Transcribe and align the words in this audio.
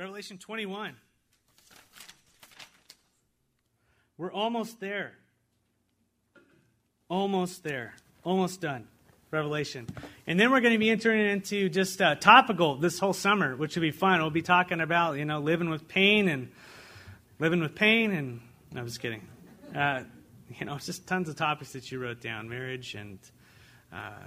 Revelation 0.00 0.38
21. 0.38 0.96
We're 4.16 4.32
almost 4.32 4.80
there. 4.80 5.12
Almost 7.10 7.62
there. 7.62 7.92
Almost 8.24 8.62
done. 8.62 8.88
Revelation. 9.30 9.86
And 10.26 10.40
then 10.40 10.50
we're 10.50 10.62
going 10.62 10.72
to 10.72 10.78
be 10.78 10.88
entering 10.88 11.28
into 11.28 11.68
just 11.68 12.00
uh, 12.00 12.14
topical 12.14 12.76
this 12.76 12.98
whole 12.98 13.12
summer, 13.12 13.54
which 13.54 13.76
will 13.76 13.82
be 13.82 13.90
fun. 13.90 14.22
We'll 14.22 14.30
be 14.30 14.40
talking 14.40 14.80
about, 14.80 15.18
you 15.18 15.26
know, 15.26 15.38
living 15.38 15.68
with 15.68 15.86
pain 15.86 16.28
and 16.28 16.50
living 17.38 17.60
with 17.60 17.74
pain 17.74 18.10
and, 18.12 18.40
no, 18.72 18.80
I'm 18.80 18.86
just 18.86 19.00
kidding. 19.00 19.20
Uh, 19.76 20.04
you 20.58 20.64
know, 20.64 20.78
just 20.78 21.06
tons 21.06 21.28
of 21.28 21.36
topics 21.36 21.74
that 21.74 21.92
you 21.92 21.98
wrote 21.98 22.22
down 22.22 22.48
marriage 22.48 22.94
and, 22.94 23.18
uh, 23.92 24.22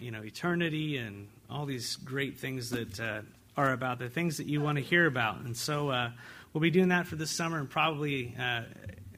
you 0.00 0.10
know, 0.10 0.24
eternity 0.24 0.96
and 0.96 1.28
all 1.48 1.66
these 1.66 1.94
great 1.94 2.38
things 2.38 2.70
that 2.70 2.98
uh, 2.98 3.20
are 3.58 3.72
about 3.72 3.98
the 3.98 4.08
things 4.08 4.36
that 4.36 4.46
you 4.46 4.60
want 4.60 4.76
to 4.78 4.84
hear 4.84 5.04
about. 5.04 5.40
And 5.40 5.56
so 5.56 5.88
uh, 5.90 6.12
we'll 6.52 6.60
be 6.60 6.70
doing 6.70 6.90
that 6.90 7.08
for 7.08 7.16
this 7.16 7.32
summer 7.32 7.58
and 7.58 7.68
probably 7.68 8.32
uh, 8.38 8.62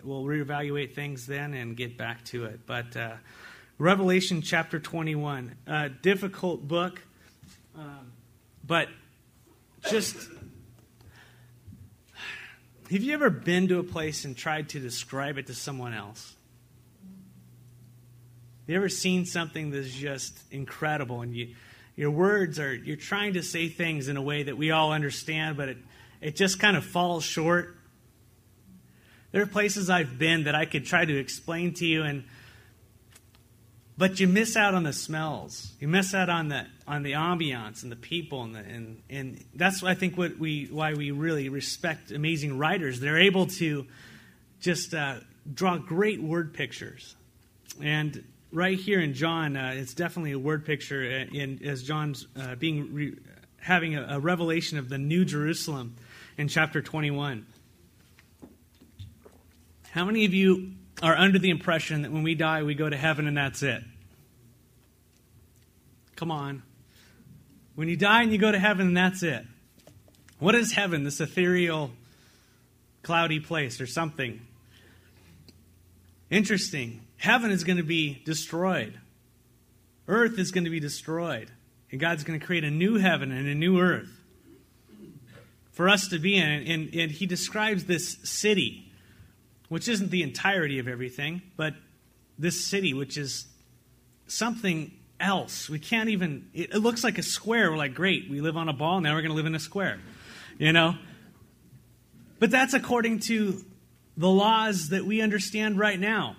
we'll 0.03 0.25
reevaluate 0.25 0.95
things 0.95 1.27
then 1.27 1.53
and 1.53 1.77
get 1.77 1.99
back 1.99 2.25
to 2.25 2.47
it. 2.47 2.61
But 2.65 2.97
uh, 2.97 3.17
Revelation 3.77 4.41
chapter 4.41 4.81
21, 4.81 5.55
a 5.67 5.91
difficult 5.91 6.67
book, 6.67 7.03
um, 7.77 8.13
but 8.67 8.89
just. 9.91 10.17
Have 12.91 13.03
you 13.03 13.13
ever 13.13 13.29
been 13.29 13.69
to 13.69 13.79
a 13.79 13.85
place 13.85 14.25
and 14.25 14.35
tried 14.35 14.71
to 14.71 14.81
describe 14.81 15.37
it 15.37 15.49
to 15.49 15.55
someone 15.55 15.93
else? 15.93 16.35
Have 18.63 18.71
You 18.71 18.77
ever 18.77 18.89
seen 18.89 19.27
something 19.27 19.71
that's 19.71 19.93
just 19.93 20.39
incredible 20.51 21.21
and 21.21 21.35
you, 21.35 21.55
your 21.97 22.11
words 22.11 22.59
are, 22.59 22.75
you're 22.75 22.97
trying 22.97 23.35
to 23.35 23.43
say 23.43 23.69
things 23.69 24.09
in 24.09 24.17
a 24.17 24.23
way 24.23 24.45
that 24.45 24.57
we 24.57 24.71
all 24.71 24.93
understand, 24.93 25.57
but 25.57 25.69
it, 25.69 25.79
it 26.21 26.37
just 26.37 26.59
kind 26.59 26.77
of 26.77 26.85
falls 26.85 27.25
short? 27.25 27.77
There 29.33 29.43
are 29.43 29.47
places 29.47 29.91
I've 29.91 30.19
been 30.19 30.45
that 30.45 30.55
I 30.55 30.65
could 30.65 30.87
try 30.87 31.05
to 31.05 31.19
explain 31.19 31.75
to 31.75 31.87
you 31.87 32.03
and 32.03 32.25
but 34.01 34.19
you 34.19 34.29
miss 34.29 34.57
out 34.57 34.73
on 34.73 34.83
the 34.83 34.95
smells. 34.95 35.75
You 35.79 35.87
miss 35.87 36.15
out 36.15 36.31
on 36.31 36.49
the 36.49 36.65
on 36.89 37.03
the 37.03 37.13
ambiance 37.13 37.83
and 37.83 37.93
the 37.93 37.97
people 37.97 38.43
and 38.45 38.55
the, 38.55 38.61
and 38.61 39.03
and 39.11 39.45
that's 39.55 39.83
I 39.83 39.93
think 39.93 40.17
what 40.17 40.39
we 40.39 40.69
why 40.71 40.95
we 40.95 41.11
really 41.11 41.51
respect 41.51 42.11
amazing 42.11 42.57
writers. 42.57 42.99
They're 42.99 43.21
able 43.21 43.49
to 43.59 43.87
just 44.59 44.95
uh, 44.95 45.17
draw 45.53 45.77
great 45.77 46.23
word 46.23 46.55
pictures. 46.55 47.15
And 47.83 48.25
right 48.53 48.79
here 48.79 49.01
in 49.01 49.15
John, 49.15 49.57
uh, 49.57 49.75
it's 49.77 49.95
definitely 49.95 50.33
a 50.33 50.39
word 50.39 50.65
picture 50.65 51.03
uh, 51.03 51.35
in 51.35 51.61
as 51.65 51.83
John's 51.83 52.27
uh, 52.41 52.55
being 52.57 52.95
re- 52.95 53.17
having 53.59 53.97
a, 53.97 54.17
a 54.17 54.21
revelation 54.21 54.79
of 54.79 54.89
the 54.89 54.99
New 54.99 55.25
Jerusalem 55.25 55.97
in 56.37 56.49
chapter 56.49 56.83
21. 56.83 57.47
How 59.91 60.05
many 60.05 60.25
of 60.25 60.35
you 60.35 60.73
are 61.03 61.17
under 61.17 61.39
the 61.39 61.51
impression 61.51 62.03
that 62.03 62.13
when 62.13 62.23
we 62.23 62.35
die, 62.35 62.63
we 62.63 62.75
go 62.75 62.89
to 62.89 62.97
heaven 62.97 63.27
and 63.27 63.37
that's 63.37 63.63
it? 63.63 63.83
Come 66.17 66.31
on. 66.31 66.63
When 67.75 67.89
you 67.89 67.97
die 67.97 68.23
and 68.23 68.33
you 68.33 68.39
go 68.39 68.53
to 68.53 68.59
heaven 68.59 68.89
and 68.89 68.97
that's 68.97 69.23
it. 69.23 69.45
What 70.39 70.55
is 70.55 70.73
heaven? 70.73 71.03
This 71.03 71.21
ethereal, 71.21 71.91
cloudy 73.03 73.41
place 73.41 73.81
or 73.81 73.87
something. 73.87 74.41
Interesting. 76.31 77.01
Heaven 77.21 77.51
is 77.51 77.65
going 77.65 77.77
to 77.77 77.83
be 77.83 78.23
destroyed. 78.25 78.99
Earth 80.09 80.39
is 80.39 80.53
going 80.53 80.65
to 80.65 80.71
be 80.71 80.81
destroyed. 80.81 81.51
And 81.93 82.01
God's 82.01 82.25
going 82.25 82.41
to 82.41 82.45
create 82.45 82.65
a 82.65 82.71
new 82.71 82.97
heaven 82.97 83.31
and 83.31 83.47
a 83.47 83.55
new 83.55 83.79
earth 83.79 84.11
for 85.73 85.89
us 85.89 86.09
to 86.09 86.19
be 86.19 86.37
in. 86.37 86.49
And, 86.49 86.95
and 86.95 87.11
he 87.11 87.27
describes 87.27 87.85
this 87.85 88.17
city 88.25 88.91
which 89.69 89.87
isn't 89.87 90.11
the 90.11 90.23
entirety 90.23 90.81
of 90.81 90.89
everything, 90.89 91.43
but 91.57 91.75
this 92.39 92.65
city, 92.65 92.93
which 92.93 93.17
is 93.17 93.47
something 94.27 94.91
else. 95.21 95.69
We 95.69 95.79
can't 95.79 96.09
even, 96.09 96.49
it, 96.53 96.75
looks 96.75 97.05
like 97.05 97.19
a 97.19 97.23
square. 97.23 97.71
We're 97.71 97.77
like, 97.77 97.95
great, 97.95 98.29
we 98.29 98.41
live 98.41 98.57
on 98.57 98.69
a 98.69 98.73
ball, 98.73 99.01
now 99.01 99.15
we're 99.15 99.21
going 99.21 99.31
to 99.31 99.37
live 99.37 99.47
in 99.47 99.55
a 99.55 99.61
square. 99.61 100.01
You 100.59 100.73
know? 100.73 100.97
But 102.41 102.51
that's 102.51 102.75
according 102.75 103.21
to 103.21 103.65
the 104.17 104.29
laws 104.29 104.89
that 104.89 105.05
we 105.05 105.21
understand 105.21 105.79
right 105.79 106.01
now. 106.01 106.35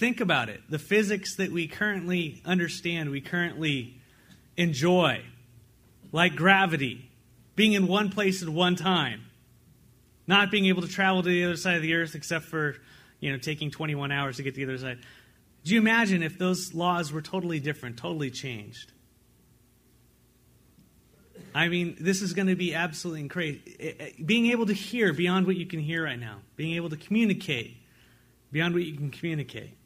Think 0.00 0.22
about 0.22 0.48
it. 0.48 0.62
The 0.70 0.78
physics 0.78 1.36
that 1.36 1.52
we 1.52 1.68
currently 1.68 2.40
understand, 2.46 3.10
we 3.10 3.20
currently 3.20 4.00
enjoy, 4.56 5.22
like 6.10 6.34
gravity, 6.36 7.10
being 7.54 7.74
in 7.74 7.86
one 7.86 8.08
place 8.08 8.42
at 8.42 8.48
one 8.48 8.76
time 8.76 9.26
not 10.26 10.50
being 10.50 10.64
able 10.66 10.80
to 10.80 10.88
travel 10.88 11.22
to 11.22 11.28
the 11.28 11.44
other 11.44 11.56
side 11.56 11.76
of 11.76 11.82
the 11.82 11.92
earth 11.92 12.14
except 12.14 12.46
for, 12.46 12.76
you 13.18 13.30
know, 13.30 13.36
taking 13.36 13.70
21 13.70 14.10
hours 14.10 14.38
to 14.38 14.42
get 14.42 14.54
to 14.54 14.64
the 14.64 14.72
other 14.72 14.78
side. 14.78 15.00
Do 15.64 15.74
you 15.74 15.80
imagine 15.80 16.22
if 16.22 16.38
those 16.38 16.72
laws 16.72 17.12
were 17.12 17.20
totally 17.20 17.60
different, 17.60 17.98
totally 17.98 18.30
changed? 18.30 18.92
I 21.54 21.68
mean, 21.68 21.96
this 22.00 22.22
is 22.22 22.32
going 22.32 22.46
to 22.46 22.56
be 22.56 22.74
absolutely 22.74 23.28
crazy. 23.28 23.76
Eh, 23.78 23.92
eh, 23.98 24.10
being 24.24 24.46
able 24.46 24.64
to 24.64 24.72
hear 24.72 25.12
beyond 25.12 25.46
what 25.46 25.56
you 25.56 25.66
can 25.66 25.80
hear 25.80 26.04
right 26.04 26.18
now, 26.18 26.38
being 26.56 26.76
able 26.76 26.88
to 26.88 26.96
communicate 26.96 27.76
beyond 28.50 28.72
what 28.72 28.84
you 28.84 28.96
can 28.96 29.10
communicate, 29.10 29.76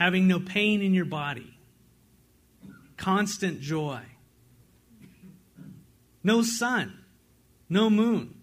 having 0.00 0.26
no 0.26 0.40
pain 0.40 0.80
in 0.80 0.94
your 0.94 1.04
body, 1.04 1.54
constant 2.96 3.60
joy, 3.60 4.00
no 6.24 6.42
sun, 6.42 7.04
no 7.68 7.90
moon. 7.90 8.34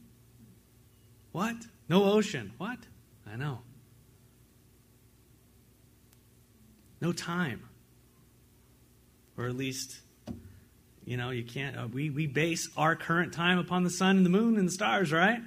What? 1.31 1.55
No 1.89 2.05
ocean. 2.05 2.53
What? 2.57 2.77
I 3.31 3.35
know. 3.35 3.59
No 7.01 7.11
time. 7.11 7.67
Or 9.35 9.47
at 9.47 9.55
least, 9.55 9.99
you 11.05 11.17
know, 11.17 11.31
you 11.31 11.43
can't. 11.43 11.77
Uh, 11.77 11.87
we, 11.87 12.09
we 12.09 12.27
base 12.27 12.69
our 12.77 12.95
current 12.95 13.33
time 13.33 13.57
upon 13.57 13.83
the 13.83 13.89
sun 13.89 14.17
and 14.17 14.25
the 14.25 14.29
moon 14.29 14.57
and 14.57 14.67
the 14.67 14.71
stars, 14.71 15.11
right? 15.11 15.41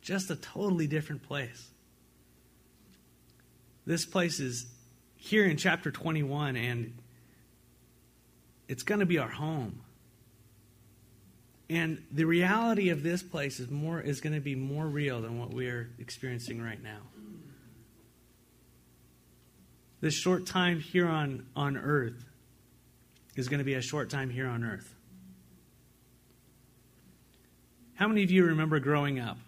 Just 0.00 0.30
a 0.30 0.36
totally 0.36 0.86
different 0.86 1.22
place. 1.22 1.68
This 3.88 4.04
place 4.04 4.38
is 4.38 4.66
here 5.16 5.46
in 5.46 5.56
chapter 5.56 5.90
21, 5.90 6.56
and 6.56 6.98
it's 8.68 8.82
going 8.82 9.00
to 9.00 9.06
be 9.06 9.16
our 9.16 9.30
home. 9.30 9.80
And 11.70 12.04
the 12.12 12.26
reality 12.26 12.90
of 12.90 13.02
this 13.02 13.22
place 13.22 13.58
is 13.60 13.70
more 13.70 13.98
is 13.98 14.20
going 14.20 14.34
to 14.34 14.42
be 14.42 14.54
more 14.54 14.86
real 14.86 15.22
than 15.22 15.38
what 15.38 15.54
we're 15.54 15.88
experiencing 15.98 16.60
right 16.62 16.82
now. 16.82 16.98
This 20.02 20.12
short 20.12 20.44
time 20.44 20.80
here 20.80 21.08
on, 21.08 21.46
on 21.56 21.78
earth 21.78 22.26
is 23.36 23.48
going 23.48 23.60
to 23.60 23.64
be 23.64 23.72
a 23.72 23.80
short 23.80 24.10
time 24.10 24.28
here 24.28 24.48
on 24.48 24.64
earth. 24.64 24.94
How 27.94 28.06
many 28.06 28.22
of 28.22 28.30
you 28.30 28.44
remember 28.44 28.80
growing 28.80 29.18
up? 29.18 29.38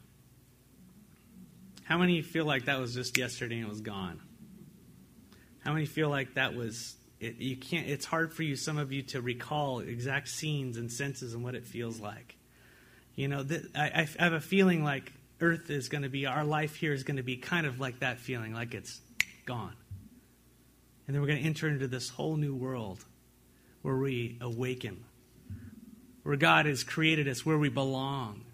How 1.84 1.98
many 1.98 2.22
feel 2.22 2.46
like 2.46 2.64
that 2.64 2.80
was 2.80 2.94
just 2.94 3.18
yesterday 3.18 3.56
and 3.56 3.66
it 3.66 3.68
was 3.68 3.82
gone? 3.82 4.22
How 5.60 5.72
many 5.72 5.86
feel 5.86 6.08
like 6.08 6.34
that 6.34 6.54
was 6.54 6.96
it, 7.18 7.36
you 7.36 7.56
can't 7.56 7.88
it's 7.88 8.06
hard 8.06 8.32
for 8.32 8.42
you 8.42 8.56
some 8.56 8.78
of 8.78 8.92
you 8.92 9.02
to 9.02 9.20
recall 9.20 9.80
exact 9.80 10.28
scenes 10.28 10.76
and 10.76 10.90
senses 10.90 11.34
and 11.34 11.44
what 11.44 11.54
it 11.54 11.66
feels 11.66 12.00
like. 12.00 12.36
You 13.14 13.28
know 13.28 13.44
th- 13.44 13.66
I, 13.74 14.06
I 14.18 14.22
have 14.22 14.32
a 14.32 14.40
feeling 14.40 14.82
like 14.82 15.12
earth 15.40 15.70
is 15.70 15.88
going 15.88 16.02
to 16.02 16.08
be 16.08 16.26
our 16.26 16.44
life 16.44 16.76
here 16.76 16.92
is 16.92 17.02
going 17.02 17.16
to 17.18 17.22
be 17.22 17.36
kind 17.36 17.66
of 17.66 17.80
like 17.80 18.00
that 18.00 18.20
feeling 18.20 18.54
like 18.54 18.74
it's 18.74 19.00
gone. 19.46 19.74
And 21.06 21.14
then 21.14 21.20
we're 21.20 21.28
going 21.28 21.40
to 21.40 21.46
enter 21.46 21.68
into 21.68 21.88
this 21.88 22.08
whole 22.08 22.36
new 22.36 22.54
world 22.54 23.04
where 23.82 23.96
we 23.96 24.38
awaken 24.40 25.04
where 26.22 26.36
god 26.36 26.66
has 26.66 26.84
created 26.84 27.26
us 27.26 27.44
where 27.46 27.58
we 27.58 27.68
belong 27.68 28.44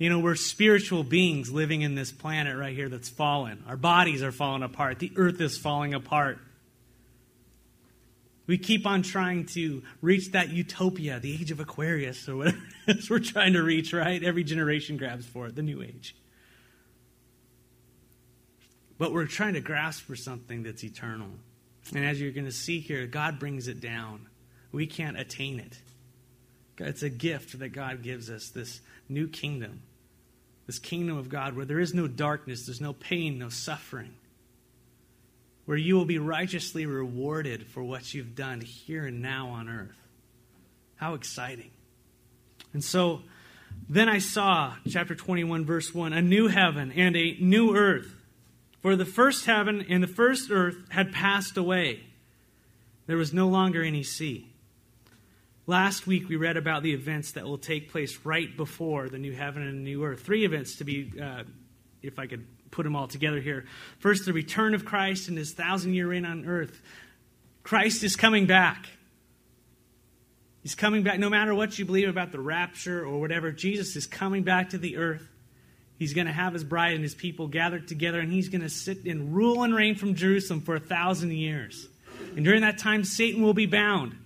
you 0.00 0.08
know, 0.08 0.18
we're 0.18 0.34
spiritual 0.34 1.04
beings 1.04 1.52
living 1.52 1.82
in 1.82 1.94
this 1.94 2.10
planet 2.10 2.56
right 2.56 2.74
here 2.74 2.88
that's 2.88 3.10
fallen. 3.10 3.62
Our 3.68 3.76
bodies 3.76 4.22
are 4.22 4.32
falling 4.32 4.62
apart. 4.62 4.98
The 4.98 5.12
earth 5.14 5.38
is 5.42 5.58
falling 5.58 5.92
apart. 5.92 6.38
We 8.46 8.56
keep 8.56 8.86
on 8.86 9.02
trying 9.02 9.44
to 9.48 9.82
reach 10.00 10.32
that 10.32 10.48
utopia, 10.48 11.20
the 11.20 11.34
age 11.34 11.50
of 11.50 11.60
Aquarius, 11.60 12.30
or 12.30 12.36
whatever 12.36 12.56
it 12.86 12.96
is 12.96 13.10
we're 13.10 13.18
trying 13.18 13.52
to 13.52 13.62
reach, 13.62 13.92
right? 13.92 14.24
Every 14.24 14.42
generation 14.42 14.96
grabs 14.96 15.26
for 15.26 15.48
it, 15.48 15.54
the 15.54 15.62
new 15.62 15.82
age. 15.82 16.16
But 18.96 19.12
we're 19.12 19.26
trying 19.26 19.52
to 19.52 19.60
grasp 19.60 20.06
for 20.06 20.16
something 20.16 20.62
that's 20.62 20.82
eternal. 20.82 21.28
And 21.94 22.06
as 22.06 22.18
you're 22.18 22.32
going 22.32 22.46
to 22.46 22.52
see 22.52 22.80
here, 22.80 23.06
God 23.06 23.38
brings 23.38 23.68
it 23.68 23.82
down. 23.82 24.28
We 24.72 24.86
can't 24.86 25.20
attain 25.20 25.60
it. 25.60 25.76
It's 26.78 27.02
a 27.02 27.10
gift 27.10 27.58
that 27.58 27.68
God 27.68 28.02
gives 28.02 28.30
us, 28.30 28.48
this 28.48 28.80
new 29.06 29.28
kingdom, 29.28 29.82
this 30.70 30.78
kingdom 30.78 31.18
of 31.18 31.28
God 31.28 31.56
where 31.56 31.64
there 31.64 31.80
is 31.80 31.94
no 31.94 32.06
darkness, 32.06 32.66
there's 32.66 32.80
no 32.80 32.92
pain, 32.92 33.40
no 33.40 33.48
suffering 33.48 34.14
where 35.64 35.76
you 35.76 35.96
will 35.96 36.04
be 36.04 36.18
righteously 36.18 36.86
rewarded 36.86 37.66
for 37.66 37.82
what 37.82 38.14
you've 38.14 38.36
done 38.36 38.60
here 38.60 39.04
and 39.04 39.20
now 39.20 39.48
on 39.48 39.68
earth. 39.68 39.98
How 40.94 41.14
exciting. 41.14 41.72
And 42.72 42.84
so 42.84 43.22
then 43.88 44.08
I 44.08 44.18
saw, 44.18 44.76
chapter 44.88 45.16
21, 45.16 45.64
verse 45.64 45.92
1, 45.92 46.12
a 46.12 46.22
new 46.22 46.46
heaven 46.46 46.92
and 46.92 47.16
a 47.16 47.36
new 47.40 47.74
earth. 47.74 48.14
For 48.80 48.94
the 48.94 49.04
first 49.04 49.46
heaven 49.46 49.84
and 49.88 50.00
the 50.00 50.06
first 50.06 50.52
earth 50.52 50.76
had 50.90 51.10
passed 51.10 51.56
away. 51.56 52.04
There 53.08 53.16
was 53.16 53.32
no 53.32 53.48
longer 53.48 53.82
any 53.82 54.04
sea. 54.04 54.49
Last 55.70 56.04
week 56.04 56.28
we 56.28 56.34
read 56.34 56.56
about 56.56 56.82
the 56.82 56.92
events 56.92 57.30
that 57.34 57.44
will 57.44 57.56
take 57.56 57.92
place 57.92 58.18
right 58.24 58.56
before 58.56 59.08
the 59.08 59.18
new 59.18 59.32
heaven 59.32 59.62
and 59.62 59.84
new 59.84 60.02
earth. 60.02 60.20
Three 60.20 60.44
events 60.44 60.74
to 60.78 60.84
be, 60.84 61.12
uh, 61.22 61.44
if 62.02 62.18
I 62.18 62.26
could 62.26 62.44
put 62.72 62.82
them 62.82 62.96
all 62.96 63.06
together 63.06 63.40
here. 63.40 63.66
First, 64.00 64.24
the 64.24 64.32
return 64.32 64.74
of 64.74 64.84
Christ 64.84 65.28
and 65.28 65.38
his 65.38 65.52
thousand 65.52 65.94
year 65.94 66.08
reign 66.08 66.24
on 66.24 66.44
earth. 66.44 66.82
Christ 67.62 68.02
is 68.02 68.16
coming 68.16 68.46
back. 68.46 68.88
He's 70.64 70.74
coming 70.74 71.04
back. 71.04 71.20
No 71.20 71.30
matter 71.30 71.54
what 71.54 71.78
you 71.78 71.84
believe 71.84 72.08
about 72.08 72.32
the 72.32 72.40
rapture 72.40 73.04
or 73.04 73.20
whatever, 73.20 73.52
Jesus 73.52 73.94
is 73.94 74.08
coming 74.08 74.42
back 74.42 74.70
to 74.70 74.78
the 74.78 74.96
earth. 74.96 75.28
He's 76.00 76.14
going 76.14 76.26
to 76.26 76.32
have 76.32 76.52
his 76.52 76.64
bride 76.64 76.94
and 76.94 77.04
his 77.04 77.14
people 77.14 77.46
gathered 77.46 77.86
together, 77.86 78.18
and 78.18 78.32
he's 78.32 78.48
going 78.48 78.62
to 78.62 78.68
sit 78.68 79.04
and 79.04 79.36
rule 79.36 79.62
and 79.62 79.72
reign 79.72 79.94
from 79.94 80.16
Jerusalem 80.16 80.62
for 80.62 80.74
a 80.74 80.80
thousand 80.80 81.30
years. 81.30 81.86
And 82.34 82.44
during 82.44 82.62
that 82.62 82.78
time, 82.78 83.04
Satan 83.04 83.44
will 83.44 83.54
be 83.54 83.66
bound. 83.66 84.16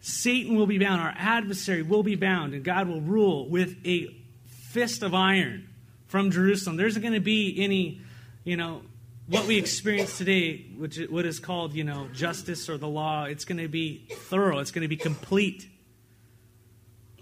Satan 0.00 0.56
will 0.56 0.66
be 0.66 0.78
bound. 0.78 1.00
Our 1.00 1.14
adversary 1.16 1.82
will 1.82 2.02
be 2.02 2.14
bound, 2.14 2.54
and 2.54 2.64
God 2.64 2.88
will 2.88 3.00
rule 3.00 3.48
with 3.48 3.76
a 3.84 4.14
fist 4.46 5.02
of 5.02 5.14
iron 5.14 5.68
from 6.06 6.30
Jerusalem. 6.30 6.76
There 6.76 6.86
isn't 6.86 7.02
going 7.02 7.14
to 7.14 7.20
be 7.20 7.56
any, 7.58 8.00
you 8.44 8.56
know, 8.56 8.82
what 9.28 9.46
we 9.46 9.58
experience 9.58 10.16
today, 10.16 10.66
which 10.76 10.98
what 11.10 11.26
is 11.26 11.38
called, 11.38 11.74
you 11.74 11.84
know, 11.84 12.08
justice 12.12 12.68
or 12.68 12.78
the 12.78 12.88
law. 12.88 13.24
It's 13.24 13.44
going 13.44 13.58
to 13.58 13.68
be 13.68 14.06
thorough. 14.10 14.58
It's 14.58 14.70
going 14.70 14.82
to 14.82 14.88
be 14.88 14.96
complete. 14.96 15.68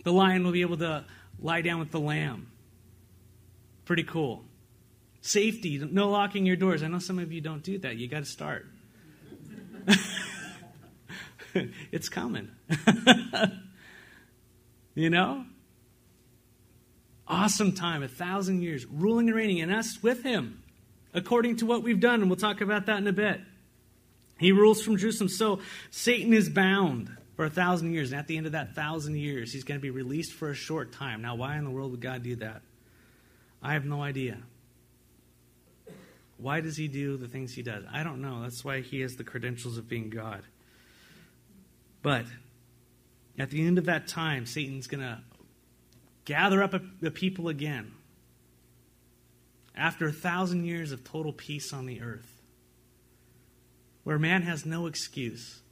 The 0.05 0.13
lion 0.13 0.45
will 0.45 0.53
be 0.53 0.61
able 0.61 0.77
to 0.79 1.05
lie 1.41 1.63
down 1.63 1.81
with 1.81 1.91
the 1.91 2.01
lamb. 2.01 2.49
Pretty 3.85 4.05
cool. 4.05 4.45
Safety, 5.21 5.79
no 5.79 6.09
locking 6.09 6.47
your 6.47 6.55
doors. 6.55 6.85
I 6.85 6.89
know 6.89 7.01
some 7.01 7.19
of 7.19 7.33
you 7.33 7.41
don't 7.41 7.63
do 7.63 7.79
that. 7.79 7.97
You 7.97 8.07
got 8.07 8.21
to 8.21 8.25
start. 8.25 8.67
it's 11.93 12.09
coming. 12.09 12.51
you 14.95 15.11
know? 15.11 15.45
Awesome 17.29 17.73
time, 17.73 18.03
a 18.03 18.09
thousand 18.09 18.63
years, 18.63 18.87
ruling 18.87 19.29
and 19.29 19.37
reigning, 19.37 19.61
and 19.61 19.73
us 19.73 20.03
with 20.03 20.23
him, 20.23 20.63
according 21.13 21.57
to 21.57 21.67
what 21.67 21.83
we've 21.83 21.99
done, 21.99 22.21
and 22.21 22.31
we'll 22.31 22.37
talk 22.37 22.61
about 22.61 22.87
that 22.87 22.99
in 22.99 23.07
a 23.07 23.13
bit. 23.13 23.41
He 24.39 24.53
rules 24.53 24.83
from 24.83 24.97
Jerusalem. 24.97 25.29
So 25.29 25.61
Satan 25.91 26.33
is 26.33 26.49
bound 26.49 27.17
for 27.37 27.45
a 27.45 27.51
thousand 27.51 27.93
years. 27.93 28.13
And 28.13 28.19
at 28.19 28.27
the 28.27 28.37
end 28.37 28.47
of 28.47 28.53
that 28.53 28.75
thousand 28.75 29.17
years, 29.17 29.53
he's 29.53 29.65
going 29.65 29.79
to 29.79 29.83
be 29.83 29.91
released 29.91 30.33
for 30.33 30.51
a 30.51 30.55
short 30.55 30.93
time. 30.93 31.23
Now, 31.23 31.37
why 31.37 31.57
in 31.57 31.65
the 31.65 31.71
world 31.71 31.93
would 31.93 32.01
God 32.01 32.23
do 32.23 32.37
that? 32.37 32.63
I 33.63 33.75
have 33.75 33.85
no 33.85 34.03
idea. 34.03 34.39
Why 36.39 36.61
does 36.61 36.77
he 36.77 36.89
do 36.89 37.17
the 37.17 37.29
things 37.29 37.55
he 37.55 37.63
does? 37.63 37.85
I 37.91 38.03
don't 38.03 38.21
know. 38.21 38.43
That's 38.43 38.65
why 38.65 38.81
he 38.81 39.01
has 39.01 39.15
the 39.15 39.25
credentials 39.25 39.79
of 39.79 39.89
being 39.89 40.11
God. 40.11 40.43
But 42.07 42.27
at 43.37 43.51
the 43.51 43.67
end 43.67 43.79
of 43.79 43.87
that 43.87 44.07
time, 44.07 44.47
Satan's 44.47 44.87
going 44.87 45.01
to 45.01 45.19
gather 46.25 46.63
up 46.63 46.73
the 47.01 47.11
people 47.11 47.49
again. 47.49 47.91
After 49.75 50.07
a 50.07 50.13
thousand 50.13 50.67
years 50.67 50.93
of 50.93 51.03
total 51.03 51.33
peace 51.33 51.73
on 51.73 51.85
the 51.85 52.03
earth, 52.03 52.41
where 54.05 54.21
man 54.21 54.43
has 54.43 54.65
no 54.65 54.87
excuse 54.87 55.63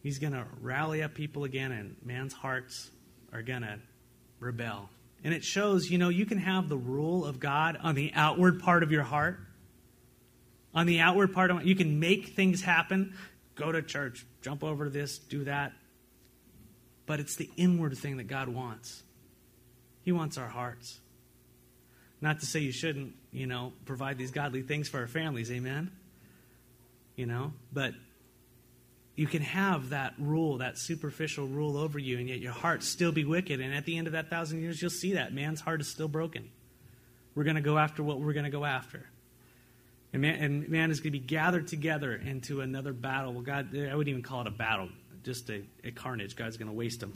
He's 0.00 0.20
going 0.20 0.34
to 0.34 0.46
rally 0.60 1.02
up 1.02 1.14
people 1.14 1.42
again, 1.42 1.72
and 1.72 1.96
man's 2.04 2.32
hearts 2.32 2.92
are 3.32 3.42
going 3.42 3.62
to 3.62 3.80
rebel. 4.38 4.88
And 5.24 5.34
it 5.34 5.42
shows, 5.42 5.90
you 5.90 5.98
know, 5.98 6.10
you 6.10 6.26
can 6.26 6.38
have 6.38 6.68
the 6.68 6.76
rule 6.76 7.24
of 7.24 7.40
God 7.40 7.76
on 7.82 7.96
the 7.96 8.12
outward 8.14 8.60
part 8.60 8.84
of 8.84 8.92
your 8.92 9.02
heart. 9.02 9.40
On 10.72 10.86
the 10.86 11.00
outward 11.00 11.32
part 11.32 11.50
of 11.50 11.66
you 11.66 11.74
can 11.74 11.98
make 11.98 12.36
things 12.36 12.62
happen. 12.62 13.16
Go 13.56 13.72
to 13.72 13.82
church, 13.82 14.24
jump 14.42 14.62
over 14.62 14.84
to 14.84 14.90
this, 14.90 15.18
do 15.18 15.44
that. 15.44 15.72
But 17.06 17.20
it's 17.20 17.36
the 17.36 17.50
inward 17.56 17.96
thing 17.98 18.18
that 18.18 18.28
God 18.28 18.48
wants. 18.48 19.02
He 20.02 20.12
wants 20.12 20.38
our 20.38 20.48
hearts. 20.48 21.00
Not 22.20 22.40
to 22.40 22.46
say 22.46 22.60
you 22.60 22.72
shouldn't, 22.72 23.14
you 23.32 23.46
know, 23.46 23.72
provide 23.84 24.18
these 24.18 24.30
godly 24.30 24.62
things 24.62 24.88
for 24.88 24.98
our 24.98 25.06
families, 25.06 25.50
amen? 25.50 25.90
You 27.16 27.26
know, 27.26 27.52
but 27.72 27.94
you 29.14 29.26
can 29.26 29.42
have 29.42 29.90
that 29.90 30.14
rule, 30.18 30.58
that 30.58 30.78
superficial 30.78 31.46
rule 31.46 31.78
over 31.78 31.98
you, 31.98 32.18
and 32.18 32.28
yet 32.28 32.38
your 32.38 32.52
heart 32.52 32.82
still 32.82 33.12
be 33.12 33.24
wicked. 33.24 33.60
And 33.60 33.74
at 33.74 33.86
the 33.86 33.96
end 33.96 34.06
of 34.06 34.12
that 34.12 34.28
thousand 34.28 34.60
years, 34.60 34.80
you'll 34.80 34.90
see 34.90 35.14
that. 35.14 35.32
Man's 35.32 35.60
heart 35.60 35.80
is 35.80 35.88
still 35.88 36.08
broken. 36.08 36.50
We're 37.34 37.44
going 37.44 37.56
to 37.56 37.62
go 37.62 37.78
after 37.78 38.02
what 38.02 38.20
we're 38.20 38.34
going 38.34 38.44
to 38.44 38.50
go 38.50 38.64
after. 38.64 39.08
And 40.16 40.22
man, 40.22 40.42
and 40.42 40.68
man 40.70 40.90
is 40.90 41.00
going 41.00 41.12
to 41.12 41.18
be 41.18 41.26
gathered 41.26 41.68
together 41.68 42.14
into 42.14 42.62
another 42.62 42.94
battle. 42.94 43.34
Well, 43.34 43.42
God, 43.42 43.76
I 43.76 43.94
wouldn't 43.94 44.08
even 44.08 44.22
call 44.22 44.40
it 44.40 44.46
a 44.46 44.50
battle, 44.50 44.88
just 45.24 45.50
a, 45.50 45.62
a 45.84 45.90
carnage. 45.90 46.36
God's 46.36 46.56
going 46.56 46.70
to 46.70 46.74
waste 46.74 47.00
them. 47.00 47.12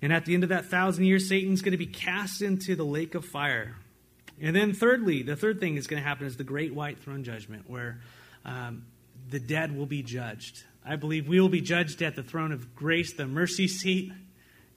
And 0.00 0.12
at 0.12 0.26
the 0.26 0.34
end 0.34 0.44
of 0.44 0.50
that 0.50 0.66
thousand 0.66 1.06
years, 1.06 1.28
Satan's 1.28 1.60
going 1.60 1.72
to 1.72 1.76
be 1.76 1.88
cast 1.88 2.40
into 2.40 2.76
the 2.76 2.84
lake 2.84 3.16
of 3.16 3.24
fire. 3.24 3.74
And 4.40 4.54
then, 4.54 4.74
thirdly, 4.74 5.24
the 5.24 5.34
third 5.34 5.58
thing 5.58 5.74
that's 5.74 5.88
going 5.88 6.00
to 6.00 6.08
happen 6.08 6.24
is 6.24 6.36
the 6.36 6.44
great 6.44 6.72
white 6.72 7.00
throne 7.00 7.24
judgment, 7.24 7.68
where 7.68 7.98
um, 8.44 8.84
the 9.28 9.40
dead 9.40 9.76
will 9.76 9.86
be 9.86 10.04
judged. 10.04 10.62
I 10.86 10.94
believe 10.94 11.26
we 11.26 11.40
will 11.40 11.48
be 11.48 11.62
judged 11.62 12.00
at 12.00 12.14
the 12.14 12.22
throne 12.22 12.52
of 12.52 12.76
grace, 12.76 13.14
the 13.14 13.26
mercy 13.26 13.66
seat, 13.66 14.12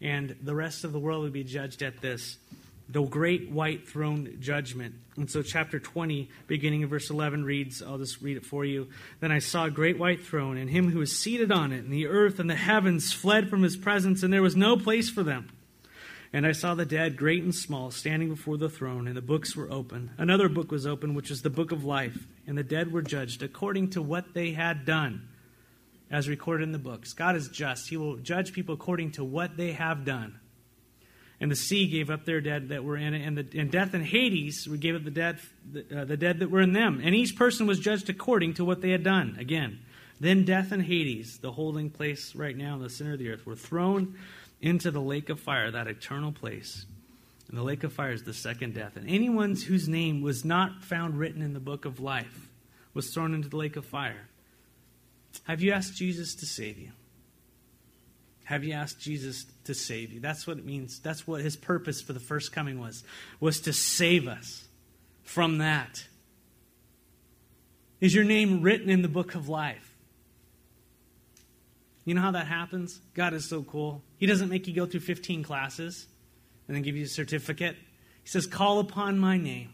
and 0.02 0.36
the 0.42 0.56
rest 0.56 0.86
of 0.86 0.92
the 0.92 0.98
world 0.98 1.22
will 1.22 1.30
be 1.30 1.44
judged 1.44 1.84
at 1.84 2.02
this, 2.02 2.40
the 2.89 3.03
great 3.03 3.50
white 3.50 3.88
throne 3.88 4.38
judgment. 4.39 4.95
And 5.15 5.30
so, 5.30 5.41
chapter 5.41 5.80
20, 5.80 6.30
beginning 6.47 6.81
in 6.81 6.89
verse 6.89 7.09
11, 7.09 7.45
reads 7.45 7.81
I'll 7.81 7.97
just 7.97 8.21
read 8.21 8.38
it 8.38 8.45
for 8.45 8.65
you. 8.65 8.89
Then 9.19 9.31
I 9.31 9.39
saw 9.39 9.65
a 9.65 9.71
great 9.71 9.97
white 9.97 10.24
throne, 10.24 10.57
and 10.57 10.69
him 10.69 10.91
who 10.91 11.00
was 11.00 11.18
seated 11.18 11.51
on 11.51 11.71
it, 11.71 11.83
and 11.83 11.94
the 11.94 12.07
earth 12.07 12.39
and 12.39 12.50
the 12.50 12.56
heavens 12.56 13.13
fled 13.13 13.50
from 13.50 13.63
his 13.63 13.77
presence, 13.77 14.24
and 14.24 14.33
there 14.33 14.41
was 14.41 14.56
no 14.56 14.77
place 14.77 15.09
for 15.09 15.24
them. 15.24 15.50
And 16.35 16.47
I 16.47 16.51
saw 16.51 16.74
the 16.74 16.85
dead, 16.85 17.15
great 17.15 17.44
and 17.44 17.53
small, 17.53 17.91
standing 17.91 18.30
before 18.30 18.57
the 18.57 18.69
throne, 18.69 19.07
and 19.07 19.15
the 19.15 19.21
books 19.21 19.56
were 19.56 19.71
open. 19.71 20.09
Another 20.18 20.50
book 20.50 20.71
was 20.71 20.88
open, 20.88 21.13
which 21.13 21.29
is 21.29 21.44
the 21.44 21.51
book 21.51 21.71
of 21.71 21.86
life, 21.86 22.25
and 22.47 22.57
the 22.57 22.63
dead 22.63 22.91
were 22.91 23.03
judged 23.03 23.44
according 23.44 23.91
to 23.91 24.01
what 24.01 24.33
they 24.33 24.51
had 24.51 24.83
done, 24.83 25.27
as 26.09 26.27
recorded 26.27 26.63
in 26.63 26.71
the 26.71 26.79
books. 26.79 27.13
God 27.13 27.36
is 27.36 27.50
just. 27.50 27.88
He 27.88 27.97
will 27.97 28.18
judge 28.18 28.51
people 28.51 28.74
according 28.74 29.12
to 29.12 29.24
what 29.24 29.58
they 29.58 29.74
have 29.74 30.05
done. 30.05 30.39
And 31.43 31.51
the 31.51 31.57
sea 31.57 31.88
gave 31.88 32.09
up 32.09 32.23
their 32.23 32.39
dead 32.39 32.69
that 32.69 32.85
were 32.85 32.95
in 32.95 33.13
it, 33.13 33.27
and, 33.27 33.38
the, 33.38 33.59
and 33.59 33.69
death 33.69 33.93
and 33.93 34.05
Hades 34.05 34.65
gave 34.65 34.95
up 34.95 35.03
the 35.03 35.12
dead, 35.12 35.39
the, 35.69 36.03
uh, 36.03 36.05
the 36.05 36.15
dead 36.15 36.39
that 36.39 36.50
were 36.50 36.62
in 36.62 36.71
them. 36.71 37.01
And 37.03 37.13
each 37.13 37.35
person 37.35 37.67
was 37.67 37.81
judged 37.81 38.09
according 38.09 38.53
to 38.53 38.63
what 38.63 38.79
they 38.79 38.91
had 38.91 39.03
done. 39.03 39.35
Again, 39.38 39.81
then 40.21 40.45
death 40.45 40.71
and 40.71 40.81
Hades, 40.81 41.39
the 41.39 41.51
holding 41.51 41.89
place 41.89 42.33
right 42.33 42.55
now 42.55 42.75
in 42.75 42.81
the 42.81 42.89
center 42.89 43.12
of 43.12 43.19
the 43.19 43.29
earth, 43.29 43.45
were 43.45 43.57
thrown 43.57 44.17
into 44.62 44.89
the 44.89 45.01
lake 45.01 45.27
of 45.27 45.38
fire, 45.38 45.69
that 45.69 45.88
eternal 45.88 46.31
place. 46.31 46.85
And 47.50 47.57
the 47.57 47.63
lake 47.63 47.83
of 47.83 47.91
fire 47.91 48.13
is 48.13 48.23
the 48.23 48.33
second 48.33 48.75
death. 48.75 48.95
And 48.95 49.09
anyone 49.09 49.57
whose 49.57 49.89
name 49.89 50.21
was 50.21 50.45
not 50.45 50.81
found 50.81 51.19
written 51.19 51.41
in 51.41 51.51
the 51.51 51.59
book 51.59 51.83
of 51.83 52.00
life 52.00 52.47
was 52.93 53.13
thrown 53.13 53.33
into 53.33 53.50
the 53.50 53.57
lake 53.57 53.75
of 53.75 53.85
fire. 53.85 54.29
Have 55.43 55.62
you 55.62 55.73
asked 55.73 55.97
Jesus 55.97 56.35
to 56.35 56.45
save 56.45 56.79
you? 56.79 56.91
Have 58.45 58.63
you 58.63 58.73
asked 58.73 59.00
Jesus 59.00 59.45
to 59.65 59.73
save 59.73 60.12
you? 60.12 60.19
That's 60.19 60.45
what 60.45 60.57
it 60.57 60.65
means. 60.65 61.00
That's 61.00 61.25
what 61.25 61.41
his 61.41 61.55
purpose 61.55 62.01
for 62.01 62.13
the 62.13 62.19
first 62.19 62.51
coming 62.51 62.79
was, 62.79 63.03
was 63.39 63.62
to 63.62 63.73
save 63.73 64.27
us 64.27 64.65
from 65.23 65.59
that. 65.59 66.05
Is 68.01 68.13
your 68.13 68.25
name 68.25 68.62
written 68.62 68.89
in 68.89 69.01
the 69.01 69.07
book 69.07 69.33
of 69.35 69.47
life? 69.47 69.95
You 72.03 72.15
know 72.15 72.21
how 72.21 72.31
that 72.31 72.47
happens? 72.47 73.00
God 73.13 73.33
is 73.33 73.47
so 73.47 73.63
cool. 73.63 74.03
He 74.17 74.25
doesn't 74.25 74.50
make 74.50 74.67
you 74.67 74.73
go 74.73 74.85
through 74.85 75.00
15 75.00 75.43
classes 75.43 76.05
and 76.67 76.75
then 76.75 76.83
give 76.83 76.97
you 76.97 77.05
a 77.05 77.07
certificate. 77.07 77.77
He 78.23 78.29
says, 78.29 78.45
Call 78.45 78.79
upon 78.79 79.19
my 79.19 79.38
name 79.38 79.69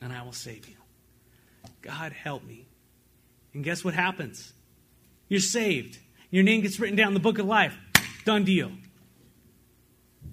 and 0.00 0.12
I 0.12 0.22
will 0.22 0.32
save 0.32 0.68
you. 0.68 0.76
God, 1.82 2.12
help 2.12 2.44
me. 2.44 2.66
And 3.54 3.64
guess 3.64 3.84
what 3.84 3.94
happens? 3.94 4.52
You're 5.28 5.40
saved. 5.40 5.98
Your 6.30 6.44
name 6.44 6.60
gets 6.60 6.78
written 6.78 6.96
down 6.96 7.08
in 7.08 7.14
the 7.14 7.20
book 7.20 7.38
of 7.38 7.46
life. 7.46 7.76
Done 8.24 8.44
deal. 8.44 8.72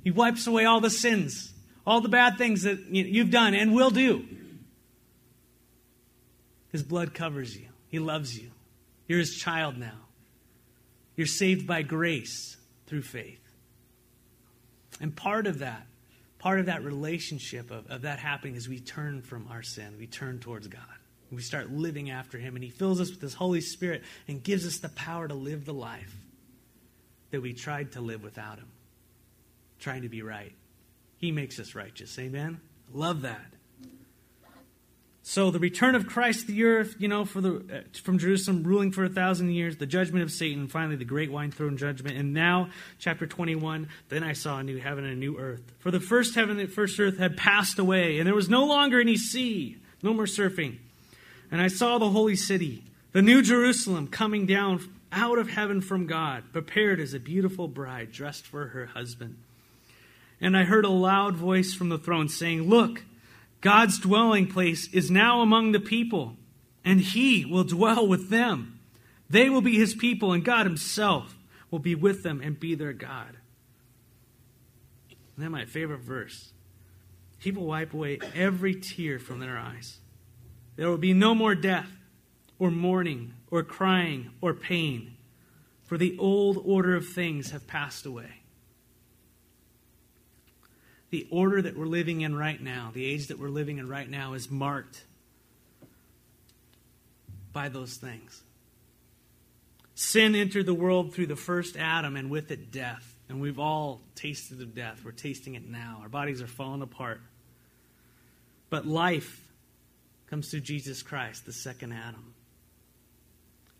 He 0.04 0.12
wipes 0.12 0.48
away 0.48 0.66
all 0.66 0.82
the 0.82 0.90
sins, 0.90 1.54
all 1.86 2.02
the 2.02 2.10
bad 2.10 2.38
things 2.38 2.64
that 2.64 2.80
you've 2.90 3.32
done 3.32 3.54
and 3.54 3.74
will 3.74 3.92
do. 3.92 4.26
His 6.70 6.84
blood 6.84 7.14
covers 7.14 7.56
you. 7.56 7.68
He 7.90 8.00
loves 8.00 8.38
you. 8.38 8.52
You're 9.08 9.20
his 9.20 9.36
child 9.36 9.78
now. 9.78 10.08
You're 11.16 11.28
saved 11.28 11.68
by 11.68 11.82
grace 11.82 12.58
through 12.88 13.02
faith. 13.02 13.42
And 15.02 15.16
part 15.16 15.48
of 15.48 15.60
that, 15.60 15.86
part 16.40 16.60
of 16.60 16.68
that 16.68 16.84
relationship 16.84 17.72
of, 17.72 17.88
of 17.92 18.04
that 18.04 18.20
happening 18.20 18.56
is 18.56 18.70
we 18.70 18.80
turn 18.80 19.22
from 19.22 19.48
our 19.50 19.64
sin, 19.64 19.96
we 20.00 20.08
turn 20.08 20.40
towards 20.40 20.68
God. 20.68 20.82
We 21.30 21.42
start 21.42 21.72
living 21.72 22.10
after 22.10 22.38
Him, 22.38 22.56
and 22.56 22.64
He 22.64 22.70
fills 22.70 23.00
us 23.00 23.10
with 23.10 23.22
His 23.22 23.34
Holy 23.34 23.62
Spirit 23.62 24.04
and 24.28 24.44
gives 24.44 24.66
us 24.66 24.80
the 24.80 24.90
power 24.90 25.28
to 25.28 25.34
live 25.34 25.66
the 25.66 25.74
life 25.74 26.16
that 27.32 27.42
we 27.42 27.54
tried 27.54 27.94
to 27.94 28.02
live 28.02 28.24
without 28.24 28.60
Him, 28.60 28.68
trying 29.80 30.04
to 30.04 30.10
be 30.10 30.22
right. 30.22 30.54
He 31.18 31.32
makes 31.32 31.60
us 31.60 31.76
righteous. 31.76 32.18
Amen? 32.20 32.60
Love 32.94 33.22
that. 33.24 33.46
So 35.24 35.52
the 35.52 35.60
return 35.60 35.94
of 35.94 36.08
Christ 36.08 36.42
to 36.42 36.48
the 36.48 36.64
earth, 36.64 36.96
you 36.98 37.08
know, 37.08 37.26
for 37.26 37.42
the 37.42 37.56
uh, 37.58 38.00
from 38.02 38.18
Jerusalem, 38.18 38.64
ruling 38.64 38.92
for 38.92 39.04
a 39.04 39.10
thousand 39.10 39.52
years, 39.52 39.78
the 39.78 39.86
judgment 39.86 40.24
of 40.24 40.32
Satan, 40.32 40.68
finally 40.68 40.96
the 40.96 41.06
great 41.06 41.32
wine 41.32 41.52
throne 41.52 41.78
judgment, 41.78 42.18
and 42.18 42.34
now 42.34 42.70
chapter 42.98 43.28
twenty-one. 43.28 43.88
Then 44.10 44.24
I 44.24 44.34
saw 44.34 44.58
a 44.58 44.64
new 44.64 44.80
heaven 44.80 45.04
and 45.04 45.14
a 45.14 45.16
new 45.16 45.38
earth. 45.38 45.62
For 45.78 45.92
the 45.92 46.00
first 46.00 46.34
heaven 46.34 46.60
and 46.60 46.74
first 46.74 47.00
earth 47.00 47.20
had 47.20 47.38
passed 47.38 47.78
away, 47.78 48.18
and 48.18 48.26
there 48.26 48.34
was 48.34 48.50
no 48.50 48.66
longer 48.66 49.00
any 49.00 49.16
sea, 49.16 49.78
no 50.02 50.12
more 50.12 50.26
surfing. 50.26 50.80
And 51.52 51.62
I 51.62 51.68
saw 51.68 52.00
the 52.00 52.10
holy 52.10 52.36
city, 52.36 52.84
the 53.12 53.22
new 53.22 53.44
Jerusalem, 53.44 54.08
coming 54.08 54.48
down 54.48 54.80
out 55.12 55.38
of 55.38 55.50
heaven 55.50 55.82
from 55.82 56.08
God, 56.08 56.44
prepared 56.54 57.00
as 57.00 57.14
a 57.14 57.20
beautiful 57.20 57.68
bride 57.68 58.12
dressed 58.12 58.46
for 58.46 58.68
her 58.68 58.88
husband. 58.88 59.38
And 60.40 60.58
I 60.58 60.64
heard 60.64 60.86
a 60.86 60.90
loud 60.90 61.36
voice 61.36 61.74
from 61.74 61.90
the 61.90 62.00
throne 62.00 62.30
saying, 62.30 62.70
"Look." 62.70 63.04
God's 63.62 64.00
dwelling 64.00 64.48
place 64.48 64.92
is 64.92 65.12
now 65.12 65.42
among 65.42 65.72
the 65.72 65.80
people, 65.80 66.36
and 66.84 67.00
he 67.00 67.46
will 67.46 67.64
dwell 67.64 68.08
with 68.08 68.30
them. 68.30 68.80
They 69.30 69.50
will 69.50 69.62
be 69.62 69.78
his 69.78 69.94
people, 69.94 70.34
and 70.34 70.44
God 70.44 70.66
himself 70.66 71.38
will 71.70 71.80
be 71.80 71.94
with 71.94 72.24
them 72.24 72.42
and 72.42 72.60
be 72.60 72.74
their 72.74 72.92
God. 72.92 73.38
And 75.10 75.46
then 75.46 75.52
my 75.52 75.66
favorite 75.66 76.02
verse 76.02 76.52
He 77.40 77.52
will 77.52 77.66
wipe 77.66 77.94
away 77.94 78.20
every 78.36 78.76
tear 78.76 79.18
from 79.18 79.40
their 79.40 79.58
eyes. 79.58 79.98
There 80.76 80.90
will 80.90 80.98
be 80.98 81.14
no 81.14 81.34
more 81.34 81.56
death, 81.56 81.90
or 82.62 82.70
mourning, 82.70 83.34
or 83.50 83.64
crying, 83.64 84.30
or 84.40 84.54
pain, 84.54 85.18
for 85.84 85.98
the 85.98 86.16
old 86.18 86.58
order 86.64 86.96
of 86.96 87.08
things 87.08 87.52
have 87.52 87.68
passed 87.68 88.06
away 88.06 88.42
the 91.12 91.28
order 91.30 91.62
that 91.62 91.78
we're 91.78 91.86
living 91.86 92.22
in 92.22 92.36
right 92.36 92.60
now, 92.60 92.90
the 92.94 93.06
age 93.06 93.28
that 93.28 93.38
we're 93.38 93.50
living 93.50 93.78
in 93.78 93.88
right 93.88 94.10
now, 94.10 94.34
is 94.34 94.50
marked 94.50 95.04
by 97.52 97.68
those 97.68 97.96
things. 97.96 98.42
Sin 99.94 100.36
entered 100.36 100.66
the 100.66 100.74
world 100.74 101.14
through 101.14 101.28
the 101.28 101.36
first 101.36 101.76
Adam, 101.76 102.16
and 102.16 102.32
with 102.32 102.50
it, 102.50 102.72
death. 102.72 103.06
And 103.28 103.42
we've 103.42 103.60
all 103.60 104.02
tasted 104.16 104.62
of 104.62 104.74
death. 104.74 105.02
We're 105.04 105.12
tasting 105.12 105.56
it 105.56 105.68
now. 105.68 106.00
Our 106.02 106.10
bodies 106.10 106.42
are 106.42 106.48
falling 106.48 106.82
apart. 106.82 107.22
But 108.70 108.88
life 108.88 109.46
comes 110.28 110.50
through 110.50 110.62
Jesus 110.62 111.04
Christ, 111.04 111.46
the 111.46 111.54
second 111.54 111.92
Adam. 111.92 112.34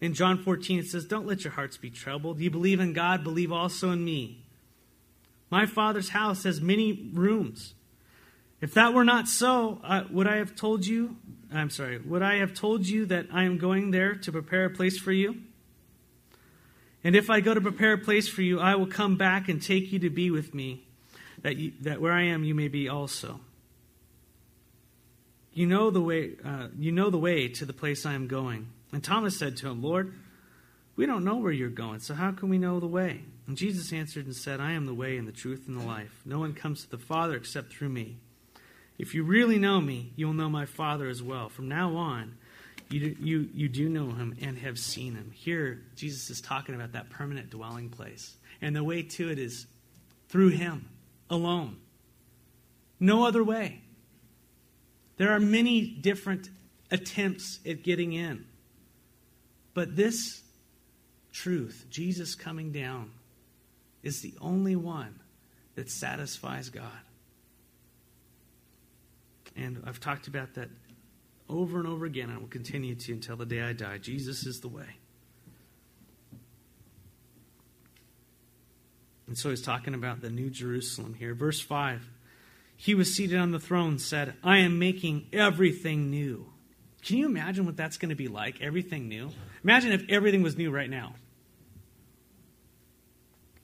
In 0.02 0.16
John 0.16 0.40
14, 0.40 0.80
it 0.80 0.88
says, 0.88 1.06
Don't 1.06 1.28
let 1.28 1.44
your 1.44 1.54
hearts 1.54 1.78
be 1.78 1.92
troubled. 1.92 2.40
You 2.40 2.50
believe 2.50 2.80
in 2.80 2.94
God, 2.94 3.24
believe 3.24 3.52
also 3.52 3.92
in 3.92 4.04
me. 4.04 4.44
My 5.52 5.68
Father's 5.68 6.10
house 6.10 6.44
has 6.44 6.60
many 6.60 7.12
rooms. 7.14 7.76
If 8.62 8.74
that 8.74 8.94
were 8.94 9.04
not 9.04 9.28
so, 9.28 9.80
uh, 9.84 10.04
would 10.10 10.28
I 10.28 10.38
have 10.38 10.56
told 10.56 10.86
you? 10.86 11.18
I'm 11.54 11.70
sorry, 11.70 12.00
would 12.00 12.22
I 12.22 12.38
have 12.38 12.54
told 12.54 12.88
you 12.88 13.06
that 13.08 13.28
I 13.32 13.44
am 13.44 13.58
going 13.58 13.92
there 13.92 14.16
to 14.16 14.32
prepare 14.32 14.66
a 14.66 14.70
place 14.70 14.98
for 14.98 15.12
you? 15.12 15.38
And 17.04 17.16
if 17.16 17.30
I 17.30 17.40
go 17.40 17.54
to 17.54 17.62
prepare 17.62 17.94
a 17.94 17.98
place 17.98 18.28
for 18.28 18.42
you, 18.42 18.60
I 18.60 18.76
will 18.76 18.88
come 18.88 19.18
back 19.18 19.50
and 19.50 19.62
take 19.62 19.92
you 19.92 20.00
to 20.00 20.10
be 20.10 20.32
with 20.32 20.54
me, 20.54 20.86
that, 21.42 21.58
you, 21.58 21.74
that 21.82 22.00
where 22.00 22.14
I 22.14 22.24
am 22.24 22.44
you 22.44 22.56
may 22.56 22.68
be 22.68 22.88
also. 22.88 23.40
You 25.54 25.66
know 25.66 25.90
the 25.90 26.02
way. 26.02 26.34
Uh, 26.46 26.68
you 26.78 26.92
know 26.92 27.10
the 27.10 27.18
way 27.18 27.50
to 27.50 27.66
the 27.66 27.74
place 27.74 28.06
I 28.06 28.14
am 28.14 28.28
going. 28.28 28.68
And 28.92 29.04
Thomas 29.04 29.38
said 29.38 29.58
to 29.58 29.70
him, 29.70 29.82
Lord, 29.82 30.14
we 30.96 31.06
don't 31.06 31.24
know 31.24 31.38
where 31.38 31.52
you're 31.52 31.70
going, 31.70 32.00
so 32.00 32.14
how 32.14 32.32
can 32.32 32.50
we 32.50 32.58
know 32.58 32.80
the 32.80 32.88
way? 32.88 33.22
And 33.48 33.58
Jesus 33.58 33.94
answered 33.94 34.26
and 34.26 34.36
said, 34.36 34.60
I 34.60 34.74
am 34.74 34.86
the 34.86 34.94
way 34.94 35.18
and 35.18 35.28
the 35.28 35.32
truth 35.32 35.66
and 35.68 35.80
the 35.80 35.86
life. 35.86 36.22
No 36.26 36.40
one 36.40 36.54
comes 36.54 36.84
to 36.84 36.90
the 36.90 36.98
Father 36.98 37.36
except 37.36 37.74
through 37.74 37.90
me. 37.90 38.18
If 38.98 39.16
you 39.16 39.24
really 39.24 39.58
know 39.58 39.82
me, 39.82 40.12
you 40.16 40.28
will 40.28 40.34
know 40.34 40.50
my 40.50 40.66
Father 40.66 41.08
as 41.08 41.24
well. 41.24 41.50
From 41.50 41.68
now 41.68 41.96
on, 41.96 42.36
you 42.90 43.00
do, 43.00 43.24
you, 43.24 43.50
you 43.54 43.70
do 43.70 43.90
know 43.90 44.12
him 44.12 44.36
and 44.42 44.58
have 44.60 44.78
seen 44.78 45.16
him. 45.16 45.32
Here, 45.34 45.82
Jesus 45.96 46.30
is 46.30 46.42
talking 46.42 46.76
about 46.76 46.92
that 46.92 47.10
permanent 47.10 47.50
dwelling 47.50 47.90
place. 47.90 48.36
And 48.62 48.76
the 48.76 48.84
way 48.84 49.02
to 49.02 49.32
it 49.32 49.40
is 49.40 49.66
through 50.30 50.50
him 50.50 50.90
alone. 51.30 51.78
No 53.00 53.26
other 53.26 53.44
way. 53.44 53.82
There 55.18 55.32
are 55.32 55.40
many 55.40 55.82
different 55.88 56.50
attempts 56.92 57.60
at 57.66 57.84
getting 57.84 58.14
in. 58.14 58.46
But 59.74 59.96
this 59.96 60.42
truth, 61.32 61.86
Jesus 61.90 62.36
coming 62.36 62.72
down, 62.72 63.12
is 64.04 64.22
the 64.22 64.34
only 64.42 64.76
one 64.76 65.20
that 65.76 65.90
satisfies 65.90 66.70
God. 66.70 66.92
And 69.56 69.84
I've 69.86 70.00
talked 70.00 70.28
about 70.28 70.56
that 70.56 70.70
over 71.50 71.80
and 71.80 71.88
over 71.88 72.06
again. 72.06 72.30
I 72.30 72.38
will 72.38 72.48
continue 72.48 72.96
to 72.96 73.14
until 73.14 73.36
the 73.36 73.46
day 73.46 73.62
I 73.62 73.74
die. 73.74 73.98
Jesus 73.98 74.46
is 74.46 74.62
the 74.62 74.70
way. 74.70 74.98
And 79.28 79.38
so 79.38 79.50
he's 79.50 79.62
talking 79.62 79.94
about 79.94 80.22
the 80.22 80.30
New 80.30 80.50
Jerusalem 80.50 81.14
here. 81.14 81.34
Verse 81.34 81.62
5 81.62 82.10
He 82.76 82.94
was 82.94 83.14
seated 83.14 83.40
on 83.40 83.52
the 83.52 83.60
throne, 83.60 83.98
said, 83.98 84.34
I 84.44 84.58
am 84.58 84.80
making 84.80 85.28
everything 85.32 86.10
new. 86.10 86.52
Can 87.04 87.18
you 87.18 87.26
imagine 87.26 87.66
what 87.66 87.76
that's 87.76 87.98
going 87.98 88.10
to 88.10 88.16
be 88.16 88.28
like? 88.28 88.62
Everything 88.62 89.10
new? 89.10 89.32
Imagine 89.64 89.92
if 89.92 90.04
everything 90.10 90.44
was 90.44 90.58
new 90.58 90.72
right 90.72 90.90
now 90.90 91.14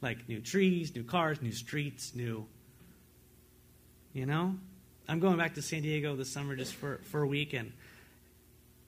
like 0.02 0.28
new 0.30 0.40
trees, 0.40 0.94
new 0.96 1.04
cars, 1.04 1.42
new 1.42 1.52
streets, 1.52 2.14
new. 2.16 2.46
You 4.14 4.26
know? 4.26 4.56
I'm 5.08 5.20
going 5.20 5.38
back 5.38 5.56
to 5.56 5.62
San 5.62 5.82
Diego 5.82 6.16
this 6.16 6.32
summer 6.32 6.56
just 6.56 6.74
for, 6.74 7.00
for 7.06 7.22
a 7.22 7.28
week. 7.28 7.54
And, 7.54 7.72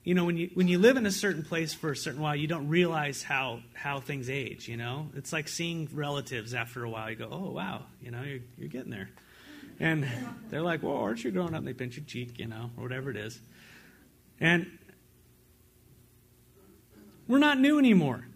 you 0.04 0.14
know, 0.14 0.24
when 0.24 0.36
you, 0.36 0.50
when 0.54 0.68
you 0.68 0.78
live 0.78 0.96
in 0.96 1.06
a 1.06 1.10
certain 1.10 1.42
place 1.42 1.72
for 1.72 1.90
a 1.90 1.96
certain 1.96 2.20
while, 2.20 2.36
you 2.36 2.46
don't 2.46 2.68
realize 2.68 3.22
how, 3.22 3.60
how 3.74 4.00
things 4.00 4.28
age, 4.28 4.68
you 4.68 4.76
know? 4.76 5.08
It's 5.16 5.32
like 5.32 5.48
seeing 5.48 5.88
relatives 5.92 6.54
after 6.54 6.84
a 6.84 6.90
while. 6.90 7.10
You 7.10 7.16
go, 7.16 7.28
oh, 7.30 7.50
wow, 7.50 7.84
you 8.02 8.10
know, 8.10 8.22
you're, 8.22 8.40
you're 8.58 8.68
getting 8.68 8.90
there. 8.90 9.10
And 9.78 10.06
they're 10.50 10.62
like, 10.62 10.82
well, 10.82 10.96
aren't 10.96 11.24
you 11.24 11.30
growing 11.30 11.54
up? 11.54 11.60
And 11.60 11.68
they 11.68 11.72
pinch 11.72 11.96
your 11.96 12.04
cheek, 12.04 12.38
you 12.38 12.46
know, 12.46 12.70
or 12.76 12.82
whatever 12.82 13.10
it 13.10 13.16
is. 13.16 13.38
And 14.40 14.78
we're 17.28 17.38
not 17.38 17.60
new 17.60 17.78
anymore. 17.78 18.26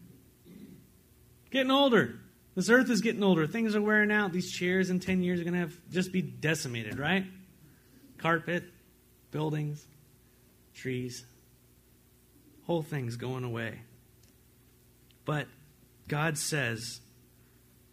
Getting 1.50 1.70
older. 1.70 2.16
This 2.54 2.68
earth 2.68 2.90
is 2.90 3.00
getting 3.00 3.22
older. 3.22 3.46
Things 3.46 3.74
are 3.74 3.82
wearing 3.82 4.12
out. 4.12 4.32
These 4.32 4.52
chairs 4.52 4.90
in 4.90 5.00
10 5.00 5.22
years 5.22 5.40
are 5.40 5.44
going 5.44 5.54
to 5.54 5.60
have 5.60 5.76
just 5.90 6.12
be 6.12 6.22
decimated, 6.22 6.98
right? 6.98 7.24
Carpet, 8.18 8.64
buildings, 9.30 9.84
trees, 10.74 11.24
whole 12.66 12.82
thing's 12.82 13.16
going 13.16 13.44
away. 13.44 13.80
But 15.24 15.48
God 16.06 16.38
says, 16.38 17.00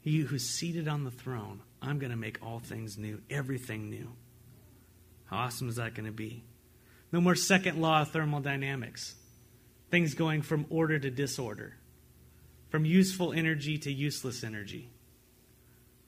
He 0.01 0.19
who's 0.19 0.43
seated 0.43 0.87
on 0.87 1.03
the 1.03 1.11
throne, 1.11 1.61
I'm 1.81 1.97
going 1.97 2.11
to 2.11 2.17
make 2.17 2.37
all 2.45 2.59
things 2.59 2.97
new, 2.97 3.21
everything 3.29 3.89
new. 3.89 4.11
How 5.25 5.37
awesome 5.37 5.69
is 5.69 5.77
that 5.77 5.95
going 5.95 6.05
to 6.05 6.11
be? 6.11 6.43
No 7.11 7.21
more 7.21 7.35
second 7.35 7.81
law 7.81 8.01
of 8.01 8.11
thermodynamics. 8.11 9.15
Things 9.89 10.13
going 10.13 10.41
from 10.41 10.65
order 10.69 10.97
to 10.97 11.09
disorder 11.09 11.75
from 12.71 12.85
useful 12.85 13.33
energy 13.33 13.77
to 13.77 13.91
useless 13.91 14.43
energy. 14.43 14.89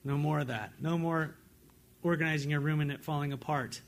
No 0.04 0.18
more 0.18 0.40
of 0.40 0.48
that. 0.48 0.72
No 0.80 0.98
more 0.98 1.36
organizing 2.02 2.50
your 2.50 2.62
room 2.62 2.80
and 2.80 2.90
it 2.90 3.04
falling 3.04 3.34
apart. 3.34 3.82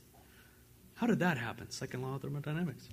How 0.95 1.07
did 1.07 1.19
that 1.19 1.37
happen? 1.37 1.71
Second 1.71 2.01
law 2.01 2.15
of 2.15 2.21
thermodynamics. 2.21 2.87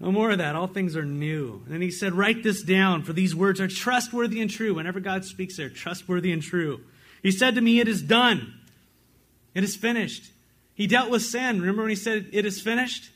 No 0.00 0.12
more 0.12 0.32
of 0.32 0.38
that. 0.38 0.54
All 0.54 0.66
things 0.66 0.96
are 0.96 1.04
new. 1.04 1.62
And 1.64 1.74
then 1.74 1.80
he 1.80 1.90
said, 1.90 2.12
Write 2.14 2.42
this 2.42 2.62
down, 2.62 3.02
for 3.02 3.12
these 3.12 3.34
words 3.34 3.60
are 3.60 3.68
trustworthy 3.68 4.40
and 4.40 4.50
true. 4.50 4.74
Whenever 4.74 5.00
God 5.00 5.24
speaks, 5.24 5.56
they're 5.56 5.68
trustworthy 5.68 6.32
and 6.32 6.42
true. 6.42 6.80
He 7.22 7.30
said 7.32 7.54
to 7.54 7.60
me, 7.60 7.80
It 7.80 7.88
is 7.88 8.02
done. 8.02 8.54
It 9.54 9.64
is 9.64 9.74
finished. 9.74 10.30
He 10.78 10.86
dealt 10.86 11.10
with 11.10 11.22
sin. 11.22 11.60
Remember 11.60 11.82
when 11.82 11.90
he 11.90 11.96
said, 11.96 12.28
It 12.32 12.46
is 12.46 12.60
finished? 12.60 13.10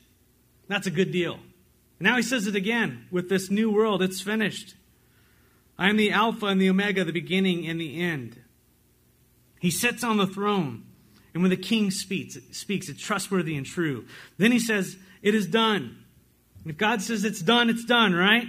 That's 0.67 0.85
a 0.85 0.91
good 0.91 1.11
deal. 1.11 1.35
And 1.35 2.01
now 2.01 2.17
he 2.17 2.21
says 2.21 2.45
it 2.45 2.57
again 2.57 3.07
with 3.09 3.29
this 3.29 3.49
new 3.49 3.71
world. 3.71 4.03
It's 4.03 4.19
finished. 4.19 4.75
I 5.79 5.87
am 5.87 5.95
the 5.95 6.11
Alpha 6.11 6.47
and 6.47 6.61
the 6.61 6.69
Omega, 6.69 7.05
the 7.05 7.13
beginning 7.13 7.65
and 7.65 7.79
the 7.79 8.01
end. 8.01 8.37
He 9.61 9.71
sits 9.71 10.03
on 10.03 10.17
the 10.17 10.27
throne, 10.27 10.83
and 11.33 11.41
when 11.41 11.51
the 11.51 11.57
king 11.57 11.89
speaks, 11.89 12.37
speaks, 12.51 12.89
it's 12.89 13.01
trustworthy 13.01 13.55
and 13.55 13.65
true. 13.65 14.05
Then 14.37 14.51
he 14.51 14.59
says, 14.59 14.97
It 15.21 15.33
is 15.33 15.47
done. 15.47 16.03
If 16.65 16.77
God 16.77 17.01
says 17.01 17.23
it's 17.23 17.41
done, 17.41 17.69
it's 17.69 17.85
done, 17.85 18.13
right? 18.13 18.45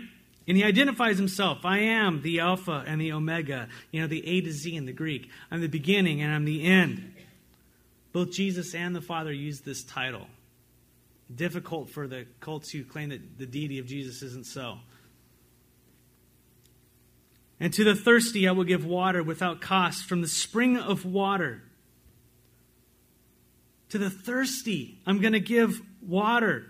And 0.48 0.56
he 0.56 0.64
identifies 0.64 1.18
himself. 1.18 1.64
I 1.64 1.78
am 1.78 2.22
the 2.22 2.40
Alpha 2.40 2.82
and 2.84 3.00
the 3.00 3.12
Omega, 3.12 3.68
you 3.92 4.00
know, 4.00 4.08
the 4.08 4.26
A 4.26 4.40
to 4.40 4.50
Z 4.50 4.74
in 4.74 4.86
the 4.86 4.92
Greek. 4.92 5.30
I'm 5.52 5.60
the 5.60 5.68
beginning 5.68 6.20
and 6.20 6.34
I'm 6.34 6.44
the 6.44 6.64
end. 6.64 7.13
Both 8.14 8.30
Jesus 8.30 8.76
and 8.76 8.94
the 8.94 9.00
Father 9.00 9.32
use 9.32 9.60
this 9.62 9.82
title 9.82 10.28
difficult 11.34 11.90
for 11.90 12.06
the 12.06 12.26
cults 12.38 12.70
who 12.70 12.84
claim 12.84 13.08
that 13.08 13.38
the 13.38 13.44
deity 13.44 13.80
of 13.80 13.86
Jesus 13.86 14.22
isn't 14.22 14.46
so. 14.46 14.78
And 17.58 17.72
to 17.72 17.82
the 17.82 17.96
thirsty 17.96 18.46
I 18.46 18.52
will 18.52 18.62
give 18.62 18.86
water 18.86 19.20
without 19.20 19.60
cost 19.60 20.04
from 20.04 20.20
the 20.20 20.28
spring 20.28 20.76
of 20.76 21.04
water. 21.04 21.64
To 23.88 23.98
the 23.98 24.10
thirsty, 24.10 25.00
I'm 25.06 25.20
going 25.20 25.32
to 25.32 25.40
give 25.40 25.80
water 26.00 26.66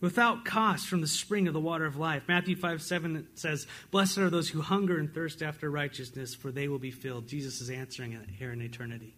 without 0.00 0.44
cost 0.44 0.86
from 0.86 1.00
the 1.00 1.08
spring 1.08 1.48
of 1.48 1.54
the 1.54 1.60
water 1.60 1.86
of 1.86 1.96
life. 1.96 2.22
Matthew 2.28 2.54
5 2.54 2.82
7 2.82 3.26
says, 3.34 3.66
Blessed 3.90 4.18
are 4.18 4.30
those 4.30 4.48
who 4.48 4.60
hunger 4.60 4.96
and 4.96 5.12
thirst 5.12 5.42
after 5.42 5.68
righteousness, 5.68 6.36
for 6.36 6.52
they 6.52 6.68
will 6.68 6.78
be 6.78 6.92
filled. 6.92 7.26
Jesus 7.26 7.60
is 7.60 7.68
answering 7.68 8.12
it 8.12 8.28
here 8.38 8.52
in 8.52 8.62
eternity. 8.62 9.16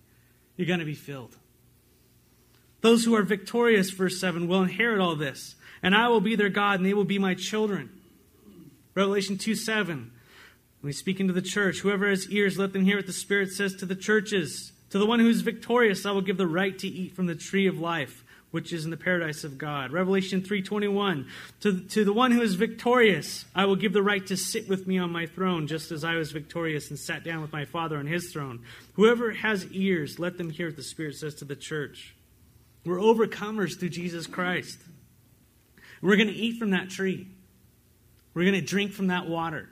You're 0.56 0.66
going 0.66 0.80
to 0.80 0.86
be 0.86 0.94
filled. 0.94 1.36
Those 2.80 3.04
who 3.04 3.14
are 3.14 3.22
victorious, 3.22 3.90
verse 3.90 4.20
7, 4.20 4.48
will 4.48 4.62
inherit 4.62 5.00
all 5.00 5.16
this, 5.16 5.56
and 5.82 5.94
I 5.94 6.08
will 6.08 6.20
be 6.20 6.36
their 6.36 6.48
God, 6.48 6.80
and 6.80 6.86
they 6.86 6.94
will 6.94 7.04
be 7.04 7.18
my 7.18 7.34
children. 7.34 7.90
Revelation 8.94 9.38
2 9.38 9.54
7. 9.54 10.12
When 10.80 10.88
we 10.88 10.92
speak 10.92 11.20
into 11.20 11.32
the 11.32 11.42
church, 11.42 11.80
whoever 11.80 12.08
has 12.08 12.30
ears, 12.30 12.58
let 12.58 12.72
them 12.72 12.84
hear 12.84 12.96
what 12.96 13.06
the 13.06 13.12
Spirit 13.12 13.50
says 13.50 13.74
to 13.76 13.86
the 13.86 13.96
churches. 13.96 14.72
To 14.90 14.98
the 14.98 15.06
one 15.06 15.18
who 15.18 15.28
is 15.28 15.40
victorious, 15.40 16.06
I 16.06 16.12
will 16.12 16.22
give 16.22 16.36
the 16.36 16.46
right 16.46 16.78
to 16.78 16.88
eat 16.88 17.16
from 17.16 17.26
the 17.26 17.34
tree 17.34 17.66
of 17.66 17.78
life 17.78 18.24
which 18.50 18.72
is 18.72 18.84
in 18.84 18.90
the 18.90 18.96
paradise 18.96 19.44
of 19.44 19.58
God. 19.58 19.92
Revelation 19.92 20.40
3:21 20.40 21.26
to, 21.60 21.80
to 21.80 22.04
the 22.04 22.12
one 22.12 22.30
who 22.30 22.42
is 22.42 22.54
victorious 22.54 23.44
I 23.54 23.66
will 23.66 23.76
give 23.76 23.92
the 23.92 24.02
right 24.02 24.26
to 24.26 24.36
sit 24.36 24.68
with 24.68 24.86
me 24.86 24.98
on 24.98 25.10
my 25.10 25.26
throne 25.26 25.66
just 25.66 25.90
as 25.90 26.04
I 26.04 26.14
was 26.14 26.32
victorious 26.32 26.90
and 26.90 26.98
sat 26.98 27.24
down 27.24 27.42
with 27.42 27.52
my 27.52 27.64
Father 27.64 27.98
on 27.98 28.06
his 28.06 28.32
throne. 28.32 28.64
Whoever 28.94 29.32
has 29.32 29.66
ears 29.72 30.18
let 30.18 30.38
them 30.38 30.50
hear 30.50 30.68
what 30.68 30.76
the 30.76 30.82
Spirit 30.82 31.16
says 31.16 31.34
to 31.36 31.44
the 31.44 31.56
church. 31.56 32.14
We're 32.84 32.98
overcomers 32.98 33.78
through 33.78 33.88
Jesus 33.90 34.26
Christ. 34.26 34.78
We're 36.00 36.16
going 36.16 36.28
to 36.28 36.34
eat 36.34 36.58
from 36.58 36.70
that 36.70 36.88
tree. 36.88 37.26
We're 38.32 38.44
going 38.44 38.54
to 38.54 38.60
drink 38.60 38.92
from 38.92 39.08
that 39.08 39.28
water. 39.28 39.68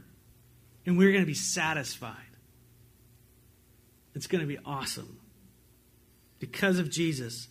And 0.84 0.98
we're 0.98 1.12
going 1.12 1.22
to 1.22 1.26
be 1.26 1.34
satisfied. 1.34 2.16
It's 4.14 4.26
going 4.26 4.40
to 4.40 4.48
be 4.48 4.58
awesome. 4.64 5.18
Because 6.38 6.78
of 6.78 6.90
Jesus. 6.90 7.48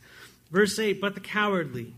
Verse 0.53 0.77
8 0.77 1.01
But 1.01 1.15
the 1.15 1.19
cowardly, 1.19 1.95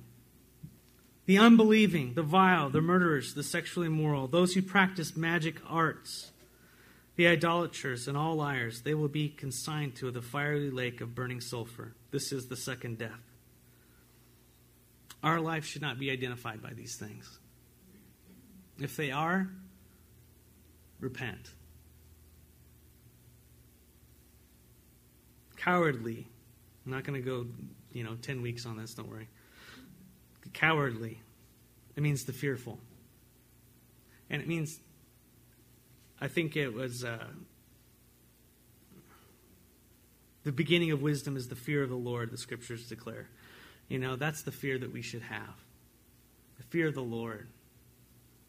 the 1.26 1.38
unbelieving, 1.38 2.14
the 2.14 2.24
vile, 2.24 2.70
the 2.70 2.82
murderers, 2.82 3.34
the 3.34 3.44
sexually 3.44 3.88
immoral, 3.88 4.28
those 4.28 4.54
who 4.54 4.62
practice 4.62 5.18
magic 5.18 5.58
arts, 5.68 6.32
the 7.18 7.28
idolaters, 7.28 8.08
and 8.08 8.18
all 8.18 8.36
liars, 8.36 8.82
they 8.82 8.94
will 8.94 9.10
be 9.10 9.28
consigned 9.28 9.96
to 9.98 10.10
the 10.10 10.22
fiery 10.22 10.72
lake 10.72 11.02
of 11.02 11.14
burning 11.14 11.42
sulfur. 11.42 11.94
This 12.12 12.32
is 12.32 12.48
the 12.48 12.56
second 12.56 12.98
death. 12.98 13.22
Our 15.22 15.42
life 15.42 15.66
should 15.66 15.82
not 15.82 16.00
be 16.00 16.10
identified 16.10 16.64
by 16.64 16.72
these 16.74 16.96
things. 16.96 17.40
If 18.80 18.96
they 18.96 19.12
are, 19.12 19.50
repent. 21.02 21.52
Cowardly. 25.58 26.28
I'm 26.86 26.92
not 26.92 27.04
going 27.04 27.22
to 27.22 27.26
go 27.26 27.48
you 27.96 28.04
know, 28.04 28.16
10 28.16 28.42
weeks 28.42 28.66
on 28.66 28.76
this, 28.76 28.94
don't 28.94 29.10
worry. 29.10 29.30
Cowardly. 30.52 31.22
It 31.96 32.04
means 32.04 32.26
the 32.26 32.34
fearful. 32.34 32.78
And 34.30 34.42
it 34.42 34.48
means, 34.50 34.78
I 36.20 36.28
think 36.28 36.58
it 36.58 36.74
was 36.74 37.06
uh, 37.06 37.26
the 40.44 40.52
beginning 40.52 40.92
of 40.92 41.02
wisdom 41.02 41.38
is 41.38 41.48
the 41.48 41.56
fear 41.56 41.84
of 41.84 41.90
the 41.90 41.96
Lord, 41.96 42.32
the 42.32 42.38
scriptures 42.38 42.86
declare. 42.90 43.30
You 43.88 44.00
know, 44.00 44.18
that's 44.18 44.42
the 44.42 44.52
fear 44.52 44.78
that 44.78 44.92
we 44.92 45.02
should 45.02 45.22
have. 45.22 45.56
The 46.58 46.64
fear 46.64 46.90
of 46.90 46.96
the 46.96 47.02
Lord, 47.02 47.48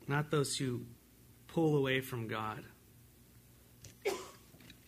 not 0.09 0.33
those 0.33 0.57
who 0.57 0.83
pull 1.47 1.77
away 1.77 2.01
from 2.01 2.27
God. 2.27 2.65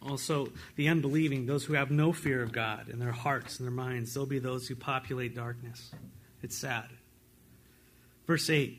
Also, 0.00 0.49
the 0.76 0.88
unbelieving, 0.88 1.47
those 1.47 1.64
who 1.64 1.75
have 1.75 1.90
no 1.90 2.12
fear 2.12 2.42
of 2.42 2.53
God 2.53 2.88
in 2.88 2.99
their 2.99 3.12
hearts 3.12 3.59
and 3.59 3.66
their 3.66 3.75
minds, 3.75 4.14
they'll 4.14 4.27
be 4.27 4.38
those 4.38 4.68
who 4.68 4.77
populate 4.77 5.35
darkness. 5.35 5.90
It's 6.42 6.57
sad. 6.57 6.88
Verse 8.27 8.49
8 8.49 8.79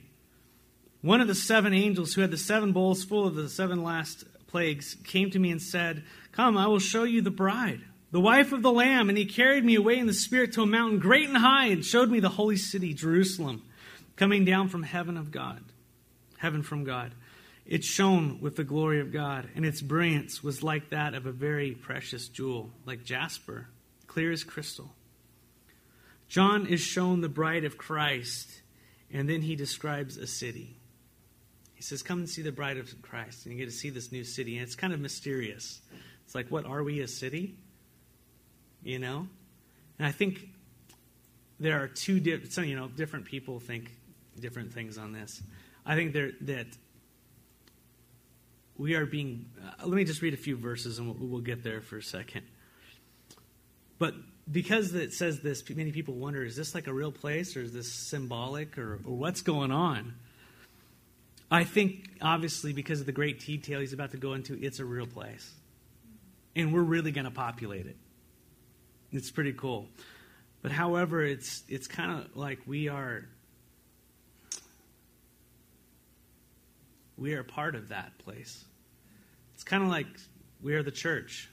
One 1.01 1.19
of 1.19 1.27
the 1.27 1.35
seven 1.35 1.73
angels 1.73 2.13
who 2.13 2.21
had 2.21 2.31
the 2.31 2.37
seven 2.37 2.71
bowls 2.71 3.03
full 3.03 3.27
of 3.27 3.35
the 3.35 3.49
seven 3.49 3.83
last 3.83 4.23
plagues 4.47 4.95
came 5.03 5.29
to 5.31 5.39
me 5.39 5.51
and 5.51 5.61
said, 5.61 6.03
Come, 6.31 6.57
I 6.57 6.67
will 6.67 6.79
show 6.79 7.03
you 7.03 7.21
the 7.21 7.31
bride, 7.31 7.81
the 8.11 8.21
wife 8.21 8.53
of 8.53 8.61
the 8.61 8.71
Lamb. 8.71 9.09
And 9.09 9.17
he 9.17 9.25
carried 9.25 9.65
me 9.65 9.75
away 9.75 9.97
in 9.97 10.07
the 10.07 10.13
Spirit 10.13 10.53
to 10.53 10.61
a 10.61 10.65
mountain 10.65 10.99
great 10.99 11.27
and 11.27 11.37
high 11.37 11.67
and 11.67 11.83
showed 11.83 12.09
me 12.09 12.21
the 12.21 12.29
holy 12.29 12.55
city, 12.55 12.93
Jerusalem, 12.93 13.63
coming 14.15 14.45
down 14.45 14.69
from 14.69 14.83
heaven 14.83 15.17
of 15.17 15.31
God, 15.31 15.63
heaven 16.37 16.63
from 16.63 16.85
God 16.85 17.13
it 17.69 17.83
shone 17.83 18.39
with 18.41 18.55
the 18.55 18.63
glory 18.63 18.99
of 18.99 19.13
God, 19.13 19.47
and 19.55 19.63
its 19.63 19.79
brilliance 19.79 20.43
was 20.43 20.63
like 20.63 20.89
that 20.89 21.13
of 21.13 21.27
a 21.27 21.31
very 21.31 21.73
precious 21.73 22.27
jewel, 22.27 22.71
like 22.83 23.05
jasper, 23.05 23.67
clear 24.07 24.31
as 24.31 24.43
crystal. 24.43 24.95
John 26.27 26.65
is 26.65 26.81
shown 26.81 27.21
the 27.21 27.29
bride 27.29 27.65
of 27.65 27.77
Christ, 27.77 28.49
and 29.13 29.29
then 29.29 29.43
he 29.43 29.55
describes 29.55 30.17
a 30.17 30.25
city. 30.25 30.77
He 31.75 31.83
says, 31.83 32.01
Come 32.01 32.17
and 32.17 32.29
see 32.29 32.41
the 32.41 32.51
bride 32.51 32.77
of 32.77 32.91
Christ. 33.03 33.45
And 33.45 33.53
you 33.53 33.59
get 33.59 33.71
to 33.71 33.77
see 33.77 33.91
this 33.91 34.11
new 34.11 34.23
city. 34.23 34.57
And 34.57 34.63
it's 34.63 34.75
kind 34.75 34.91
of 34.91 34.99
mysterious. 34.99 35.79
It's 36.25 36.33
like, 36.33 36.49
what 36.49 36.65
are 36.65 36.83
we 36.83 37.01
a 37.01 37.07
city? 37.07 37.55
You 38.83 38.97
know? 38.97 39.27
And 39.99 40.07
I 40.07 40.11
think 40.11 40.49
there 41.59 41.81
are 41.81 41.87
two 41.87 42.19
different, 42.19 42.67
you 42.67 42.75
know, 42.75 42.87
different 42.87 43.25
people 43.25 43.59
think 43.59 43.91
different 44.39 44.73
things 44.73 44.97
on 44.97 45.13
this. 45.13 45.41
I 45.85 45.95
think 45.95 46.13
there, 46.13 46.31
that 46.41 46.67
we 48.79 48.95
are 48.95 49.05
being. 49.05 49.45
Uh, 49.61 49.85
let 49.85 49.95
me 49.95 50.05
just 50.05 50.23
read 50.23 50.33
a 50.33 50.37
few 50.37 50.57
verses 50.57 50.97
and 50.97 51.07
we'll, 51.07 51.29
we'll 51.29 51.41
get 51.41 51.63
there 51.63 51.81
for 51.81 51.97
a 51.97 52.03
second. 52.03 52.43
But 53.99 54.15
because 54.49 54.95
it 54.95 55.13
says 55.13 55.41
this, 55.41 55.69
many 55.69 55.91
people 55.91 56.15
wonder 56.15 56.43
is 56.43 56.55
this 56.55 56.73
like 56.73 56.87
a 56.87 56.93
real 56.93 57.11
place 57.11 57.55
or 57.55 57.61
is 57.61 57.73
this 57.73 57.91
symbolic 57.91 58.77
or, 58.77 58.93
or 59.05 59.17
what's 59.17 59.41
going 59.41 59.71
on? 59.71 60.15
I 61.51 61.63
think, 61.63 62.09
obviously, 62.21 62.73
because 62.73 63.01
of 63.01 63.05
the 63.05 63.11
great 63.11 63.45
detail 63.45 63.79
he's 63.79 63.93
about 63.93 64.11
to 64.11 64.17
go 64.17 64.33
into, 64.33 64.57
it's 64.63 64.79
a 64.79 64.85
real 64.85 65.07
place. 65.07 65.51
And 66.55 66.73
we're 66.73 66.81
really 66.81 67.11
going 67.11 67.25
to 67.25 67.31
populate 67.31 67.87
it. 67.87 67.97
It's 69.11 69.31
pretty 69.31 69.53
cool. 69.53 69.87
But 70.61 70.71
however, 70.71 71.23
it's, 71.23 71.63
it's 71.67 71.87
kind 71.87 72.19
of 72.19 72.37
like 72.37 72.59
we 72.67 72.87
are 72.87 73.25
we 77.19 77.33
are 77.33 77.43
part 77.43 77.75
of 77.75 77.89
that 77.89 78.17
place. 78.19 78.63
It's 79.59 79.65
kind 79.65 79.83
of 79.83 79.89
like 79.89 80.07
we 80.61 80.73
are 80.75 80.83
the 80.83 80.89
church, 80.89 81.49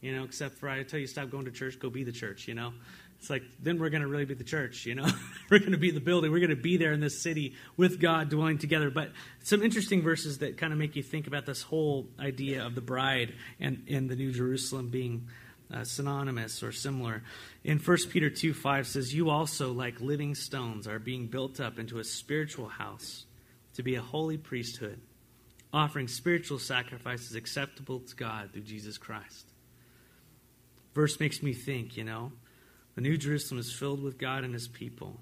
you 0.00 0.12
know, 0.12 0.24
except 0.24 0.58
for 0.58 0.68
I 0.68 0.82
tell 0.82 0.98
you, 0.98 1.06
stop 1.06 1.30
going 1.30 1.44
to 1.44 1.52
church, 1.52 1.78
go 1.78 1.88
be 1.88 2.02
the 2.02 2.10
church, 2.10 2.48
you 2.48 2.54
know. 2.54 2.72
It's 3.20 3.30
like, 3.30 3.44
then 3.62 3.78
we're 3.78 3.90
going 3.90 4.02
to 4.02 4.08
really 4.08 4.24
be 4.24 4.34
the 4.34 4.42
church, 4.42 4.86
you 4.86 4.96
know. 4.96 5.06
we're 5.52 5.60
going 5.60 5.70
to 5.70 5.78
be 5.78 5.92
the 5.92 6.00
building. 6.00 6.32
We're 6.32 6.40
going 6.40 6.50
to 6.50 6.56
be 6.56 6.78
there 6.78 6.90
in 6.90 6.98
this 6.98 7.22
city 7.22 7.54
with 7.76 8.00
God 8.00 8.28
dwelling 8.28 8.58
together. 8.58 8.90
But 8.90 9.12
some 9.44 9.62
interesting 9.62 10.02
verses 10.02 10.38
that 10.38 10.58
kind 10.58 10.72
of 10.72 10.80
make 10.80 10.96
you 10.96 11.04
think 11.04 11.28
about 11.28 11.46
this 11.46 11.62
whole 11.62 12.08
idea 12.18 12.66
of 12.66 12.74
the 12.74 12.80
bride 12.80 13.34
and, 13.60 13.84
and 13.88 14.10
the 14.10 14.16
New 14.16 14.32
Jerusalem 14.32 14.88
being 14.88 15.28
uh, 15.72 15.84
synonymous 15.84 16.60
or 16.64 16.72
similar. 16.72 17.22
In 17.62 17.78
1 17.78 17.98
Peter 18.10 18.30
2 18.30 18.52
5 18.52 18.88
says, 18.88 19.14
You 19.14 19.30
also, 19.30 19.72
like 19.72 20.00
living 20.00 20.34
stones, 20.34 20.88
are 20.88 20.98
being 20.98 21.28
built 21.28 21.60
up 21.60 21.78
into 21.78 22.00
a 22.00 22.04
spiritual 22.04 22.68
house 22.68 23.26
to 23.74 23.84
be 23.84 23.94
a 23.94 24.02
holy 24.02 24.38
priesthood 24.38 25.00
offering 25.74 26.06
spiritual 26.06 26.60
sacrifices 26.60 27.34
acceptable 27.34 27.98
to 27.98 28.14
God 28.14 28.52
through 28.52 28.62
Jesus 28.62 28.96
Christ. 28.96 29.46
Verse 30.94 31.18
makes 31.18 31.42
me 31.42 31.52
think, 31.52 31.96
you 31.96 32.04
know, 32.04 32.30
the 32.94 33.00
New 33.00 33.16
Jerusalem 33.16 33.58
is 33.58 33.72
filled 33.72 34.00
with 34.00 34.16
God 34.16 34.44
and 34.44 34.54
His 34.54 34.68
people. 34.68 35.20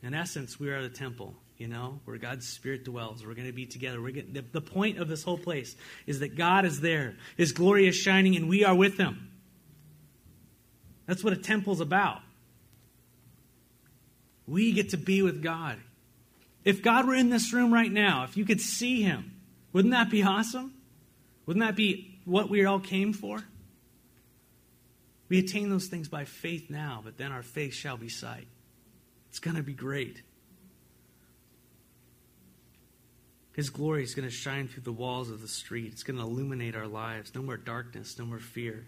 In 0.00 0.14
essence, 0.14 0.60
we 0.60 0.70
are 0.70 0.80
the 0.80 0.88
temple, 0.88 1.34
you 1.56 1.66
know, 1.66 1.98
where 2.04 2.16
God's 2.16 2.46
Spirit 2.46 2.84
dwells. 2.84 3.26
We're 3.26 3.34
going 3.34 3.48
to 3.48 3.52
be 3.52 3.66
together. 3.66 4.00
We're 4.00 4.12
getting, 4.12 4.34
the, 4.34 4.44
the 4.52 4.60
point 4.60 4.98
of 4.98 5.08
this 5.08 5.24
whole 5.24 5.36
place 5.36 5.74
is 6.06 6.20
that 6.20 6.36
God 6.36 6.64
is 6.64 6.80
there, 6.80 7.16
His 7.36 7.50
glory 7.50 7.88
is 7.88 7.96
shining, 7.96 8.36
and 8.36 8.48
we 8.48 8.64
are 8.64 8.76
with 8.76 8.96
Him. 8.96 9.32
That's 11.06 11.24
what 11.24 11.32
a 11.32 11.36
temple's 11.36 11.80
about. 11.80 12.20
We 14.46 14.70
get 14.70 14.90
to 14.90 14.96
be 14.96 15.22
with 15.22 15.42
God. 15.42 15.78
If 16.64 16.82
God 16.82 17.06
were 17.06 17.16
in 17.16 17.30
this 17.30 17.52
room 17.52 17.74
right 17.74 17.90
now, 17.90 18.22
if 18.22 18.36
you 18.36 18.44
could 18.44 18.60
see 18.60 19.02
Him, 19.02 19.37
wouldn't 19.72 19.92
that 19.92 20.10
be 20.10 20.22
awesome? 20.22 20.74
Wouldn't 21.46 21.64
that 21.64 21.76
be 21.76 22.20
what 22.24 22.50
we 22.50 22.64
all 22.64 22.80
came 22.80 23.12
for? 23.12 23.42
We 25.28 25.38
attain 25.38 25.70
those 25.70 25.86
things 25.86 26.08
by 26.08 26.24
faith 26.24 26.70
now, 26.70 27.02
but 27.04 27.18
then 27.18 27.32
our 27.32 27.42
faith 27.42 27.74
shall 27.74 27.96
be 27.96 28.08
sight. 28.08 28.48
It's 29.28 29.38
going 29.38 29.56
to 29.56 29.62
be 29.62 29.74
great. 29.74 30.22
His 33.52 33.70
glory 33.70 34.04
is 34.04 34.14
going 34.14 34.28
to 34.28 34.34
shine 34.34 34.68
through 34.68 34.84
the 34.84 34.92
walls 34.92 35.30
of 35.30 35.42
the 35.42 35.48
street. 35.48 35.92
It's 35.92 36.02
going 36.02 36.16
to 36.16 36.22
illuminate 36.22 36.76
our 36.76 36.86
lives. 36.86 37.34
No 37.34 37.42
more 37.42 37.56
darkness, 37.56 38.18
no 38.18 38.24
more 38.24 38.38
fear. 38.38 38.86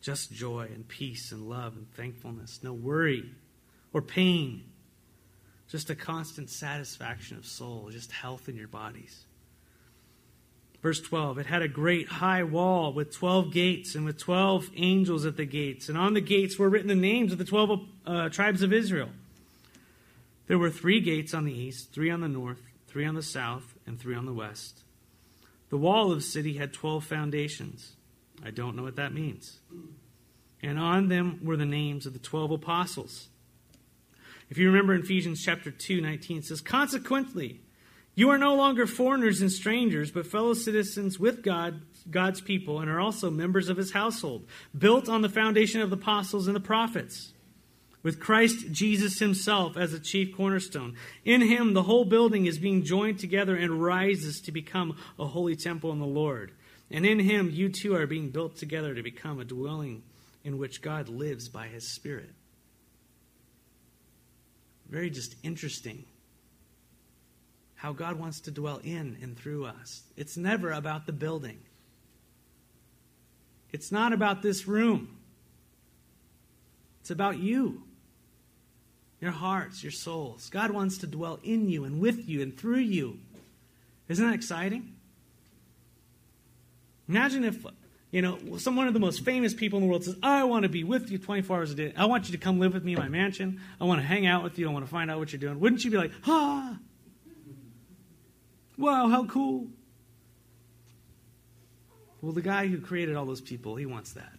Just 0.00 0.30
joy 0.30 0.68
and 0.72 0.86
peace 0.86 1.32
and 1.32 1.48
love 1.48 1.74
and 1.76 1.90
thankfulness. 1.94 2.60
No 2.62 2.74
worry 2.74 3.30
or 3.92 4.02
pain. 4.02 4.64
just 5.68 5.88
a 5.88 5.94
constant 5.94 6.50
satisfaction 6.50 7.38
of 7.38 7.46
soul, 7.46 7.88
just 7.90 8.12
health 8.12 8.48
in 8.48 8.56
your 8.56 8.68
bodies. 8.68 9.24
Verse 10.84 11.00
12 11.00 11.38
It 11.38 11.46
had 11.46 11.62
a 11.62 11.68
great 11.68 12.08
high 12.08 12.42
wall 12.42 12.92
with 12.92 13.10
12 13.10 13.50
gates 13.50 13.94
and 13.94 14.04
with 14.04 14.18
12 14.18 14.70
angels 14.76 15.24
at 15.24 15.38
the 15.38 15.46
gates. 15.46 15.88
And 15.88 15.96
on 15.96 16.12
the 16.12 16.20
gates 16.20 16.58
were 16.58 16.68
written 16.68 16.88
the 16.88 16.94
names 16.94 17.32
of 17.32 17.38
the 17.38 17.44
12 17.46 17.80
uh, 18.06 18.28
tribes 18.28 18.60
of 18.60 18.70
Israel. 18.70 19.08
There 20.46 20.58
were 20.58 20.68
three 20.68 21.00
gates 21.00 21.32
on 21.32 21.46
the 21.46 21.54
east, 21.54 21.94
three 21.94 22.10
on 22.10 22.20
the 22.20 22.28
north, 22.28 22.60
three 22.86 23.06
on 23.06 23.14
the 23.14 23.22
south, 23.22 23.74
and 23.86 23.98
three 23.98 24.14
on 24.14 24.26
the 24.26 24.34
west. 24.34 24.82
The 25.70 25.78
wall 25.78 26.10
of 26.10 26.18
the 26.18 26.22
city 26.22 26.58
had 26.58 26.74
12 26.74 27.02
foundations. 27.02 27.92
I 28.44 28.50
don't 28.50 28.76
know 28.76 28.82
what 28.82 28.96
that 28.96 29.14
means. 29.14 29.60
And 30.62 30.78
on 30.78 31.08
them 31.08 31.40
were 31.42 31.56
the 31.56 31.64
names 31.64 32.04
of 32.04 32.12
the 32.12 32.18
12 32.18 32.50
apostles. 32.50 33.28
If 34.50 34.58
you 34.58 34.66
remember 34.66 34.94
in 34.94 35.00
Ephesians 35.00 35.42
chapter 35.42 35.70
2, 35.70 36.02
19, 36.02 36.38
it 36.38 36.44
says, 36.44 36.60
Consequently, 36.60 37.62
you 38.14 38.30
are 38.30 38.38
no 38.38 38.54
longer 38.54 38.86
foreigners 38.86 39.40
and 39.40 39.50
strangers, 39.50 40.10
but 40.10 40.26
fellow 40.26 40.54
citizens 40.54 41.18
with 41.18 41.42
God, 41.42 41.82
God's 42.08 42.40
people, 42.40 42.80
and 42.80 42.88
are 42.88 43.00
also 43.00 43.30
members 43.30 43.68
of 43.68 43.76
his 43.76 43.92
household, 43.92 44.46
built 44.76 45.08
on 45.08 45.22
the 45.22 45.28
foundation 45.28 45.80
of 45.80 45.90
the 45.90 45.96
apostles 45.96 46.46
and 46.46 46.54
the 46.54 46.60
prophets, 46.60 47.32
with 48.04 48.20
Christ 48.20 48.70
Jesus 48.70 49.18
himself 49.18 49.76
as 49.76 49.92
a 49.92 49.98
chief 49.98 50.36
cornerstone. 50.36 50.94
In 51.24 51.40
him, 51.40 51.74
the 51.74 51.82
whole 51.82 52.04
building 52.04 52.46
is 52.46 52.58
being 52.58 52.84
joined 52.84 53.18
together 53.18 53.56
and 53.56 53.82
rises 53.82 54.40
to 54.42 54.52
become 54.52 54.96
a 55.18 55.26
holy 55.26 55.56
temple 55.56 55.90
in 55.90 55.98
the 55.98 56.06
Lord. 56.06 56.52
And 56.90 57.04
in 57.04 57.18
him, 57.18 57.50
you 57.50 57.68
too 57.68 57.96
are 57.96 58.06
being 58.06 58.30
built 58.30 58.56
together 58.56 58.94
to 58.94 59.02
become 59.02 59.40
a 59.40 59.44
dwelling 59.44 60.02
in 60.44 60.58
which 60.58 60.82
God 60.82 61.08
lives 61.08 61.48
by 61.48 61.66
his 61.66 61.88
Spirit. 61.88 62.30
Very 64.88 65.10
just 65.10 65.34
interesting 65.42 66.04
how 67.84 67.92
God 67.92 68.18
wants 68.18 68.40
to 68.40 68.50
dwell 68.50 68.80
in 68.82 69.18
and 69.20 69.36
through 69.36 69.66
us. 69.66 70.04
It's 70.16 70.38
never 70.38 70.72
about 70.72 71.04
the 71.04 71.12
building, 71.12 71.58
it's 73.72 73.92
not 73.92 74.14
about 74.14 74.40
this 74.40 74.66
room. 74.66 75.18
It's 77.02 77.10
about 77.10 77.36
you, 77.36 77.82
your 79.20 79.32
hearts, 79.32 79.82
your 79.82 79.92
souls. 79.92 80.48
God 80.48 80.70
wants 80.70 80.96
to 80.98 81.06
dwell 81.06 81.38
in 81.44 81.68
you 81.68 81.84
and 81.84 82.00
with 82.00 82.26
you 82.26 82.40
and 82.40 82.56
through 82.56 82.78
you. 82.78 83.18
Isn't 84.08 84.26
that 84.26 84.34
exciting? 84.34 84.94
Imagine 87.06 87.44
if, 87.44 87.66
you 88.10 88.22
know, 88.22 88.38
some 88.56 88.76
one 88.76 88.88
of 88.88 88.94
the 88.94 89.00
most 89.00 89.22
famous 89.26 89.52
people 89.52 89.76
in 89.76 89.82
the 89.82 89.90
world 89.90 90.04
says, 90.04 90.16
I 90.22 90.44
want 90.44 90.62
to 90.62 90.70
be 90.70 90.84
with 90.84 91.10
you 91.10 91.18
24 91.18 91.58
hours 91.58 91.70
a 91.70 91.74
day. 91.74 91.92
I 91.94 92.06
want 92.06 92.30
you 92.30 92.32
to 92.32 92.38
come 92.38 92.58
live 92.58 92.72
with 92.72 92.84
me 92.84 92.94
in 92.94 92.98
my 92.98 93.08
mansion. 93.08 93.60
I 93.78 93.84
want 93.84 94.00
to 94.00 94.06
hang 94.06 94.26
out 94.26 94.42
with 94.42 94.58
you. 94.58 94.70
I 94.70 94.72
want 94.72 94.86
to 94.86 94.90
find 94.90 95.10
out 95.10 95.18
what 95.18 95.30
you're 95.30 95.40
doing. 95.40 95.60
Wouldn't 95.60 95.84
you 95.84 95.90
be 95.90 95.98
like, 95.98 96.12
ah, 96.26 96.78
Wow, 98.76 99.08
how 99.08 99.24
cool. 99.26 99.68
Well, 102.20 102.32
the 102.32 102.42
guy 102.42 102.66
who 102.66 102.80
created 102.80 103.16
all 103.16 103.26
those 103.26 103.40
people, 103.40 103.76
he 103.76 103.86
wants 103.86 104.14
that. 104.14 104.32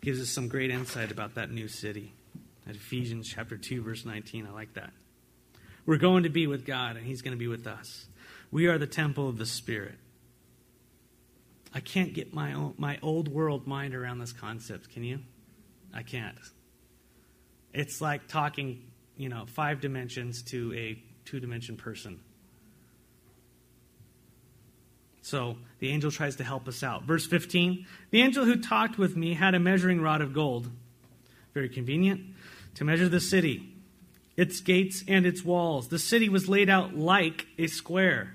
Gives 0.00 0.20
us 0.20 0.28
some 0.28 0.48
great 0.48 0.70
insight 0.70 1.10
about 1.10 1.36
that 1.36 1.50
new 1.50 1.68
city. 1.68 2.12
At 2.68 2.74
Ephesians 2.74 3.32
chapter 3.32 3.56
2, 3.56 3.82
verse 3.82 4.04
19. 4.04 4.46
I 4.46 4.50
like 4.50 4.74
that. 4.74 4.90
We're 5.86 5.98
going 5.98 6.24
to 6.24 6.28
be 6.30 6.46
with 6.46 6.66
God, 6.66 6.96
and 6.96 7.06
He's 7.06 7.22
going 7.22 7.32
to 7.32 7.38
be 7.38 7.48
with 7.48 7.66
us. 7.66 8.06
We 8.50 8.66
are 8.66 8.76
the 8.76 8.86
temple 8.86 9.28
of 9.28 9.38
the 9.38 9.46
Spirit. 9.46 9.94
I 11.74 11.80
can't 11.80 12.14
get 12.14 12.32
my 12.32 12.52
own, 12.52 12.74
my 12.78 12.98
old 13.02 13.26
world 13.26 13.66
mind 13.66 13.94
around 13.94 14.20
this 14.20 14.32
concept. 14.32 14.90
Can 14.90 15.02
you? 15.02 15.18
I 15.92 16.02
can't. 16.02 16.38
It's 17.72 18.00
like 18.00 18.28
talking, 18.28 18.84
you 19.16 19.28
know, 19.28 19.44
five 19.46 19.80
dimensions 19.80 20.42
to 20.44 20.72
a 20.74 21.02
two 21.24 21.40
dimension 21.40 21.76
person. 21.76 22.20
So 25.22 25.56
the 25.80 25.88
angel 25.88 26.12
tries 26.12 26.36
to 26.36 26.44
help 26.44 26.68
us 26.68 26.82
out. 26.84 27.04
Verse 27.04 27.26
15 27.26 27.86
The 28.10 28.22
angel 28.22 28.44
who 28.44 28.56
talked 28.56 28.96
with 28.96 29.16
me 29.16 29.34
had 29.34 29.54
a 29.54 29.58
measuring 29.58 30.00
rod 30.00 30.20
of 30.20 30.32
gold, 30.32 30.70
very 31.54 31.68
convenient, 31.68 32.20
to 32.74 32.84
measure 32.84 33.08
the 33.08 33.20
city, 33.20 33.74
its 34.36 34.60
gates, 34.60 35.02
and 35.08 35.26
its 35.26 35.44
walls. 35.44 35.88
The 35.88 35.98
city 35.98 36.28
was 36.28 36.48
laid 36.48 36.70
out 36.70 36.94
like 36.94 37.46
a 37.58 37.66
square, 37.66 38.34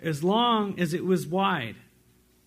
as 0.00 0.24
long 0.24 0.80
as 0.80 0.94
it 0.94 1.04
was 1.04 1.26
wide. 1.26 1.76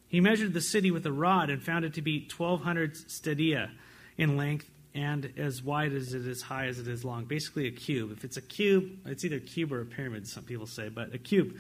He 0.10 0.22
measured 0.22 0.54
the 0.54 0.62
city 0.62 0.92
with 0.92 1.06
a 1.06 1.12
rod 1.12 1.50
and 1.50 1.62
found 1.62 1.86
it 1.86 1.94
to 1.96 2.02
be 2.02 2.28
1,200 2.36 3.12
stadia 3.12 3.72
in 4.18 4.38
length 4.38 4.70
and 4.94 5.32
as 5.38 5.62
wide 5.62 5.94
as 5.94 6.14
it 6.14 6.26
is 6.26 6.42
high 6.42 6.68
as 6.68 6.80
it 6.80 6.88
is 6.88 7.06
long. 7.06 7.26
Basically, 7.26 7.68
a 7.68 7.72
cube. 7.72 8.12
If 8.12 8.24
it's 8.24 8.38
a 8.38 8.42
cube, 8.42 8.98
it's 9.06 9.24
either 9.24 9.36
a 9.36 9.42
cube 9.42 9.72
or 9.72 9.82
a 9.82 9.86
pyramid, 9.86 10.28
some 10.28 10.44
people 10.44 10.66
say, 10.66 10.90
but 10.90 11.14
a 11.14 11.18
cube. 11.18 11.56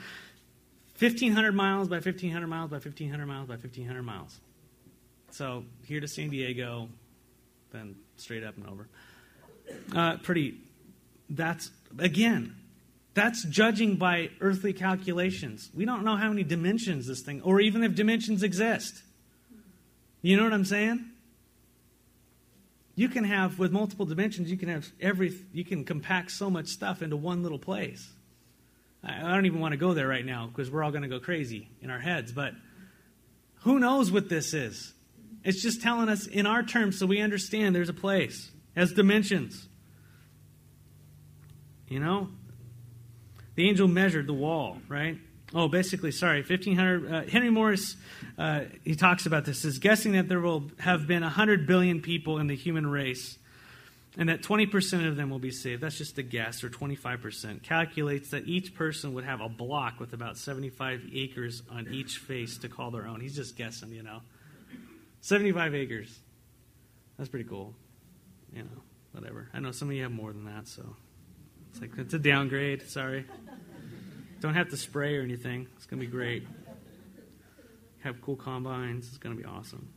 1,500 0.99 1.51
miles 1.51 1.87
by 1.87 1.97
1,500 1.97 2.47
miles 2.47 2.71
by 2.71 2.77
1,500 2.77 3.25
miles 3.27 3.47
by 3.47 3.53
1,500 3.53 4.01
miles. 4.01 4.39
So 5.29 5.65
here 5.85 5.99
to 5.99 6.07
San 6.07 6.29
Diego, 6.29 6.89
then 7.71 7.95
straight 8.15 8.43
up 8.43 8.55
and 8.57 8.65
over. 8.67 8.87
Uh, 9.95 10.17
pretty, 10.17 10.57
that's, 11.29 11.69
again, 11.99 12.55
that's 13.17 13.43
judging 13.45 13.95
by 13.95 14.29
earthly 14.39 14.73
calculations. 14.73 15.71
We 15.73 15.85
don't 15.85 16.03
know 16.03 16.15
how 16.15 16.29
many 16.29 16.43
dimensions 16.43 17.07
this 17.07 17.21
thing, 17.21 17.41
or 17.41 17.59
even 17.59 17.83
if 17.83 17.95
dimensions 17.95 18.43
exist. 18.43 19.01
You 20.21 20.37
know 20.37 20.43
what 20.43 20.53
I'm 20.53 20.65
saying? 20.65 21.03
You 22.95 23.09
can 23.09 23.23
have, 23.23 23.57
with 23.57 23.71
multiple 23.71 24.05
dimensions, 24.05 24.51
you 24.51 24.57
can 24.57 24.69
have 24.69 24.87
every, 25.01 25.33
you 25.51 25.65
can 25.65 25.83
compact 25.83 26.31
so 26.31 26.49
much 26.49 26.67
stuff 26.67 27.01
into 27.01 27.17
one 27.17 27.41
little 27.41 27.59
place. 27.59 28.07
I, 29.03 29.17
I 29.17 29.33
don't 29.35 29.47
even 29.47 29.59
want 29.59 29.71
to 29.71 29.77
go 29.77 29.93
there 29.93 30.07
right 30.07 30.25
now 30.25 30.47
because 30.47 30.69
we're 30.69 30.83
all 30.83 30.91
going 30.91 31.03
to 31.03 31.09
go 31.09 31.19
crazy 31.19 31.69
in 31.81 31.89
our 31.89 31.99
heads, 31.99 32.31
but 32.31 32.53
who 33.61 33.79
knows 33.79 34.11
what 34.11 34.29
this 34.29 34.53
is? 34.53 34.93
It's 35.43 35.61
just 35.61 35.81
telling 35.81 36.09
us 36.09 36.27
in 36.27 36.45
our 36.45 36.61
terms 36.61 36.99
so 36.99 37.05
we 37.05 37.21
understand 37.21 37.75
there's 37.75 37.89
a 37.89 37.93
place, 37.93 38.51
has 38.75 38.91
dimensions. 38.93 39.67
You 41.87 41.99
know, 41.99 42.29
the 43.57 43.67
angel 43.67 43.87
measured 43.87 44.27
the 44.27 44.33
wall, 44.33 44.77
right? 44.87 45.17
Oh, 45.53 45.67
basically, 45.67 46.11
sorry, 46.11 46.41
1500. 46.41 47.11
Uh, 47.11 47.21
Henry 47.23 47.49
Morris, 47.49 47.95
uh, 48.37 48.61
he 48.83 48.95
talks 48.95 49.25
about 49.25 49.45
this, 49.45 49.65
is 49.65 49.79
guessing 49.79 50.11
that 50.11 50.29
there 50.29 50.39
will 50.39 50.69
have 50.79 51.07
been 51.07 51.23
100 51.23 51.65
billion 51.65 52.01
people 52.01 52.37
in 52.37 52.47
the 52.47 52.55
human 52.55 52.85
race 52.85 53.37
and 54.15 54.29
that 54.29 54.43
20% 54.43 55.07
of 55.07 55.15
them 55.15 55.31
will 55.31 55.39
be 55.39 55.51
saved. 55.51 55.81
That's 55.81 55.97
just 55.97 56.17
a 56.19 56.23
guess, 56.23 56.63
or 56.63 56.69
25%. 56.69 57.63
Calculates 57.63 58.29
that 58.29 58.47
each 58.47 58.75
person 58.75 59.13
would 59.13 59.23
have 59.23 59.41
a 59.41 59.49
block 59.49 59.99
with 59.99 60.13
about 60.13 60.37
75 60.37 61.01
acres 61.13 61.63
on 61.69 61.87
each 61.91 62.17
face 62.17 62.57
to 62.59 62.69
call 62.69 62.91
their 62.91 63.07
own. 63.07 63.21
He's 63.21 63.35
just 63.35 63.55
guessing, 63.55 63.91
you 63.91 64.03
know. 64.03 64.21
75 65.21 65.73
acres. 65.73 66.19
That's 67.17 67.29
pretty 67.29 67.47
cool. 67.47 67.73
You 68.53 68.63
know, 68.63 68.81
whatever. 69.13 69.49
I 69.53 69.59
know 69.59 69.71
some 69.71 69.89
of 69.89 69.95
you 69.95 70.03
have 70.03 70.11
more 70.11 70.31
than 70.31 70.45
that, 70.45 70.67
so. 70.67 70.95
It's 71.71 71.81
like, 71.81 71.91
it's 71.97 72.13
a 72.13 72.19
downgrade. 72.19 72.89
Sorry. 72.89 73.25
Don't 74.39 74.53
have 74.53 74.69
to 74.69 74.77
spray 74.77 75.17
or 75.17 75.21
anything. 75.21 75.67
It's 75.75 75.85
going 75.85 75.99
to 75.99 76.05
be 76.05 76.11
great. 76.11 76.47
Have 78.03 78.21
cool 78.21 78.35
combines. 78.35 79.07
It's 79.07 79.17
going 79.17 79.35
to 79.35 79.41
be 79.41 79.47
awesome. 79.47 79.89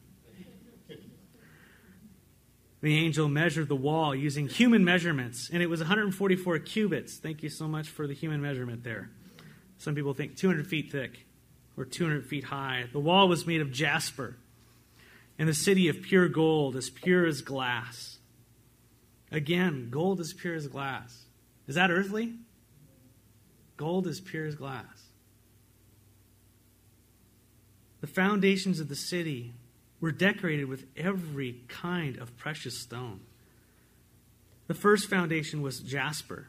The 2.80 2.96
angel 2.96 3.28
measured 3.28 3.68
the 3.68 3.76
wall 3.76 4.14
using 4.14 4.48
human 4.48 4.84
measurements, 4.84 5.50
and 5.52 5.62
it 5.62 5.68
was 5.68 5.80
144 5.80 6.58
cubits. 6.60 7.18
Thank 7.18 7.42
you 7.42 7.50
so 7.50 7.68
much 7.68 7.88
for 7.90 8.06
the 8.06 8.14
human 8.14 8.40
measurement 8.40 8.84
there. 8.84 9.10
Some 9.76 9.94
people 9.94 10.14
think 10.14 10.36
200 10.36 10.66
feet 10.66 10.90
thick 10.90 11.26
or 11.76 11.84
200 11.84 12.26
feet 12.26 12.44
high. 12.44 12.86
The 12.90 12.98
wall 12.98 13.28
was 13.28 13.46
made 13.46 13.60
of 13.60 13.70
jasper, 13.70 14.36
and 15.38 15.46
the 15.46 15.54
city 15.54 15.88
of 15.88 16.00
pure 16.00 16.28
gold, 16.28 16.74
as 16.74 16.88
pure 16.88 17.26
as 17.26 17.42
glass. 17.42 18.18
Again, 19.30 19.88
gold 19.90 20.18
is 20.18 20.32
pure 20.32 20.54
as 20.54 20.66
glass. 20.66 21.26
Is 21.70 21.76
that 21.76 21.92
earthly? 21.92 22.32
Gold 23.76 24.08
is 24.08 24.20
pure 24.20 24.44
as 24.44 24.56
glass. 24.56 25.04
The 28.00 28.08
foundations 28.08 28.80
of 28.80 28.88
the 28.88 28.96
city 28.96 29.52
were 30.00 30.10
decorated 30.10 30.64
with 30.64 30.84
every 30.96 31.60
kind 31.68 32.16
of 32.16 32.36
precious 32.36 32.76
stone. 32.76 33.20
The 34.66 34.74
first 34.74 35.08
foundation 35.08 35.62
was 35.62 35.78
jasper, 35.78 36.48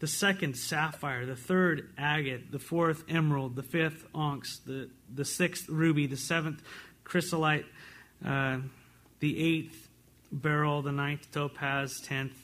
the 0.00 0.06
second, 0.06 0.54
sapphire, 0.58 1.24
the 1.24 1.34
third, 1.34 1.88
agate, 1.96 2.52
the 2.52 2.58
fourth, 2.58 3.04
emerald, 3.08 3.56
the 3.56 3.62
fifth, 3.62 4.04
onyx, 4.14 4.58
the, 4.66 4.90
the 5.14 5.24
sixth, 5.24 5.66
ruby, 5.70 6.06
the 6.06 6.18
seventh, 6.18 6.62
chrysolite, 7.04 7.64
uh, 8.22 8.58
the 9.20 9.42
eighth, 9.42 9.88
beryl, 10.30 10.82
the 10.82 10.92
ninth, 10.92 11.32
topaz, 11.32 11.98
tenth, 12.04 12.38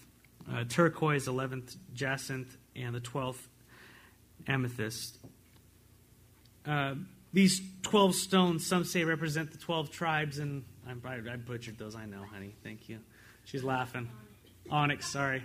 uh, 0.53 0.65
turquoise, 0.69 1.27
11th 1.27 1.77
jacinth, 1.95 2.57
and 2.77 2.95
the 2.95 3.01
12th 3.01 3.47
amethyst. 4.47 5.19
Uh, 6.67 6.95
These 7.33 7.63
12 7.83 8.15
stones, 8.15 8.67
some 8.67 8.85
say, 8.85 9.05
represent 9.05 9.53
the 9.53 9.59
12 9.59 9.91
tribes, 9.91 10.39
and 10.39 10.65
I, 10.87 10.93
I 11.15 11.37
butchered 11.37 11.79
those, 11.79 11.97
I 11.97 12.07
know, 12.07 12.23
honey. 12.33 12.55
Thank 12.63 12.89
you. 12.89 12.99
She's 13.45 13.65
laughing. 13.65 14.09
Onyx, 14.71 15.11
sorry. 15.11 15.43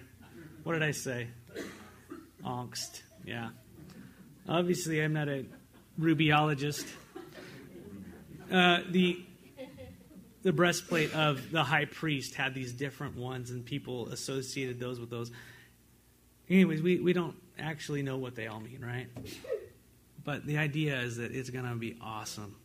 What 0.63 0.73
did 0.73 0.83
I 0.83 0.91
say? 0.91 1.27
Ongst, 2.43 3.01
yeah. 3.25 3.49
Obviously, 4.47 5.01
I'm 5.01 5.13
not 5.13 5.27
a 5.27 5.45
rubyologist. 5.99 6.85
Uh, 8.51 8.79
the 8.89 9.21
the 10.41 10.53
breastplate 10.53 11.13
of 11.13 11.51
the 11.51 11.63
high 11.63 11.85
priest 11.85 12.35
had 12.35 12.53
these 12.53 12.71
different 12.71 13.17
ones, 13.17 13.51
and 13.51 13.65
people 13.65 14.09
associated 14.09 14.79
those 14.79 14.99
with 14.99 15.09
those. 15.09 15.31
Anyways, 16.49 16.81
we, 16.81 16.99
we 16.99 17.13
don't 17.13 17.35
actually 17.57 18.01
know 18.01 18.17
what 18.17 18.35
they 18.35 18.47
all 18.47 18.59
mean, 18.59 18.79
right? 18.81 19.07
But 20.23 20.45
the 20.45 20.57
idea 20.57 20.99
is 21.01 21.17
that 21.17 21.31
it's 21.31 21.49
going 21.49 21.65
to 21.65 21.75
be 21.75 21.97
awesome. 22.01 22.55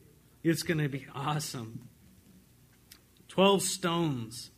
It's 0.43 0.63
going 0.63 0.79
to 0.79 0.89
be 0.89 1.07
awesome. 1.15 1.89
Twelve 3.29 3.63
stones, 3.63 4.51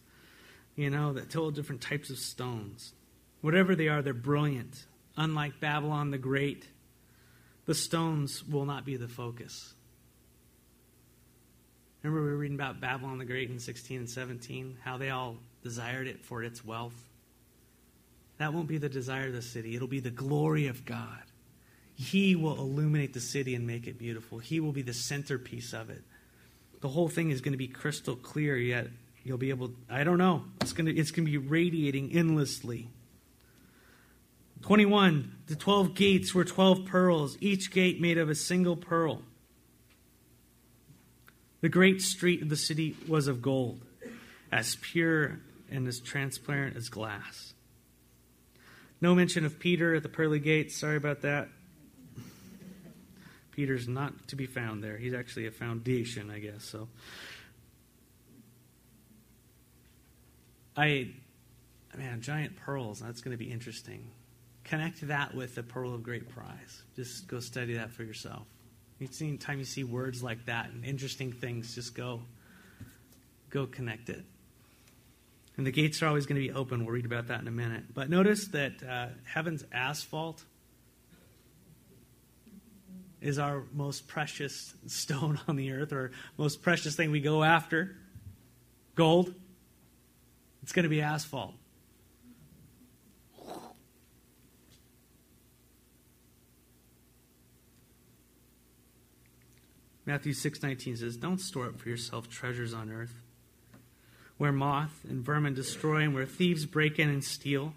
you 0.74 0.90
know, 0.90 1.12
that 1.12 1.30
twelve 1.30 1.54
different 1.54 1.80
types 1.80 2.10
of 2.10 2.18
stones. 2.18 2.92
Whatever 3.40 3.74
they 3.76 3.88
are, 3.88 4.02
they're 4.02 4.12
brilliant. 4.12 4.86
Unlike 5.16 5.60
Babylon 5.60 6.10
the 6.10 6.18
Great, 6.18 6.68
the 7.64 7.74
stones 7.74 8.44
will 8.44 8.64
not 8.64 8.84
be 8.84 8.96
the 8.96 9.08
focus. 9.08 9.72
Remember, 12.06 12.24
we 12.24 12.30
were 12.34 12.38
reading 12.38 12.54
about 12.54 12.80
Babylon 12.80 13.18
the 13.18 13.24
Great 13.24 13.50
in 13.50 13.58
16 13.58 13.98
and 13.98 14.08
17, 14.08 14.78
how 14.84 14.96
they 14.96 15.10
all 15.10 15.38
desired 15.64 16.06
it 16.06 16.24
for 16.24 16.44
its 16.44 16.64
wealth. 16.64 16.94
That 18.38 18.54
won't 18.54 18.68
be 18.68 18.78
the 18.78 18.88
desire 18.88 19.26
of 19.26 19.32
the 19.32 19.42
city, 19.42 19.74
it'll 19.74 19.88
be 19.88 19.98
the 19.98 20.10
glory 20.10 20.68
of 20.68 20.84
God. 20.84 21.24
He 21.96 22.36
will 22.36 22.60
illuminate 22.60 23.12
the 23.12 23.18
city 23.18 23.56
and 23.56 23.66
make 23.66 23.88
it 23.88 23.98
beautiful. 23.98 24.38
He 24.38 24.60
will 24.60 24.70
be 24.70 24.82
the 24.82 24.94
centerpiece 24.94 25.72
of 25.72 25.90
it. 25.90 26.04
The 26.80 26.86
whole 26.86 27.08
thing 27.08 27.30
is 27.30 27.40
going 27.40 27.54
to 27.54 27.58
be 27.58 27.66
crystal 27.66 28.14
clear, 28.14 28.56
yet 28.56 28.86
you'll 29.24 29.36
be 29.36 29.50
able, 29.50 29.72
I 29.90 30.04
don't 30.04 30.18
know, 30.18 30.44
it's 30.60 30.72
going 30.72 30.86
to, 30.86 30.96
it's 30.96 31.10
going 31.10 31.26
to 31.26 31.32
be 31.32 31.38
radiating 31.38 32.12
endlessly. 32.12 32.88
21. 34.62 35.38
The 35.48 35.56
12 35.56 35.94
gates 35.94 36.32
were 36.32 36.44
12 36.44 36.84
pearls, 36.84 37.36
each 37.40 37.72
gate 37.72 38.00
made 38.00 38.16
of 38.16 38.30
a 38.30 38.36
single 38.36 38.76
pearl. 38.76 39.22
The 41.66 41.70
great 41.70 42.00
street 42.00 42.42
of 42.42 42.48
the 42.48 42.54
city 42.54 42.94
was 43.08 43.26
of 43.26 43.42
gold, 43.42 43.80
as 44.52 44.76
pure 44.76 45.40
and 45.68 45.88
as 45.88 45.98
transparent 45.98 46.76
as 46.76 46.88
glass. 46.90 47.54
No 49.00 49.16
mention 49.16 49.44
of 49.44 49.58
Peter 49.58 49.92
at 49.96 50.04
the 50.04 50.08
pearly 50.08 50.38
gates. 50.38 50.76
Sorry 50.76 50.96
about 50.96 51.22
that. 51.22 51.48
Peter's 53.50 53.88
not 53.88 54.28
to 54.28 54.36
be 54.36 54.46
found 54.46 54.84
there. 54.84 54.96
He's 54.96 55.12
actually 55.12 55.48
a 55.48 55.50
foundation, 55.50 56.30
I 56.30 56.38
guess. 56.38 56.62
So, 56.62 56.86
I, 60.76 61.10
man, 61.98 62.20
giant 62.20 62.54
pearls. 62.58 63.00
That's 63.00 63.22
going 63.22 63.36
to 63.36 63.44
be 63.44 63.50
interesting. 63.50 64.12
Connect 64.62 65.08
that 65.08 65.34
with 65.34 65.56
the 65.56 65.64
pearl 65.64 65.94
of 65.94 66.04
great 66.04 66.28
price. 66.28 66.84
Just 66.94 67.26
go 67.26 67.40
study 67.40 67.74
that 67.74 67.90
for 67.90 68.04
yourself. 68.04 68.46
Anytime 69.00 69.58
you 69.58 69.64
see 69.64 69.84
words 69.84 70.22
like 70.22 70.46
that 70.46 70.70
and 70.70 70.84
interesting 70.84 71.32
things, 71.32 71.74
just 71.74 71.94
go, 71.94 72.22
go 73.50 73.66
connect 73.66 74.08
it. 74.08 74.24
And 75.56 75.66
the 75.66 75.70
gates 75.70 76.02
are 76.02 76.06
always 76.06 76.26
going 76.26 76.40
to 76.40 76.46
be 76.46 76.52
open. 76.52 76.84
We'll 76.84 76.94
read 76.94 77.06
about 77.06 77.28
that 77.28 77.40
in 77.40 77.48
a 77.48 77.52
minute. 77.52 77.94
But 77.94 78.10
notice 78.10 78.48
that 78.48 78.82
uh, 78.82 79.08
heaven's 79.24 79.64
asphalt 79.72 80.44
is 83.20 83.38
our 83.38 83.64
most 83.72 84.06
precious 84.06 84.74
stone 84.86 85.40
on 85.48 85.56
the 85.56 85.72
earth, 85.72 85.92
or 85.92 86.12
most 86.36 86.62
precious 86.62 86.94
thing 86.94 87.10
we 87.10 87.20
go 87.20 87.42
after. 87.42 87.96
Gold. 88.94 89.34
It's 90.62 90.72
going 90.72 90.84
to 90.84 90.88
be 90.88 91.02
asphalt. 91.02 91.54
Matthew 100.06 100.32
6:19 100.32 100.96
says, 100.96 101.16
"Don't 101.16 101.40
store 101.40 101.66
up 101.66 101.80
for 101.80 101.88
yourself 101.88 102.30
treasures 102.30 102.72
on 102.72 102.90
earth, 102.90 103.20
where 104.36 104.52
moth 104.52 105.04
and 105.04 105.24
vermin 105.24 105.52
destroy 105.52 106.02
and 106.02 106.14
where 106.14 106.24
thieves 106.24 106.64
break 106.64 107.00
in 107.00 107.08
and 107.08 107.24
steal, 107.24 107.74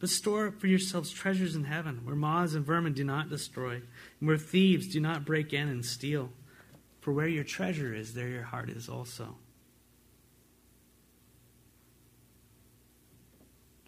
but 0.00 0.10
store 0.10 0.48
up 0.48 0.60
for 0.60 0.66
yourselves 0.66 1.12
treasures 1.12 1.54
in 1.54 1.64
heaven, 1.64 2.04
where 2.04 2.16
moths 2.16 2.54
and 2.54 2.66
vermin 2.66 2.92
do 2.92 3.04
not 3.04 3.30
destroy, 3.30 3.76
and 3.76 4.26
where 4.26 4.36
thieves 4.36 4.88
do 4.88 4.98
not 5.00 5.24
break 5.24 5.52
in 5.52 5.68
and 5.68 5.86
steal. 5.86 6.32
For 7.00 7.12
where 7.12 7.28
your 7.28 7.44
treasure 7.44 7.94
is, 7.94 8.14
there 8.14 8.28
your 8.28 8.42
heart 8.42 8.68
is 8.68 8.88
also." 8.88 9.38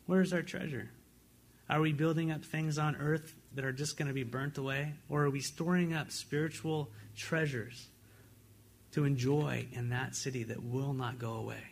Where's 0.05 0.33
our 0.33 0.43
treasure? 0.43 0.91
Are 1.69 1.81
we 1.81 1.93
building 1.93 2.31
up 2.31 2.45
things 2.45 2.79
on 2.79 2.95
earth 2.95 3.35
that 3.55 3.65
are 3.65 3.73
just 3.73 3.97
going 3.97 4.09
to 4.09 4.15
be 4.15 4.23
burnt 4.23 4.59
away? 4.59 4.95
Or 5.09 5.25
are 5.25 5.31
we 5.31 5.41
storing 5.41 5.95
up 5.95 6.11
spiritual 6.11 6.91
treasures 7.17 7.89
to 8.93 9.05
enjoy 9.05 9.67
in 9.73 9.91
that 9.91 10.15
city 10.15 10.45
that 10.45 10.63
will 10.63 10.93
not 10.93 11.19
go 11.19 11.35
away? 11.35 11.63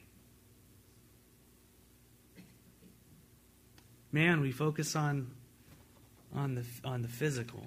Man, 4.12 4.40
we 4.40 4.52
focus 4.52 4.94
on, 4.94 5.30
on, 6.34 6.54
the, 6.54 6.64
on 6.84 7.02
the 7.02 7.08
physical. 7.08 7.66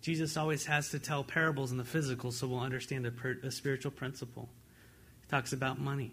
Jesus 0.00 0.36
always 0.36 0.64
has 0.66 0.88
to 0.90 0.98
tell 0.98 1.22
parables 1.22 1.70
in 1.70 1.76
the 1.76 1.84
physical 1.84 2.32
so 2.32 2.46
we'll 2.46 2.60
understand 2.60 3.06
a, 3.06 3.10
per, 3.10 3.36
a 3.42 3.50
spiritual 3.50 3.90
principle. 3.90 4.48
He 5.20 5.28
talks 5.28 5.52
about 5.52 5.78
money. 5.78 6.12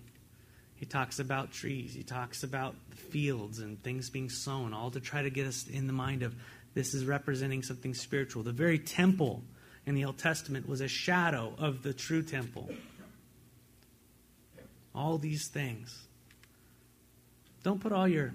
He 0.75 0.85
talks 0.85 1.19
about 1.19 1.51
trees. 1.51 1.93
He 1.93 2.01
talks 2.01 2.43
about 2.43 2.75
fields 2.89 3.59
and 3.59 3.81
things 3.83 4.09
being 4.09 4.29
sown, 4.29 4.73
all 4.73 4.89
to 4.91 4.99
try 4.99 5.21
to 5.21 5.29
get 5.29 5.45
us 5.45 5.67
in 5.67 5.87
the 5.87 5.93
mind 5.93 6.23
of 6.23 6.35
this 6.73 6.93
is 6.93 7.05
representing 7.05 7.63
something 7.63 7.93
spiritual. 7.93 8.43
The 8.43 8.51
very 8.51 8.79
temple 8.79 9.43
in 9.85 9.95
the 9.95 10.05
Old 10.05 10.17
Testament 10.17 10.67
was 10.67 10.81
a 10.81 10.87
shadow 10.87 11.53
of 11.57 11.83
the 11.83 11.93
true 11.93 12.23
temple. 12.23 12.69
All 14.93 15.17
these 15.17 15.47
things. 15.47 16.07
Don't 17.63 17.79
put 17.79 17.91
all 17.91 18.07
your 18.07 18.33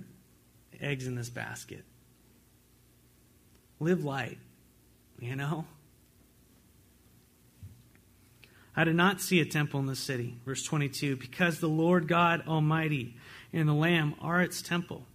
eggs 0.80 1.06
in 1.06 1.14
this 1.14 1.30
basket. 1.30 1.84
Live 3.80 4.04
light, 4.04 4.38
you 5.18 5.36
know? 5.36 5.66
I 8.74 8.84
did 8.84 8.94
not 8.94 9.20
see 9.20 9.40
a 9.40 9.46
temple 9.46 9.80
in 9.80 9.86
the 9.86 9.96
city. 9.96 10.36
Verse 10.44 10.62
22 10.62 11.16
because 11.16 11.60
the 11.60 11.68
Lord 11.68 12.08
God 12.08 12.46
Almighty 12.46 13.16
and 13.52 13.68
the 13.68 13.74
Lamb 13.74 14.14
are 14.20 14.42
its 14.42 14.60
temple. 14.60 15.06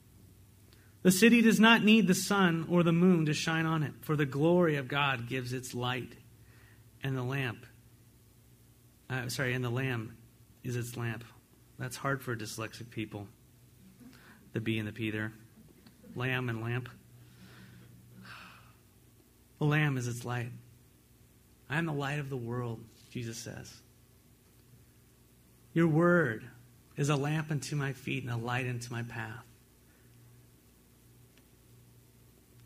The 1.03 1.11
city 1.11 1.41
does 1.41 1.59
not 1.59 1.83
need 1.83 2.07
the 2.07 2.13
sun 2.13 2.67
or 2.69 2.83
the 2.83 2.91
moon 2.91 3.25
to 3.25 3.33
shine 3.33 3.65
on 3.65 3.83
it, 3.83 3.93
for 4.01 4.15
the 4.15 4.25
glory 4.25 4.75
of 4.75 4.87
God 4.87 5.27
gives 5.27 5.51
its 5.51 5.73
light, 5.73 6.13
and 7.03 7.17
the 7.17 7.23
lamp, 7.23 7.65
uh, 9.09 9.27
sorry, 9.29 9.53
and 9.53 9.65
the 9.65 9.69
lamb 9.69 10.15
is 10.63 10.75
its 10.75 10.95
lamp. 10.95 11.23
That's 11.79 11.97
hard 11.97 12.21
for 12.21 12.35
dyslexic 12.35 12.91
people. 12.91 13.27
The 14.53 14.61
B 14.61 14.77
and 14.77 14.87
the 14.87 14.91
P 14.91 15.09
there. 15.09 15.33
Lamb 16.15 16.49
and 16.49 16.61
lamp. 16.61 16.89
The 19.57 19.65
lamb 19.65 19.97
is 19.97 20.07
its 20.07 20.23
light. 20.23 20.51
I 21.69 21.77
am 21.77 21.85
the 21.85 21.93
light 21.93 22.19
of 22.19 22.29
the 22.29 22.37
world, 22.37 22.83
Jesus 23.11 23.37
says. 23.37 23.73
Your 25.73 25.87
word 25.87 26.43
is 26.97 27.09
a 27.09 27.15
lamp 27.15 27.49
unto 27.49 27.75
my 27.75 27.93
feet 27.93 28.23
and 28.23 28.31
a 28.31 28.37
light 28.37 28.67
unto 28.67 28.91
my 28.93 29.03
path. 29.03 29.45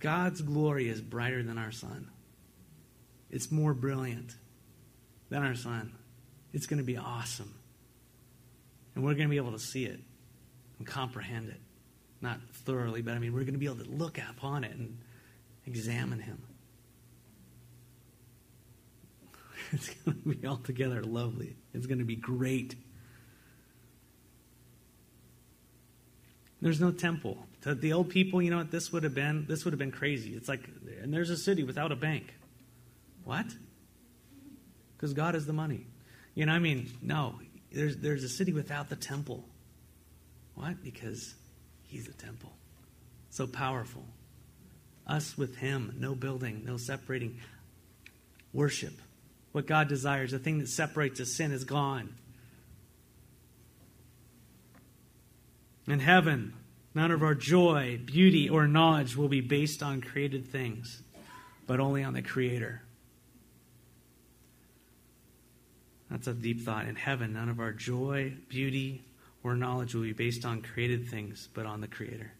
God's 0.05 0.43
glory 0.43 0.87
is 0.87 1.01
brighter 1.01 1.41
than 1.41 1.57
our 1.57 1.71
sun. 1.71 2.11
It's 3.31 3.51
more 3.51 3.73
brilliant 3.73 4.35
than 5.31 5.41
our 5.41 5.55
sun. 5.55 5.93
It's 6.53 6.67
going 6.67 6.77
to 6.77 6.83
be 6.83 6.95
awesome. 6.95 7.51
And 8.93 9.03
we're 9.03 9.15
going 9.15 9.25
to 9.25 9.31
be 9.31 9.37
able 9.37 9.53
to 9.53 9.59
see 9.59 9.85
it 9.85 9.99
and 10.77 10.85
comprehend 10.85 11.49
it. 11.49 11.59
Not 12.21 12.39
thoroughly, 12.53 13.01
but 13.01 13.15
I 13.15 13.17
mean, 13.17 13.33
we're 13.33 13.45
going 13.45 13.53
to 13.53 13.59
be 13.59 13.65
able 13.65 13.83
to 13.83 13.89
look 13.89 14.19
upon 14.19 14.63
it 14.63 14.75
and 14.75 14.99
examine 15.65 16.19
Him. 16.19 16.39
It's 19.71 19.89
going 19.89 20.21
to 20.21 20.35
be 20.35 20.47
altogether 20.47 21.01
lovely. 21.01 21.55
It's 21.73 21.87
going 21.87 21.97
to 21.97 22.05
be 22.05 22.15
great. 22.15 22.75
There's 26.61 26.79
no 26.79 26.91
temple. 26.91 27.47
To 27.65 27.73
the 27.73 27.93
old 27.93 28.09
people, 28.09 28.43
you 28.43 28.51
know 28.51 28.57
what 28.57 28.69
this 28.69 28.93
would 28.93 29.03
have 29.03 29.15
been? 29.15 29.47
This 29.47 29.65
would 29.65 29.73
have 29.73 29.79
been 29.79 29.91
crazy. 29.91 30.33
It's 30.35 30.47
like, 30.47 30.61
and 31.01 31.11
there's 31.11 31.31
a 31.31 31.37
city 31.37 31.63
without 31.63 31.91
a 31.91 31.95
bank. 31.95 32.31
What? 33.23 33.47
Because 34.95 35.13
God 35.13 35.33
is 35.33 35.47
the 35.47 35.53
money. 35.53 35.87
You 36.35 36.45
know, 36.45 36.51
I 36.51 36.59
mean, 36.59 36.91
no. 37.01 37.39
There's, 37.71 37.97
there's 37.97 38.23
a 38.23 38.29
city 38.29 38.53
without 38.53 38.89
the 38.89 38.95
temple. 38.95 39.43
What? 40.53 40.83
Because 40.83 41.33
He's 41.87 42.05
the 42.05 42.13
temple. 42.13 42.53
So 43.31 43.47
powerful. 43.47 44.05
Us 45.07 45.35
with 45.35 45.55
Him, 45.57 45.95
no 45.97 46.13
building, 46.13 46.61
no 46.65 46.77
separating. 46.77 47.39
Worship. 48.53 48.93
what 49.53 49.65
God 49.65 49.87
desires. 49.87 50.31
The 50.31 50.39
thing 50.39 50.59
that 50.59 50.69
separates 50.69 51.19
us, 51.19 51.31
sin, 51.31 51.51
is 51.51 51.63
gone. 51.63 52.13
In 55.87 55.99
heaven, 55.99 56.53
none 56.95 57.11
of 57.11 57.21
our 57.21 57.35
joy, 57.35 57.99
beauty, 58.03 58.49
or 58.49 58.67
knowledge 58.67 59.15
will 59.15 59.27
be 59.27 59.41
based 59.41 59.83
on 59.83 60.01
created 60.01 60.47
things, 60.47 61.03
but 61.67 61.79
only 61.79 62.03
on 62.03 62.13
the 62.13 62.21
Creator. 62.21 62.81
That's 66.09 66.27
a 66.27 66.33
deep 66.33 66.61
thought. 66.61 66.87
In 66.87 66.95
heaven, 66.95 67.33
none 67.33 67.49
of 67.49 67.59
our 67.59 67.73
joy, 67.73 68.33
beauty, 68.47 69.03
or 69.43 69.55
knowledge 69.55 69.93
will 69.93 70.03
be 70.03 70.13
based 70.13 70.45
on 70.45 70.61
created 70.61 71.09
things, 71.09 71.49
but 71.53 71.65
on 71.65 71.81
the 71.81 71.87
Creator. 71.87 72.31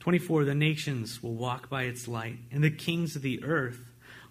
24 0.00 0.44
The 0.44 0.54
nations 0.54 1.22
will 1.22 1.34
walk 1.34 1.68
by 1.68 1.84
its 1.84 2.08
light, 2.08 2.38
and 2.50 2.62
the 2.62 2.70
kings 2.70 3.16
of 3.16 3.22
the 3.22 3.42
earth 3.44 3.80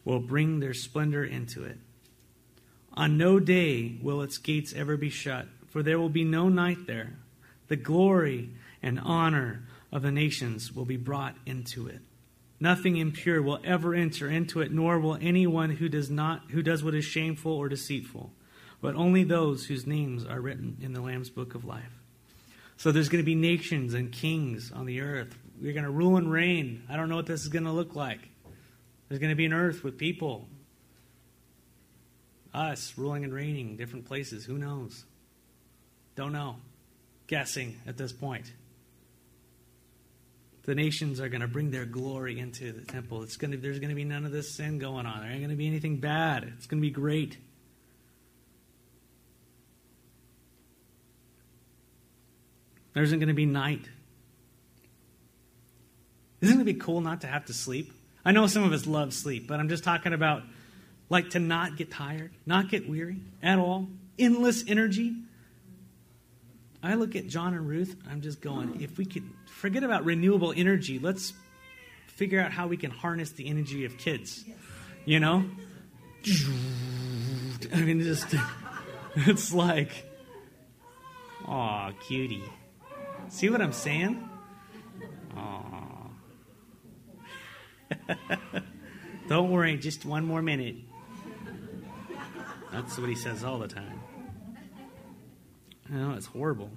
will 0.04 0.20
bring 0.20 0.60
their 0.60 0.74
splendor 0.74 1.24
into 1.24 1.64
it. 1.64 1.78
On 2.94 3.18
no 3.18 3.40
day 3.40 3.98
will 4.02 4.22
its 4.22 4.38
gates 4.38 4.74
ever 4.74 4.96
be 4.98 5.10
shut, 5.10 5.48
for 5.68 5.84
there 5.84 6.00
will 6.00 6.10
be 6.10 6.24
no 6.24 6.48
night 6.48 6.88
there. 6.88 7.18
The 7.68 7.76
glory 7.76 8.52
and 8.82 9.00
honor 9.00 9.68
of 9.92 10.02
the 10.02 10.12
nations 10.12 10.74
will 10.74 10.86
be 10.86 10.98
brought 10.98 11.36
into 11.46 11.88
it. 11.88 12.02
Nothing 12.60 12.98
impure 12.98 13.42
will 13.42 13.60
ever 13.64 13.94
enter 13.94 14.30
into 14.30 14.62
it, 14.62 14.72
nor 14.72 15.00
will 15.00 15.18
anyone 15.20 15.72
who 15.72 15.90
does 15.90 16.10
not 16.10 16.52
who 16.52 16.62
does 16.62 16.84
what 16.84 16.96
is 16.96 17.04
shameful 17.04 17.52
or 17.52 17.68
deceitful, 17.68 18.32
but 18.82 18.96
only 18.96 19.24
those 19.24 19.66
whose 19.66 19.86
names 19.86 20.26
are 20.26 20.40
written 20.40 20.78
in 20.82 20.94
the 20.94 21.02
Lamb's 21.02 21.30
book 21.30 21.56
of 21.56 21.66
life. 21.66 22.02
So 22.78 22.92
there's 22.92 23.10
going 23.10 23.24
to 23.24 23.26
be 23.26 23.36
nations 23.36 23.94
and 23.94 24.12
kings 24.12 24.72
on 24.72 24.86
the 24.86 25.02
earth. 25.02 25.38
We're 25.62 25.74
going 25.74 25.86
to 25.86 25.92
rule 25.92 26.18
and 26.18 26.32
reign. 26.32 26.84
I 26.90 26.98
don't 26.98 27.10
know 27.10 27.16
what 27.16 27.26
this 27.26 27.42
is 27.42 27.48
going 27.48 27.64
to 27.66 27.72
look 27.72 27.96
like. 27.96 28.20
There's 29.08 29.20
going 29.20 29.30
to 29.30 29.36
be 29.36 29.46
an 29.46 29.54
earth 29.54 29.84
with 29.84 29.98
people. 29.98 30.48
Us 32.54 32.94
ruling 32.98 33.24
and 33.24 33.34
reigning 33.34 33.78
different 33.78 34.06
places. 34.06 34.46
Who 34.46 34.58
knows? 34.58 35.06
Don't 36.16 36.32
know. 36.32 36.58
Guessing 37.28 37.80
at 37.88 37.98
this 37.98 38.14
point 38.14 38.52
the 40.66 40.76
nations 40.76 41.20
are 41.20 41.30
going 41.30 41.42
to 41.42 41.48
bring 41.48 41.70
their 41.70 41.86
glory 41.86 42.40
into 42.40 42.72
the 42.72 42.82
temple. 42.82 43.22
It's 43.22 43.38
going 43.38 43.52
to, 43.52 43.58
there's 43.58 43.80
going 43.80 43.90
to 43.90 43.96
be 43.96 44.04
none 44.04 44.26
of 44.26 44.32
this 44.32 44.56
sin 44.56 44.80
going 44.80 45.06
on. 45.06 45.22
There 45.22 45.30
ain't 45.30 45.40
going 45.40 45.52
to 45.52 45.56
be 45.56 45.68
anything 45.68 45.98
bad. 45.98 46.52
It's 46.58 46.66
going 46.66 46.82
to 46.82 46.86
be 46.86 46.92
great. 46.92 47.38
There 52.94 53.04
isn't 53.04 53.20
going 53.20 53.28
to 53.28 53.36
be 53.36 53.46
night. 53.46 53.88
Isn't 56.42 56.62
it 56.62 56.64
be 56.64 56.74
cool 56.74 57.02
not 57.02 57.22
to 57.22 57.28
have 57.28 57.46
to 57.46 57.54
sleep? 57.54 57.92
I 58.24 58.32
know 58.32 58.48
some 58.48 58.64
of 58.64 58.72
us 58.72 58.88
love 58.88 59.14
sleep, 59.14 59.48
but 59.48 59.60
I'm 59.60 59.70
just 59.70 59.84
talking 59.84 60.14
about 60.14 60.42
like 61.10 61.32
to 61.32 61.40
not 61.40 61.78
get 61.78 61.92
tired, 61.92 62.32
not 62.48 62.70
get 62.70 62.90
weary 62.90 63.18
at 63.44 63.60
all, 63.60 63.88
endless 64.18 64.64
energy. 64.68 65.14
I 66.86 66.96
look 66.96 67.16
at 67.16 67.28
John 67.28 67.54
and 67.54 67.68
Ruth, 67.68 67.96
I'm 68.10 68.22
just 68.22 68.42
going, 68.42 68.82
if 68.82 68.98
we 68.98 69.06
could 69.06 69.24
forget 69.48 69.84
about 69.84 70.06
renewable 70.06 70.54
energy, 70.56 71.00
let's 71.00 71.34
figure 72.08 72.40
out 72.40 72.52
how 72.52 72.68
we 72.68 72.78
can 72.78 72.92
harness 72.92 73.32
the 73.32 73.48
energy 73.48 73.86
of 73.86 73.98
kids. 73.98 74.44
You 75.06 75.20
know? 75.20 75.46
I 77.74 77.82
mean, 77.82 78.02
just, 78.02 78.36
it's 79.16 79.54
like, 79.54 79.90
aw, 81.46 81.92
cutie. 82.08 82.44
See 83.30 83.50
what 83.50 83.62
I'm 83.62 83.74
saying? 83.74 84.30
Aw. 85.36 86.10
Don't 89.28 89.52
worry, 89.52 89.78
just 89.78 90.06
one 90.06 90.26
more 90.26 90.42
minute. 90.42 90.76
That's 92.72 92.98
what 92.98 93.10
he 93.10 93.16
says 93.16 93.44
all 93.44 93.58
the 93.58 93.68
time. 93.68 93.95
I 95.90 95.96
know, 95.96 96.14
it's 96.14 96.26
horrible. 96.26 96.72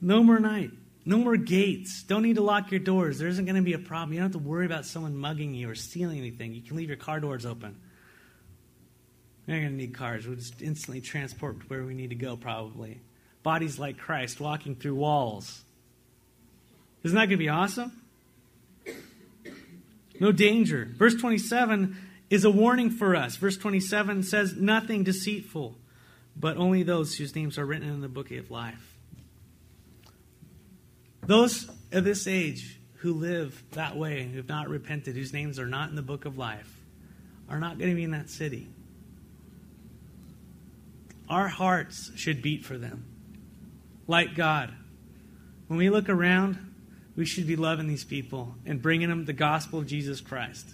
No 0.00 0.22
more 0.22 0.38
night. 0.38 0.70
No 1.04 1.18
more 1.18 1.36
gates. 1.36 2.02
Don't 2.02 2.22
need 2.22 2.36
to 2.36 2.42
lock 2.42 2.70
your 2.70 2.80
doors. 2.80 3.18
There 3.18 3.28
isn't 3.28 3.44
going 3.44 3.56
to 3.56 3.62
be 3.62 3.74
a 3.74 3.78
problem. 3.78 4.12
You 4.12 4.20
don't 4.20 4.32
have 4.32 4.42
to 4.42 4.48
worry 4.48 4.66
about 4.66 4.84
someone 4.84 5.16
mugging 5.16 5.54
you 5.54 5.70
or 5.70 5.74
stealing 5.74 6.18
anything. 6.18 6.52
You 6.52 6.62
can 6.62 6.76
leave 6.76 6.88
your 6.88 6.96
car 6.96 7.20
doors 7.20 7.46
open. 7.46 7.76
We're 9.46 9.54
not 9.54 9.60
going 9.60 9.72
to 9.72 9.76
need 9.76 9.94
cars. 9.94 10.26
We'll 10.26 10.36
just 10.36 10.60
instantly 10.60 11.00
transport 11.00 11.60
to 11.60 11.66
where 11.66 11.84
we 11.84 11.94
need 11.94 12.10
to 12.10 12.16
go, 12.16 12.36
probably. 12.36 13.00
Bodies 13.44 13.78
like 13.78 13.98
Christ 13.98 14.40
walking 14.40 14.74
through 14.74 14.96
walls. 14.96 15.62
Isn't 17.04 17.14
that 17.14 17.26
going 17.26 17.30
to 17.30 17.36
be 17.36 17.48
awesome? 17.48 17.92
No 20.18 20.32
danger. 20.32 20.88
Verse 20.96 21.14
27 21.14 21.96
is 22.30 22.44
a 22.44 22.50
warning 22.50 22.90
for 22.90 23.14
us. 23.14 23.36
Verse 23.36 23.56
27 23.56 24.24
says, 24.24 24.56
Nothing 24.56 25.04
deceitful 25.04 25.76
but 26.38 26.56
only 26.56 26.82
those 26.82 27.16
whose 27.16 27.34
names 27.34 27.58
are 27.58 27.66
written 27.66 27.88
in 27.88 28.00
the 28.00 28.08
book 28.08 28.30
of 28.30 28.50
life. 28.50 28.94
Those 31.26 31.68
of 31.92 32.04
this 32.04 32.26
age 32.26 32.78
who 32.98 33.14
live 33.14 33.62
that 33.72 33.96
way, 33.96 34.20
and 34.20 34.30
who 34.30 34.38
have 34.38 34.48
not 34.48 34.68
repented, 34.68 35.16
whose 35.16 35.32
names 35.32 35.58
are 35.58 35.66
not 35.66 35.90
in 35.90 35.96
the 35.96 36.02
book 36.02 36.24
of 36.24 36.38
life, 36.38 36.72
are 37.48 37.60
not 37.60 37.78
going 37.78 37.90
to 37.90 37.96
be 37.96 38.04
in 38.04 38.12
that 38.12 38.30
city. 38.30 38.68
Our 41.28 41.48
hearts 41.48 42.10
should 42.16 42.42
beat 42.42 42.64
for 42.64 42.78
them. 42.78 43.04
Like 44.06 44.34
God. 44.34 44.72
When 45.66 45.78
we 45.78 45.90
look 45.90 46.08
around, 46.08 46.58
we 47.16 47.26
should 47.26 47.46
be 47.46 47.56
loving 47.56 47.88
these 47.88 48.04
people 48.04 48.54
and 48.64 48.80
bringing 48.80 49.08
them 49.08 49.24
the 49.24 49.32
gospel 49.32 49.80
of 49.80 49.86
Jesus 49.86 50.20
Christ. 50.20 50.68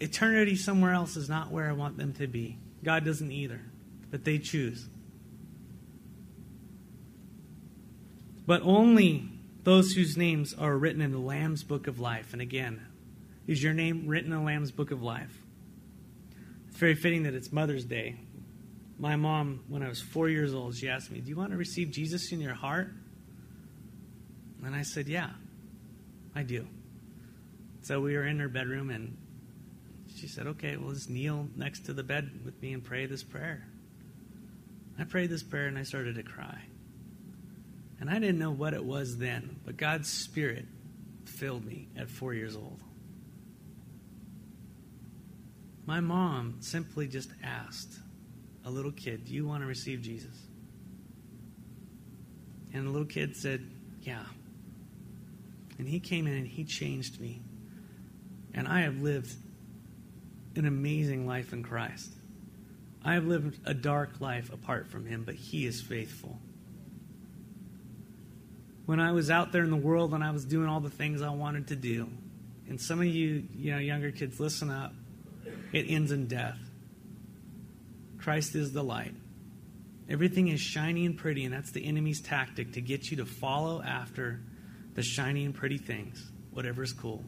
Eternity 0.00 0.56
somewhere 0.56 0.92
else 0.92 1.16
is 1.16 1.28
not 1.28 1.50
where 1.50 1.68
I 1.68 1.72
want 1.72 1.96
them 1.96 2.12
to 2.14 2.26
be. 2.26 2.58
God 2.84 3.04
doesn't 3.04 3.30
either, 3.30 3.60
but 4.10 4.24
they 4.24 4.38
choose. 4.38 4.86
But 8.46 8.62
only 8.62 9.28
those 9.64 9.92
whose 9.92 10.16
names 10.16 10.54
are 10.54 10.76
written 10.76 11.02
in 11.02 11.12
the 11.12 11.18
Lamb's 11.18 11.62
book 11.62 11.86
of 11.86 12.00
life. 12.00 12.32
And 12.32 12.40
again, 12.40 12.80
is 13.46 13.62
your 13.62 13.74
name 13.74 14.06
written 14.06 14.32
in 14.32 14.38
the 14.38 14.44
Lamb's 14.44 14.70
book 14.70 14.90
of 14.90 15.02
life? 15.02 15.42
It's 16.68 16.78
very 16.78 16.94
fitting 16.94 17.24
that 17.24 17.34
it's 17.34 17.52
Mother's 17.52 17.84
Day. 17.84 18.16
My 18.98 19.16
mom, 19.16 19.64
when 19.68 19.82
I 19.82 19.88
was 19.88 20.00
four 20.00 20.28
years 20.28 20.54
old, 20.54 20.74
she 20.76 20.88
asked 20.88 21.10
me, 21.10 21.20
Do 21.20 21.28
you 21.28 21.36
want 21.36 21.50
to 21.50 21.56
receive 21.56 21.90
Jesus 21.90 22.32
in 22.32 22.40
your 22.40 22.54
heart? 22.54 22.90
And 24.64 24.74
I 24.74 24.82
said, 24.82 25.08
Yeah, 25.08 25.30
I 26.34 26.42
do. 26.42 26.66
So 27.82 28.00
we 28.00 28.16
were 28.16 28.26
in 28.26 28.38
her 28.40 28.48
bedroom, 28.48 28.90
and 28.90 29.16
she 30.18 30.26
said, 30.26 30.46
Okay, 30.46 30.76
well, 30.76 30.92
just 30.92 31.08
kneel 31.08 31.48
next 31.56 31.86
to 31.86 31.92
the 31.92 32.02
bed 32.02 32.40
with 32.44 32.60
me 32.60 32.72
and 32.72 32.82
pray 32.82 33.06
this 33.06 33.22
prayer. 33.22 33.66
I 34.98 35.04
prayed 35.04 35.30
this 35.30 35.42
prayer 35.42 35.66
and 35.66 35.78
I 35.78 35.84
started 35.84 36.16
to 36.16 36.22
cry. 36.22 36.60
And 38.00 38.10
I 38.10 38.14
didn't 38.14 38.38
know 38.38 38.50
what 38.50 38.74
it 38.74 38.84
was 38.84 39.18
then, 39.18 39.60
but 39.64 39.76
God's 39.76 40.08
Spirit 40.08 40.66
filled 41.24 41.64
me 41.64 41.88
at 41.96 42.08
four 42.08 42.34
years 42.34 42.56
old. 42.56 42.80
My 45.86 46.00
mom 46.00 46.56
simply 46.60 47.08
just 47.08 47.30
asked 47.42 47.94
a 48.64 48.70
little 48.70 48.92
kid, 48.92 49.24
Do 49.24 49.32
you 49.32 49.46
want 49.46 49.62
to 49.62 49.66
receive 49.66 50.02
Jesus? 50.02 50.34
And 52.74 52.86
the 52.86 52.90
little 52.90 53.06
kid 53.06 53.36
said, 53.36 53.68
Yeah. 54.02 54.24
And 55.78 55.88
he 55.88 56.00
came 56.00 56.26
in 56.26 56.34
and 56.34 56.46
he 56.46 56.64
changed 56.64 57.20
me. 57.20 57.40
And 58.52 58.66
I 58.66 58.80
have 58.80 59.00
lived 59.00 59.32
an 60.58 60.66
amazing 60.66 61.26
life 61.26 61.52
in 61.52 61.62
Christ. 61.62 62.12
I 63.04 63.14
have 63.14 63.24
lived 63.24 63.58
a 63.64 63.74
dark 63.74 64.20
life 64.20 64.52
apart 64.52 64.88
from 64.88 65.06
Him, 65.06 65.24
but 65.24 65.34
He 65.34 65.66
is 65.66 65.80
faithful. 65.80 66.38
When 68.86 69.00
I 69.00 69.12
was 69.12 69.30
out 69.30 69.52
there 69.52 69.62
in 69.62 69.70
the 69.70 69.76
world 69.76 70.14
and 70.14 70.24
I 70.24 70.30
was 70.30 70.44
doing 70.44 70.68
all 70.68 70.80
the 70.80 70.90
things 70.90 71.22
I 71.22 71.30
wanted 71.30 71.68
to 71.68 71.76
do, 71.76 72.08
and 72.68 72.80
some 72.80 73.00
of 73.00 73.06
you, 73.06 73.44
you 73.54 73.72
know, 73.72 73.78
younger 73.78 74.10
kids, 74.10 74.38
listen 74.40 74.70
up. 74.70 74.92
It 75.72 75.86
ends 75.88 76.12
in 76.12 76.26
death. 76.26 76.58
Christ 78.18 78.54
is 78.54 78.72
the 78.72 78.82
light. 78.82 79.14
Everything 80.08 80.48
is 80.48 80.60
shiny 80.60 81.06
and 81.06 81.16
pretty, 81.16 81.44
and 81.44 81.54
that's 81.54 81.70
the 81.70 81.86
enemy's 81.86 82.20
tactic 82.20 82.72
to 82.72 82.80
get 82.80 83.10
you 83.10 83.18
to 83.18 83.26
follow 83.26 83.82
after 83.82 84.40
the 84.94 85.02
shiny 85.02 85.44
and 85.44 85.54
pretty 85.54 85.78
things, 85.78 86.30
whatever 86.50 86.82
is 86.82 86.92
cool 86.92 87.22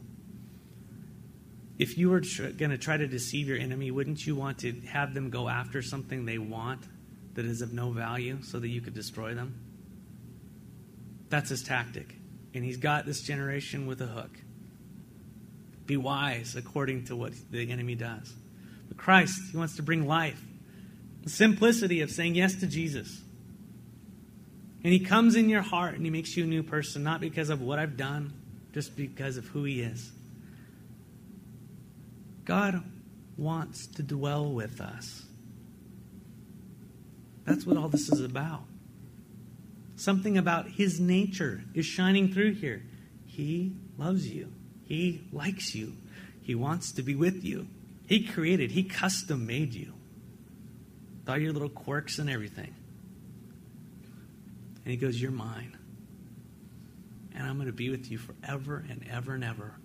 if 1.81 1.97
you 1.97 2.11
were 2.11 2.21
tr- 2.21 2.49
going 2.49 2.69
to 2.69 2.77
try 2.77 2.95
to 2.95 3.07
deceive 3.07 3.47
your 3.47 3.57
enemy, 3.57 3.89
wouldn't 3.89 4.23
you 4.23 4.35
want 4.35 4.59
to 4.59 4.71
have 4.81 5.15
them 5.15 5.31
go 5.31 5.49
after 5.49 5.81
something 5.81 6.25
they 6.25 6.37
want 6.37 6.79
that 7.33 7.43
is 7.43 7.63
of 7.63 7.73
no 7.73 7.89
value 7.89 8.37
so 8.43 8.59
that 8.59 8.67
you 8.67 8.81
could 8.81 8.93
destroy 8.93 9.33
them? 9.33 9.59
That's 11.29 11.49
his 11.49 11.63
tactic. 11.63 12.13
And 12.53 12.63
he's 12.63 12.77
got 12.77 13.07
this 13.07 13.21
generation 13.23 13.87
with 13.87 13.99
a 13.99 14.05
hook. 14.05 14.29
Be 15.87 15.97
wise 15.97 16.55
according 16.55 17.05
to 17.05 17.15
what 17.15 17.33
the 17.49 17.71
enemy 17.71 17.95
does. 17.95 18.31
But 18.87 18.97
Christ, 18.97 19.41
he 19.51 19.57
wants 19.57 19.77
to 19.77 19.81
bring 19.81 20.05
life. 20.05 20.39
The 21.23 21.31
simplicity 21.31 22.01
of 22.01 22.11
saying 22.11 22.35
yes 22.35 22.53
to 22.59 22.67
Jesus. 22.67 23.23
And 24.83 24.93
he 24.93 24.99
comes 24.99 25.35
in 25.35 25.49
your 25.49 25.63
heart 25.63 25.95
and 25.95 26.05
he 26.05 26.11
makes 26.11 26.37
you 26.37 26.43
a 26.43 26.47
new 26.47 26.61
person, 26.61 27.01
not 27.01 27.21
because 27.21 27.49
of 27.49 27.59
what 27.59 27.79
I've 27.79 27.97
done, 27.97 28.33
just 28.71 28.95
because 28.95 29.37
of 29.37 29.47
who 29.47 29.63
He 29.63 29.81
is. 29.81 30.11
God 32.51 32.83
wants 33.37 33.87
to 33.95 34.03
dwell 34.03 34.51
with 34.51 34.81
us. 34.81 35.23
That's 37.45 37.65
what 37.65 37.77
all 37.77 37.87
this 37.87 38.09
is 38.09 38.19
about. 38.19 38.63
Something 39.95 40.37
about 40.37 40.67
His 40.67 40.99
nature 40.99 41.63
is 41.73 41.85
shining 41.85 42.33
through 42.33 42.55
here. 42.55 42.83
He 43.25 43.71
loves 43.97 44.27
you, 44.27 44.51
He 44.83 45.21
likes 45.31 45.73
you, 45.73 45.93
He 46.41 46.53
wants 46.53 46.91
to 46.91 47.03
be 47.03 47.15
with 47.15 47.41
you. 47.41 47.67
He 48.05 48.27
created, 48.27 48.71
He 48.71 48.83
custom 48.83 49.47
made 49.47 49.73
you. 49.73 49.93
With 51.21 51.29
all 51.29 51.37
your 51.37 51.53
little 51.53 51.69
quirks 51.69 52.19
and 52.19 52.29
everything. 52.29 52.75
And 54.83 54.91
He 54.91 54.97
goes, 54.97 55.21
You're 55.21 55.31
mine. 55.31 55.77
And 57.33 57.47
I'm 57.47 57.55
going 57.55 57.67
to 57.67 57.71
be 57.71 57.89
with 57.89 58.11
you 58.11 58.17
forever 58.17 58.85
and 58.89 59.07
ever 59.09 59.35
and 59.35 59.43
ever. 59.45 59.75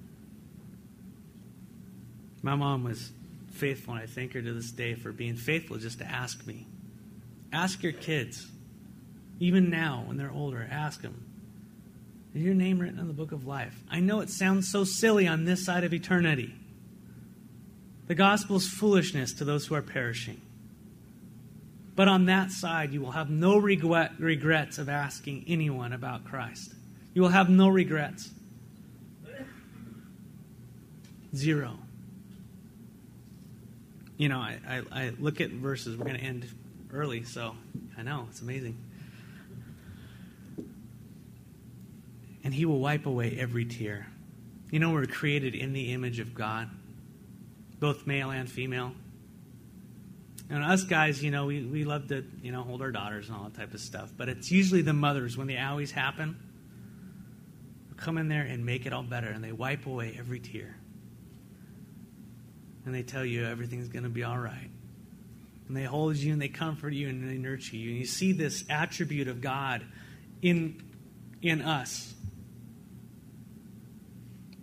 My 2.42 2.54
mom 2.54 2.84
was 2.84 3.10
faithful, 3.52 3.94
and 3.94 4.02
I 4.02 4.06
thank 4.06 4.34
her 4.34 4.42
to 4.42 4.52
this 4.52 4.70
day 4.70 4.94
for 4.94 5.12
being 5.12 5.36
faithful 5.36 5.78
just 5.78 5.98
to 5.98 6.04
ask 6.04 6.46
me. 6.46 6.66
Ask 7.52 7.82
your 7.82 7.92
kids, 7.92 8.46
even 9.40 9.70
now 9.70 10.04
when 10.06 10.16
they're 10.16 10.30
older, 10.30 10.66
ask 10.70 11.02
them, 11.02 11.24
Is 12.34 12.42
your 12.42 12.54
name 12.54 12.78
written 12.78 12.98
in 12.98 13.08
the 13.08 13.14
book 13.14 13.32
of 13.32 13.46
life? 13.46 13.74
I 13.90 14.00
know 14.00 14.20
it 14.20 14.30
sounds 14.30 14.70
so 14.70 14.84
silly 14.84 15.26
on 15.26 15.44
this 15.44 15.64
side 15.64 15.84
of 15.84 15.94
eternity. 15.94 16.54
The 18.06 18.14
gospel's 18.14 18.68
foolishness 18.68 19.32
to 19.34 19.44
those 19.44 19.66
who 19.66 19.74
are 19.74 19.82
perishing. 19.82 20.40
But 21.96 22.08
on 22.08 22.26
that 22.26 22.52
side, 22.52 22.92
you 22.92 23.00
will 23.00 23.12
have 23.12 23.30
no 23.30 23.56
regret, 23.56 24.12
regrets 24.18 24.78
of 24.78 24.88
asking 24.88 25.44
anyone 25.48 25.94
about 25.94 26.24
Christ. 26.24 26.74
You 27.14 27.22
will 27.22 27.30
have 27.30 27.48
no 27.48 27.68
regrets. 27.68 28.30
Zero. 31.34 31.78
You 34.16 34.28
know, 34.28 34.38
I, 34.38 34.58
I, 34.66 34.82
I 34.90 35.12
look 35.18 35.40
at 35.40 35.50
verses. 35.50 35.96
We're 35.96 36.06
going 36.06 36.18
to 36.18 36.24
end 36.24 36.46
early, 36.92 37.24
so 37.24 37.54
I 37.98 38.02
know, 38.02 38.26
it's 38.30 38.40
amazing. 38.40 38.76
And 42.44 42.54
he 42.54 42.64
will 42.64 42.78
wipe 42.78 43.06
away 43.06 43.36
every 43.38 43.64
tear. 43.64 44.06
You 44.70 44.78
know, 44.78 44.92
we're 44.92 45.06
created 45.06 45.54
in 45.54 45.72
the 45.72 45.92
image 45.92 46.18
of 46.20 46.34
God, 46.34 46.70
both 47.78 48.06
male 48.06 48.30
and 48.30 48.48
female. 48.48 48.92
And 50.48 50.62
us 50.62 50.84
guys, 50.84 51.22
you 51.22 51.30
know, 51.30 51.46
we, 51.46 51.64
we 51.64 51.84
love 51.84 52.08
to, 52.08 52.24
you 52.42 52.52
know, 52.52 52.62
hold 52.62 52.80
our 52.82 52.92
daughters 52.92 53.28
and 53.28 53.36
all 53.36 53.44
that 53.44 53.54
type 53.54 53.74
of 53.74 53.80
stuff. 53.80 54.12
But 54.16 54.28
it's 54.28 54.50
usually 54.50 54.82
the 54.82 54.92
mothers, 54.92 55.36
when 55.36 55.48
the 55.48 55.56
owies 55.56 55.90
happen, 55.90 56.36
come 57.96 58.16
in 58.16 58.28
there 58.28 58.42
and 58.42 58.64
make 58.64 58.86
it 58.86 58.92
all 58.92 59.02
better. 59.02 59.28
And 59.28 59.42
they 59.42 59.52
wipe 59.52 59.86
away 59.86 60.14
every 60.18 60.38
tear. 60.38 60.75
And 62.86 62.94
they 62.94 63.02
tell 63.02 63.24
you 63.24 63.44
everything's 63.44 63.88
going 63.88 64.04
to 64.04 64.08
be 64.08 64.22
all 64.22 64.38
right. 64.38 64.70
And 65.66 65.76
they 65.76 65.82
hold 65.82 66.16
you 66.16 66.32
and 66.32 66.40
they 66.40 66.48
comfort 66.48 66.92
you 66.92 67.08
and 67.08 67.28
they 67.28 67.36
nurture 67.36 67.76
you. 67.76 67.90
And 67.90 67.98
you 67.98 68.06
see 68.06 68.30
this 68.30 68.64
attribute 68.70 69.26
of 69.26 69.40
God 69.40 69.84
in, 70.40 70.80
in 71.42 71.62
us. 71.62 72.14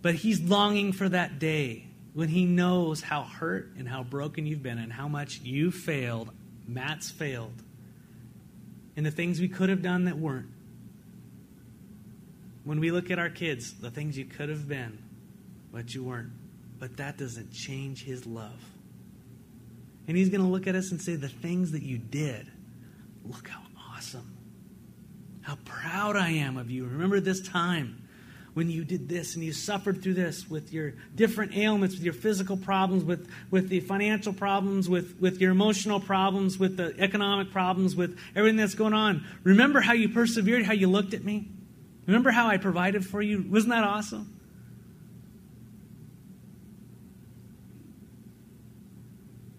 But 0.00 0.14
He's 0.14 0.40
longing 0.40 0.92
for 0.92 1.08
that 1.08 1.38
day 1.38 1.86
when 2.14 2.30
He 2.30 2.46
knows 2.46 3.02
how 3.02 3.24
hurt 3.24 3.74
and 3.76 3.86
how 3.86 4.02
broken 4.02 4.46
you've 4.46 4.62
been 4.62 4.78
and 4.78 4.90
how 4.90 5.06
much 5.06 5.40
you 5.42 5.70
failed, 5.70 6.30
Matt's 6.66 7.10
failed, 7.10 7.62
and 8.96 9.04
the 9.04 9.10
things 9.10 9.38
we 9.38 9.48
could 9.48 9.68
have 9.68 9.82
done 9.82 10.04
that 10.04 10.16
weren't. 10.16 10.48
When 12.64 12.80
we 12.80 12.90
look 12.90 13.10
at 13.10 13.18
our 13.18 13.28
kids, 13.28 13.74
the 13.74 13.90
things 13.90 14.16
you 14.16 14.24
could 14.24 14.48
have 14.48 14.66
been, 14.66 14.98
but 15.70 15.94
you 15.94 16.04
weren't. 16.04 16.32
But 16.78 16.96
that 16.96 17.16
doesn't 17.18 17.52
change 17.52 18.04
His 18.04 18.26
love. 18.26 18.60
And 20.06 20.16
he's 20.16 20.28
going 20.28 20.42
to 20.42 20.48
look 20.48 20.66
at 20.66 20.74
us 20.74 20.90
and 20.90 21.00
say, 21.00 21.16
The 21.16 21.28
things 21.28 21.72
that 21.72 21.82
you 21.82 21.98
did, 21.98 22.46
look 23.24 23.48
how 23.48 23.60
awesome. 23.94 24.36
How 25.42 25.56
proud 25.64 26.16
I 26.16 26.30
am 26.30 26.56
of 26.56 26.70
you. 26.70 26.86
Remember 26.86 27.20
this 27.20 27.40
time 27.46 28.02
when 28.54 28.70
you 28.70 28.84
did 28.84 29.08
this 29.08 29.34
and 29.34 29.44
you 29.44 29.52
suffered 29.52 30.02
through 30.02 30.14
this 30.14 30.48
with 30.48 30.72
your 30.72 30.94
different 31.14 31.56
ailments, 31.56 31.96
with 31.96 32.04
your 32.04 32.14
physical 32.14 32.56
problems, 32.56 33.02
with, 33.04 33.28
with 33.50 33.68
the 33.68 33.80
financial 33.80 34.32
problems, 34.32 34.88
with, 34.88 35.20
with 35.20 35.40
your 35.40 35.50
emotional 35.50 36.00
problems, 36.00 36.58
with 36.58 36.76
the 36.76 36.94
economic 36.98 37.50
problems, 37.50 37.96
with 37.96 38.18
everything 38.36 38.56
that's 38.56 38.74
going 38.74 38.94
on. 38.94 39.26
Remember 39.42 39.80
how 39.80 39.92
you 39.92 40.08
persevered, 40.08 40.64
how 40.64 40.72
you 40.72 40.86
looked 40.86 41.14
at 41.14 41.24
me? 41.24 41.48
Remember 42.06 42.30
how 42.30 42.46
I 42.46 42.58
provided 42.58 43.04
for 43.04 43.20
you? 43.20 43.44
Wasn't 43.48 43.70
that 43.70 43.84
awesome? 43.84 44.33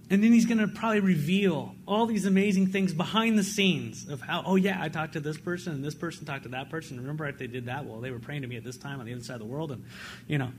And 0.07 0.23
then 0.23 0.31
he's 0.31 0.45
going 0.45 0.59
to 0.59 0.67
probably 0.67 0.99
reveal 0.99 1.75
all 1.87 2.05
these 2.05 2.25
amazing 2.25 2.67
things 2.67 2.93
behind 2.93 3.39
the 3.39 3.43
scenes 3.43 4.07
of 4.07 4.21
how, 4.21 4.43
oh, 4.45 4.55
yeah, 4.55 4.79
I 4.79 4.87
talked 4.87 5.13
to 5.13 5.19
this 5.19 5.37
person 5.37 5.73
and 5.73 5.83
this 5.83 5.95
person 5.95 6.25
talked 6.25 6.43
to 6.43 6.49
that 6.49 6.69
person. 6.69 6.97
Remember 6.97 7.25
if 7.25 7.39
they 7.39 7.47
did 7.47 7.65
that? 7.65 7.85
Well, 7.85 8.01
they 8.01 8.11
were 8.11 8.19
praying 8.19 8.43
to 8.43 8.47
me 8.47 8.55
at 8.55 8.63
this 8.63 8.77
time 8.77 8.99
on 8.99 9.07
the 9.07 9.13
other 9.13 9.23
side 9.23 9.35
of 9.35 9.39
the 9.39 9.45
world. 9.45 9.71
And, 9.71 9.83
you 10.27 10.37
know, 10.37 10.51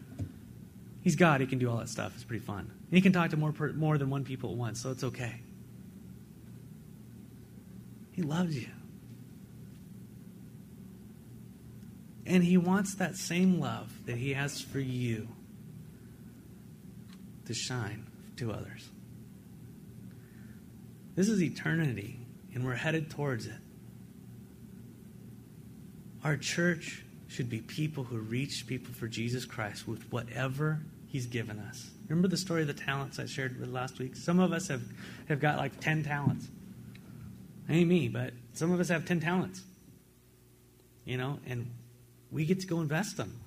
he's 1.03 1.15
God. 1.15 1.41
He 1.41 1.47
can 1.47 1.61
do 1.61 1.71
all 1.71 1.77
that 1.77 1.89
stuff. 1.89 2.13
It's 2.17 2.25
pretty 2.25 2.45
fun. 2.45 2.59
And 2.59 2.91
he 2.91 3.01
can 3.01 3.13
talk 3.13 3.31
to 3.31 3.37
more, 3.37 3.55
more 3.75 3.99
than 3.99 4.11
one 4.11 4.25
people 4.25 4.51
at 4.51 4.57
once, 4.57 4.83
so 4.83 4.91
it's 4.91 5.05
okay. 5.05 5.41
He 8.11 8.23
loves 8.23 8.57
you. 8.57 8.69
And 12.27 12.43
he 12.43 12.57
wants 12.57 12.97
that 12.97 13.15
same 13.15 13.61
love 13.61 13.93
that 14.07 14.17
he 14.17 14.35
has 14.35 14.61
for 14.61 14.81
you 14.81 15.29
to 17.45 17.55
shine 17.55 18.07
to 18.39 18.51
others. 18.51 18.91
This 21.17 21.31
is 21.31 21.43
eternity, 21.43 22.21
and 22.55 22.65
we're 22.65 22.75
headed 22.75 23.11
towards 23.11 23.47
it. 23.47 23.57
Our 26.23 26.37
church 26.37 27.05
should 27.27 27.49
be 27.49 27.61
people 27.61 28.05
who 28.05 28.19
reach 28.19 28.67
people 28.67 28.93
for 28.93 29.09
Jesus 29.09 29.47
Christ 29.47 29.89
with 29.89 30.13
whatever 30.13 30.83
He's 31.07 31.25
given 31.25 31.59
us. 31.59 31.91
Remember 32.09 32.29
the 32.29 32.37
story 32.37 32.61
of 32.61 32.69
the 32.69 32.75
talents 32.75 33.19
I 33.19 33.25
shared 33.25 33.59
with 33.59 33.71
last 33.71 33.99
week? 33.99 34.15
Some 34.15 34.39
of 34.39 34.53
us 34.53 34.69
have, 34.69 34.83
have 35.29 35.41
got 35.41 35.57
like 35.57 35.81
10 35.81 36.05
talents. 36.05 36.49
Ain't 37.69 37.89
me, 37.89 38.09
but 38.09 38.35
some 38.53 38.71
of 38.71 38.79
us 38.79 38.89
have 38.89 39.07
10 39.07 39.21
talents. 39.21 39.63
You 41.07 41.17
know, 41.17 41.39
and 41.47 41.71
we 42.31 42.45
get 42.45 42.61
to 42.61 42.67
go 42.67 42.81
invest 42.81 43.17
them. 43.17 43.41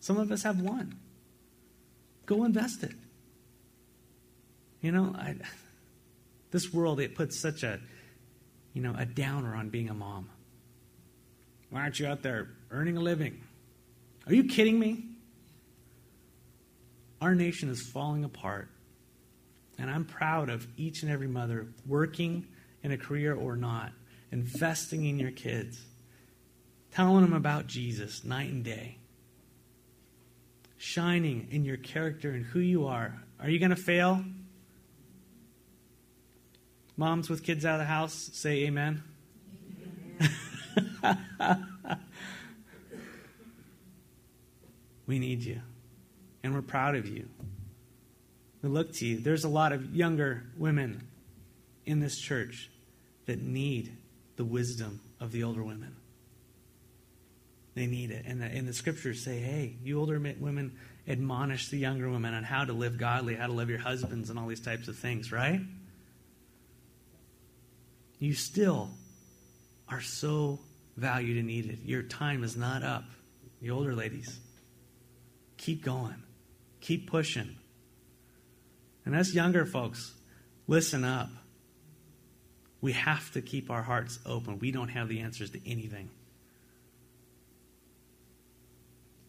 Some 0.00 0.16
of 0.16 0.32
us 0.32 0.44
have 0.44 0.60
one. 0.60 0.96
Go 2.24 2.44
invest 2.44 2.82
it. 2.84 2.94
You 4.80 4.92
know, 4.92 5.14
I 5.18 5.34
this 6.50 6.72
world, 6.72 7.00
it 7.00 7.14
puts 7.14 7.40
such 7.40 7.62
a, 7.62 7.80
you 8.72 8.82
know, 8.82 8.94
a 8.96 9.04
downer 9.04 9.54
on 9.54 9.68
being 9.68 9.88
a 9.88 9.94
mom. 9.94 10.30
Why 11.70 11.82
aren't 11.82 11.98
you 11.98 12.06
out 12.06 12.22
there 12.22 12.48
earning 12.70 12.96
a 12.96 13.00
living? 13.00 13.42
Are 14.26 14.34
you 14.34 14.44
kidding 14.44 14.78
me? 14.78 15.04
Our 17.20 17.34
nation 17.34 17.68
is 17.68 17.82
falling 17.82 18.24
apart. 18.24 18.68
And 19.78 19.90
I'm 19.90 20.04
proud 20.04 20.48
of 20.48 20.66
each 20.76 21.02
and 21.02 21.10
every 21.10 21.28
mother 21.28 21.68
working 21.86 22.46
in 22.82 22.92
a 22.92 22.98
career 22.98 23.34
or 23.34 23.56
not, 23.56 23.92
investing 24.32 25.04
in 25.04 25.18
your 25.18 25.30
kids, 25.30 25.80
telling 26.92 27.22
them 27.22 27.32
about 27.32 27.66
Jesus 27.66 28.24
night 28.24 28.50
and 28.50 28.64
day, 28.64 28.98
shining 30.76 31.48
in 31.50 31.64
your 31.64 31.76
character 31.76 32.30
and 32.30 32.44
who 32.44 32.60
you 32.60 32.86
are. 32.86 33.22
Are 33.40 33.48
you 33.48 33.58
going 33.58 33.70
to 33.70 33.76
fail? 33.76 34.24
Moms 36.98 37.30
with 37.30 37.42
kids 37.44 37.64
out 37.64 37.74
of 37.74 37.78
the 37.78 37.84
house, 37.86 38.28
say 38.32 38.66
amen. 38.66 39.04
we 45.06 45.20
need 45.20 45.44
you, 45.44 45.60
and 46.42 46.52
we're 46.52 46.60
proud 46.60 46.96
of 46.96 47.06
you. 47.06 47.28
We 48.62 48.68
look 48.68 48.92
to 48.94 49.06
you. 49.06 49.20
There's 49.20 49.44
a 49.44 49.48
lot 49.48 49.70
of 49.70 49.94
younger 49.94 50.42
women 50.56 51.06
in 51.86 52.00
this 52.00 52.18
church 52.18 52.68
that 53.26 53.40
need 53.40 53.96
the 54.34 54.44
wisdom 54.44 54.98
of 55.20 55.30
the 55.30 55.44
older 55.44 55.62
women. 55.62 55.94
They 57.76 57.86
need 57.86 58.10
it. 58.10 58.24
And 58.26 58.42
the, 58.42 58.46
and 58.46 58.66
the 58.66 58.74
scriptures 58.74 59.24
say, 59.24 59.38
hey, 59.38 59.76
you 59.84 60.00
older 60.00 60.18
women, 60.18 60.76
admonish 61.06 61.68
the 61.68 61.78
younger 61.78 62.10
women 62.10 62.34
on 62.34 62.42
how 62.42 62.64
to 62.64 62.72
live 62.72 62.98
godly, 62.98 63.36
how 63.36 63.46
to 63.46 63.52
love 63.52 63.70
your 63.70 63.78
husbands, 63.78 64.30
and 64.30 64.38
all 64.38 64.48
these 64.48 64.58
types 64.58 64.88
of 64.88 64.96
things, 64.98 65.30
right? 65.30 65.60
You 68.18 68.34
still 68.34 68.90
are 69.88 70.00
so 70.00 70.58
valued 70.96 71.38
and 71.38 71.46
needed. 71.46 71.80
Your 71.84 72.02
time 72.02 72.44
is 72.44 72.56
not 72.56 72.82
up. 72.82 73.04
The 73.60 73.70
older 73.70 73.94
ladies, 73.94 74.38
keep 75.56 75.84
going, 75.84 76.22
keep 76.80 77.10
pushing. 77.10 77.56
And 79.04 79.16
us 79.16 79.32
younger 79.32 79.64
folks, 79.64 80.14
listen 80.66 81.04
up. 81.04 81.30
We 82.80 82.92
have 82.92 83.32
to 83.32 83.42
keep 83.42 83.70
our 83.70 83.82
hearts 83.82 84.20
open. 84.24 84.60
We 84.60 84.70
don't 84.70 84.90
have 84.90 85.08
the 85.08 85.20
answers 85.20 85.50
to 85.50 85.68
anything. 85.68 86.10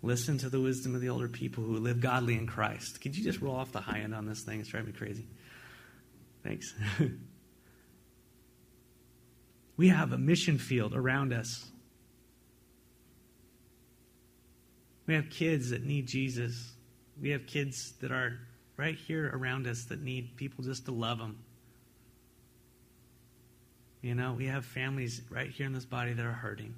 Listen 0.02 0.38
to 0.40 0.50
the 0.50 0.62
wisdom 0.62 0.96
of 0.96 1.02
the 1.02 1.10
older 1.10 1.28
people 1.28 1.64
who 1.64 1.78
live 1.78 2.00
godly 2.00 2.36
in 2.36 2.48
Christ. 2.48 3.02
Could 3.02 3.18
you 3.18 3.24
just 3.24 3.42
roll 3.42 3.56
off 3.56 3.72
the 3.72 3.82
high 3.82 4.00
end 4.00 4.14
on 4.14 4.26
this 4.26 4.44
thing? 4.44 4.60
It's 4.60 4.70
driving 4.70 4.94
me 4.94 4.98
crazy. 4.98 5.28
Thanks. 6.44 6.74
we 9.80 9.88
have 9.88 10.12
a 10.12 10.18
mission 10.18 10.58
field 10.58 10.94
around 10.94 11.32
us. 11.32 11.66
We 15.08 15.14
have 15.14 15.30
kids 15.30 15.70
that 15.70 15.86
need 15.86 16.06
Jesus. 16.06 16.74
We 17.22 17.30
have 17.30 17.48
kids 17.48 17.94
that 18.02 18.12
are 18.12 18.40
right 18.76 18.96
here 18.96 19.32
around 19.34 19.68
us 19.68 19.86
that 19.86 20.02
need 20.02 20.36
people 20.36 20.66
just 20.66 20.84
to 20.88 20.92
love 20.92 21.18
them. 21.18 21.40
You 24.02 24.16
know, 24.16 24.34
we 24.34 24.48
have 24.48 24.66
families 24.66 25.22
right 25.30 25.50
here 25.50 25.66
in 25.66 25.72
this 25.72 25.86
body 25.86 26.12
that 26.12 26.26
are 26.26 26.34
hurting. 26.34 26.76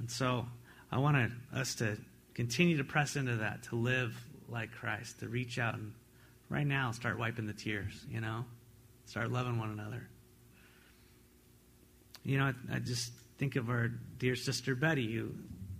And 0.00 0.10
so 0.10 0.46
I 0.90 0.98
want 0.98 1.30
us 1.54 1.76
to 1.76 1.96
continue 2.34 2.78
to 2.78 2.84
press 2.84 3.14
into 3.14 3.36
that, 3.36 3.62
to 3.68 3.76
live 3.76 4.20
like 4.48 4.72
Christ, 4.72 5.20
to 5.20 5.28
reach 5.28 5.60
out 5.60 5.74
and 5.74 5.92
right 6.48 6.66
now 6.66 6.90
start 6.90 7.20
wiping 7.20 7.46
the 7.46 7.52
tears, 7.52 8.04
you 8.10 8.20
know? 8.20 8.44
Start 9.06 9.30
loving 9.30 9.60
one 9.60 9.70
another. 9.70 10.08
You 12.24 12.38
know, 12.38 12.44
I, 12.44 12.76
I 12.76 12.78
just 12.78 13.12
think 13.38 13.56
of 13.56 13.70
our 13.70 13.88
dear 14.18 14.36
sister 14.36 14.74
Betty, 14.74 15.12
who, 15.14 15.30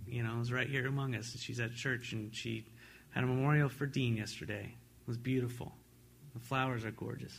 you 0.07 0.23
know, 0.23 0.39
is 0.41 0.51
right 0.51 0.67
here 0.67 0.87
among 0.87 1.15
us. 1.15 1.35
She's 1.37 1.59
at 1.59 1.75
church 1.75 2.13
and 2.13 2.33
she 2.33 2.65
had 3.11 3.23
a 3.23 3.27
memorial 3.27 3.69
for 3.69 3.85
Dean 3.85 4.17
yesterday. 4.17 4.73
It 4.73 5.07
was 5.07 5.17
beautiful. 5.17 5.73
The 6.33 6.39
flowers 6.39 6.85
are 6.85 6.91
gorgeous. 6.91 7.37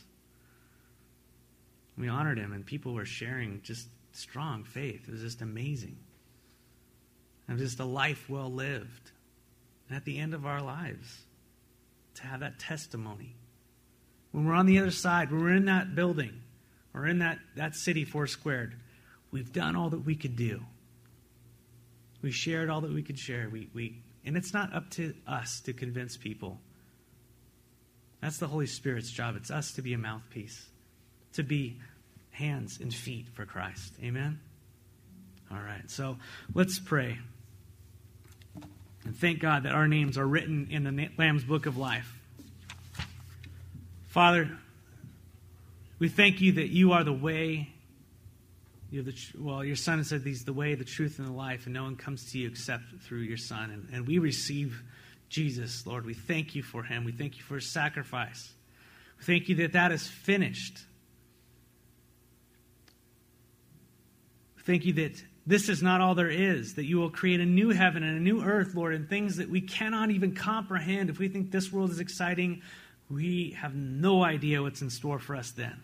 We 1.97 2.07
honored 2.07 2.37
him, 2.37 2.53
and 2.53 2.65
people 2.65 2.93
were 2.93 3.05
sharing 3.05 3.61
just 3.63 3.87
strong 4.13 4.63
faith. 4.63 5.07
It 5.07 5.11
was 5.11 5.21
just 5.21 5.41
amazing. 5.41 5.97
It 7.47 7.53
was 7.53 7.61
just 7.61 7.79
a 7.79 7.85
life 7.85 8.29
well 8.29 8.51
lived. 8.51 9.11
And 9.87 9.97
at 9.97 10.05
the 10.05 10.17
end 10.17 10.33
of 10.33 10.45
our 10.45 10.61
lives, 10.61 11.21
to 12.15 12.23
have 12.23 12.39
that 12.39 12.59
testimony. 12.59 13.35
When 14.31 14.45
we're 14.45 14.53
on 14.53 14.65
the 14.65 14.79
other 14.79 14.91
side, 14.91 15.31
when 15.31 15.41
we're 15.41 15.55
in 15.55 15.65
that 15.65 15.95
building, 15.95 16.41
or 16.93 17.07
in 17.07 17.19
that, 17.19 17.39
that 17.55 17.75
city 17.75 18.05
four 18.05 18.27
squared, 18.27 18.75
we've 19.33 19.51
done 19.51 19.75
all 19.75 19.89
that 19.89 20.05
we 20.05 20.15
could 20.15 20.35
do. 20.35 20.61
We 22.21 22.31
shared 22.31 22.69
all 22.69 22.81
that 22.81 22.93
we 22.93 23.01
could 23.01 23.19
share. 23.19 23.49
We, 23.51 23.67
we 23.73 23.97
and 24.23 24.37
it's 24.37 24.53
not 24.53 24.73
up 24.73 24.89
to 24.91 25.13
us 25.27 25.59
to 25.61 25.73
convince 25.73 26.15
people. 26.15 26.59
That's 28.21 28.37
the 28.37 28.47
Holy 28.47 28.67
Spirit's 28.67 29.11
job. 29.11 29.35
It's 29.35 29.51
us 29.51 29.73
to 29.73 29.81
be 29.81 29.93
a 29.93 29.97
mouthpiece, 29.97 30.65
to 31.33 31.43
be 31.43 31.77
hands 32.31 32.79
and 32.79 32.93
feet 32.93 33.27
for 33.33 33.45
Christ. 33.45 33.93
Amen? 34.01 34.39
All 35.51 35.57
right, 35.57 35.91
so 35.91 36.17
let's 36.53 36.79
pray. 36.79 37.17
And 39.03 39.17
thank 39.17 39.39
God 39.39 39.63
that 39.63 39.73
our 39.73 39.89
names 39.89 40.17
are 40.17 40.25
written 40.25 40.69
in 40.71 40.83
the 40.83 41.09
Lamb's 41.17 41.43
Book 41.43 41.65
of 41.65 41.75
Life. 41.75 42.17
Father, 44.07 44.49
we 45.99 46.07
thank 46.07 46.39
you 46.39 46.53
that 46.53 46.69
you 46.69 46.93
are 46.93 47.03
the 47.03 47.11
way, 47.11 47.72
you're 48.93 49.03
the, 49.03 49.17
well, 49.39 49.65
your 49.65 49.75
son 49.75 50.03
said 50.03 50.21
he's 50.21 50.45
the 50.45 50.53
way, 50.53 50.75
the 50.75 50.83
truth, 50.83 51.17
and 51.17 51.27
the 51.27 51.33
life, 51.33 51.65
and 51.65 51.73
no 51.73 51.81
one 51.81 51.95
comes 51.95 52.31
to 52.31 52.37
you 52.37 52.47
except 52.47 52.83
through 53.01 53.21
your 53.21 53.37
son. 53.37 53.71
And, 53.71 53.89
and 53.91 54.07
we 54.07 54.19
receive 54.19 54.83
Jesus, 55.29 55.87
Lord. 55.87 56.05
We 56.05 56.13
thank 56.13 56.53
you 56.53 56.61
for 56.61 56.83
him. 56.83 57.03
We 57.03 57.11
thank 57.11 57.37
you 57.37 57.41
for 57.41 57.55
his 57.55 57.65
sacrifice. 57.65 58.53
We 59.17 59.25
thank 59.25 59.49
you 59.49 59.55
that 59.55 59.73
that 59.73 59.91
is 59.91 60.07
finished. 60.07 60.77
We 64.57 64.61
thank 64.61 64.85
you 64.85 64.93
that 64.93 65.23
this 65.47 65.69
is 65.69 65.81
not 65.81 65.99
all 65.99 66.13
there 66.13 66.29
is, 66.29 66.75
that 66.75 66.85
you 66.85 66.99
will 66.99 67.09
create 67.09 67.39
a 67.39 67.47
new 67.47 67.71
heaven 67.71 68.03
and 68.03 68.15
a 68.15 68.21
new 68.21 68.43
earth, 68.43 68.75
Lord, 68.75 68.93
and 68.93 69.09
things 69.09 69.37
that 69.37 69.49
we 69.49 69.61
cannot 69.61 70.11
even 70.11 70.35
comprehend. 70.35 71.09
If 71.09 71.17
we 71.17 71.29
think 71.29 71.49
this 71.49 71.73
world 71.73 71.89
is 71.89 71.99
exciting, 71.99 72.61
we 73.09 73.57
have 73.59 73.73
no 73.73 74.23
idea 74.23 74.61
what's 74.61 74.83
in 74.83 74.91
store 74.91 75.17
for 75.17 75.35
us 75.35 75.49
then. 75.49 75.81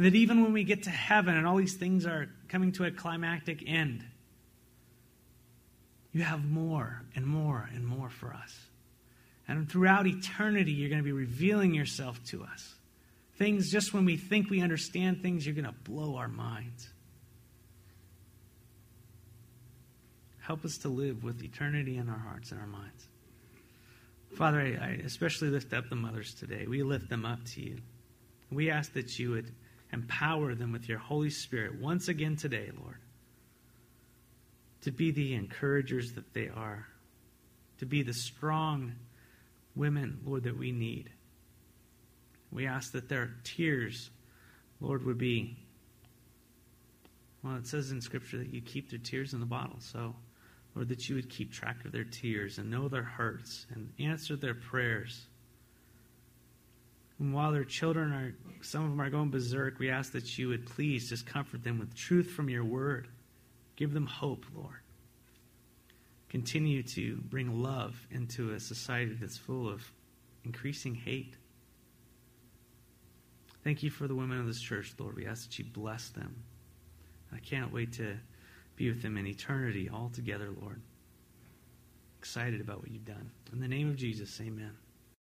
That 0.00 0.14
even 0.14 0.42
when 0.42 0.54
we 0.54 0.64
get 0.64 0.84
to 0.84 0.90
heaven 0.90 1.36
and 1.36 1.46
all 1.46 1.56
these 1.56 1.74
things 1.74 2.06
are 2.06 2.26
coming 2.48 2.72
to 2.72 2.84
a 2.86 2.90
climactic 2.90 3.62
end, 3.66 4.02
you 6.12 6.22
have 6.22 6.42
more 6.42 7.02
and 7.14 7.26
more 7.26 7.68
and 7.74 7.86
more 7.86 8.08
for 8.08 8.32
us. 8.32 8.58
And 9.46 9.68
throughout 9.70 10.06
eternity, 10.06 10.72
you're 10.72 10.88
going 10.88 11.02
to 11.02 11.04
be 11.04 11.12
revealing 11.12 11.74
yourself 11.74 12.18
to 12.28 12.42
us. 12.44 12.74
Things 13.36 13.70
just 13.70 13.92
when 13.92 14.06
we 14.06 14.16
think 14.16 14.48
we 14.48 14.62
understand 14.62 15.20
things, 15.20 15.44
you're 15.44 15.54
going 15.54 15.66
to 15.66 15.74
blow 15.84 16.16
our 16.16 16.28
minds. 16.28 16.88
Help 20.40 20.64
us 20.64 20.78
to 20.78 20.88
live 20.88 21.22
with 21.22 21.44
eternity 21.44 21.98
in 21.98 22.08
our 22.08 22.18
hearts 22.18 22.52
and 22.52 22.60
our 22.60 22.66
minds. 22.66 23.06
Father, 24.34 24.60
I, 24.60 24.82
I 24.82 24.88
especially 25.04 25.48
lift 25.48 25.74
up 25.74 25.90
the 25.90 25.96
mothers 25.96 26.32
today. 26.32 26.64
We 26.66 26.82
lift 26.84 27.10
them 27.10 27.26
up 27.26 27.44
to 27.52 27.60
you. 27.60 27.76
We 28.50 28.70
ask 28.70 28.94
that 28.94 29.18
you 29.18 29.32
would 29.32 29.52
Empower 29.92 30.54
them 30.54 30.72
with 30.72 30.88
your 30.88 30.98
Holy 30.98 31.30
Spirit 31.30 31.80
once 31.80 32.08
again 32.08 32.36
today, 32.36 32.70
Lord, 32.80 32.98
to 34.82 34.92
be 34.92 35.10
the 35.10 35.34
encouragers 35.34 36.12
that 36.12 36.32
they 36.32 36.48
are, 36.48 36.86
to 37.78 37.86
be 37.86 38.02
the 38.02 38.14
strong 38.14 38.92
women, 39.74 40.20
Lord, 40.24 40.44
that 40.44 40.56
we 40.56 40.70
need. 40.70 41.10
We 42.52 42.66
ask 42.66 42.92
that 42.92 43.08
their 43.08 43.30
tears, 43.44 44.10
Lord, 44.80 45.04
would 45.06 45.18
be. 45.18 45.56
Well, 47.42 47.56
it 47.56 47.66
says 47.66 47.90
in 47.90 48.00
Scripture 48.00 48.38
that 48.38 48.52
you 48.52 48.60
keep 48.60 48.90
their 48.90 48.98
tears 48.98 49.32
in 49.32 49.40
the 49.40 49.46
bottle. 49.46 49.78
So, 49.80 50.14
Lord, 50.74 50.88
that 50.88 51.08
you 51.08 51.16
would 51.16 51.30
keep 51.30 51.52
track 51.52 51.84
of 51.84 51.92
their 51.92 52.04
tears 52.04 52.58
and 52.58 52.70
know 52.70 52.88
their 52.88 53.02
hearts 53.02 53.66
and 53.74 53.92
answer 53.98 54.36
their 54.36 54.54
prayers. 54.54 55.26
And 57.20 57.34
while 57.34 57.52
their 57.52 57.64
children 57.64 58.12
are, 58.12 58.34
some 58.62 58.82
of 58.82 58.90
them 58.90 59.00
are 59.00 59.10
going 59.10 59.30
berserk, 59.30 59.78
we 59.78 59.90
ask 59.90 60.12
that 60.12 60.38
you 60.38 60.48
would 60.48 60.66
please 60.66 61.08
just 61.10 61.26
comfort 61.26 61.62
them 61.62 61.78
with 61.78 61.94
truth 61.94 62.30
from 62.30 62.48
your 62.48 62.64
word. 62.64 63.08
Give 63.76 63.92
them 63.92 64.06
hope, 64.06 64.46
Lord. 64.54 64.80
Continue 66.30 66.82
to 66.82 67.16
bring 67.16 67.62
love 67.62 68.06
into 68.10 68.52
a 68.52 68.60
society 68.60 69.16
that's 69.20 69.36
full 69.36 69.68
of 69.68 69.92
increasing 70.44 70.94
hate. 70.94 71.34
Thank 73.62 73.82
you 73.82 73.90
for 73.90 74.08
the 74.08 74.14
women 74.14 74.38
of 74.38 74.46
this 74.46 74.60
church, 74.60 74.94
Lord. 74.98 75.16
We 75.16 75.26
ask 75.26 75.46
that 75.46 75.58
you 75.58 75.66
bless 75.66 76.08
them. 76.08 76.42
I 77.34 77.38
can't 77.38 77.72
wait 77.72 77.92
to 77.94 78.16
be 78.76 78.88
with 78.88 79.02
them 79.02 79.18
in 79.18 79.26
eternity 79.26 79.90
all 79.92 80.08
together, 80.08 80.48
Lord. 80.62 80.80
Excited 82.18 82.62
about 82.62 82.80
what 82.80 82.90
you've 82.90 83.04
done. 83.04 83.30
In 83.52 83.60
the 83.60 83.68
name 83.68 83.90
of 83.90 83.96
Jesus, 83.96 84.40
amen. 84.40 84.72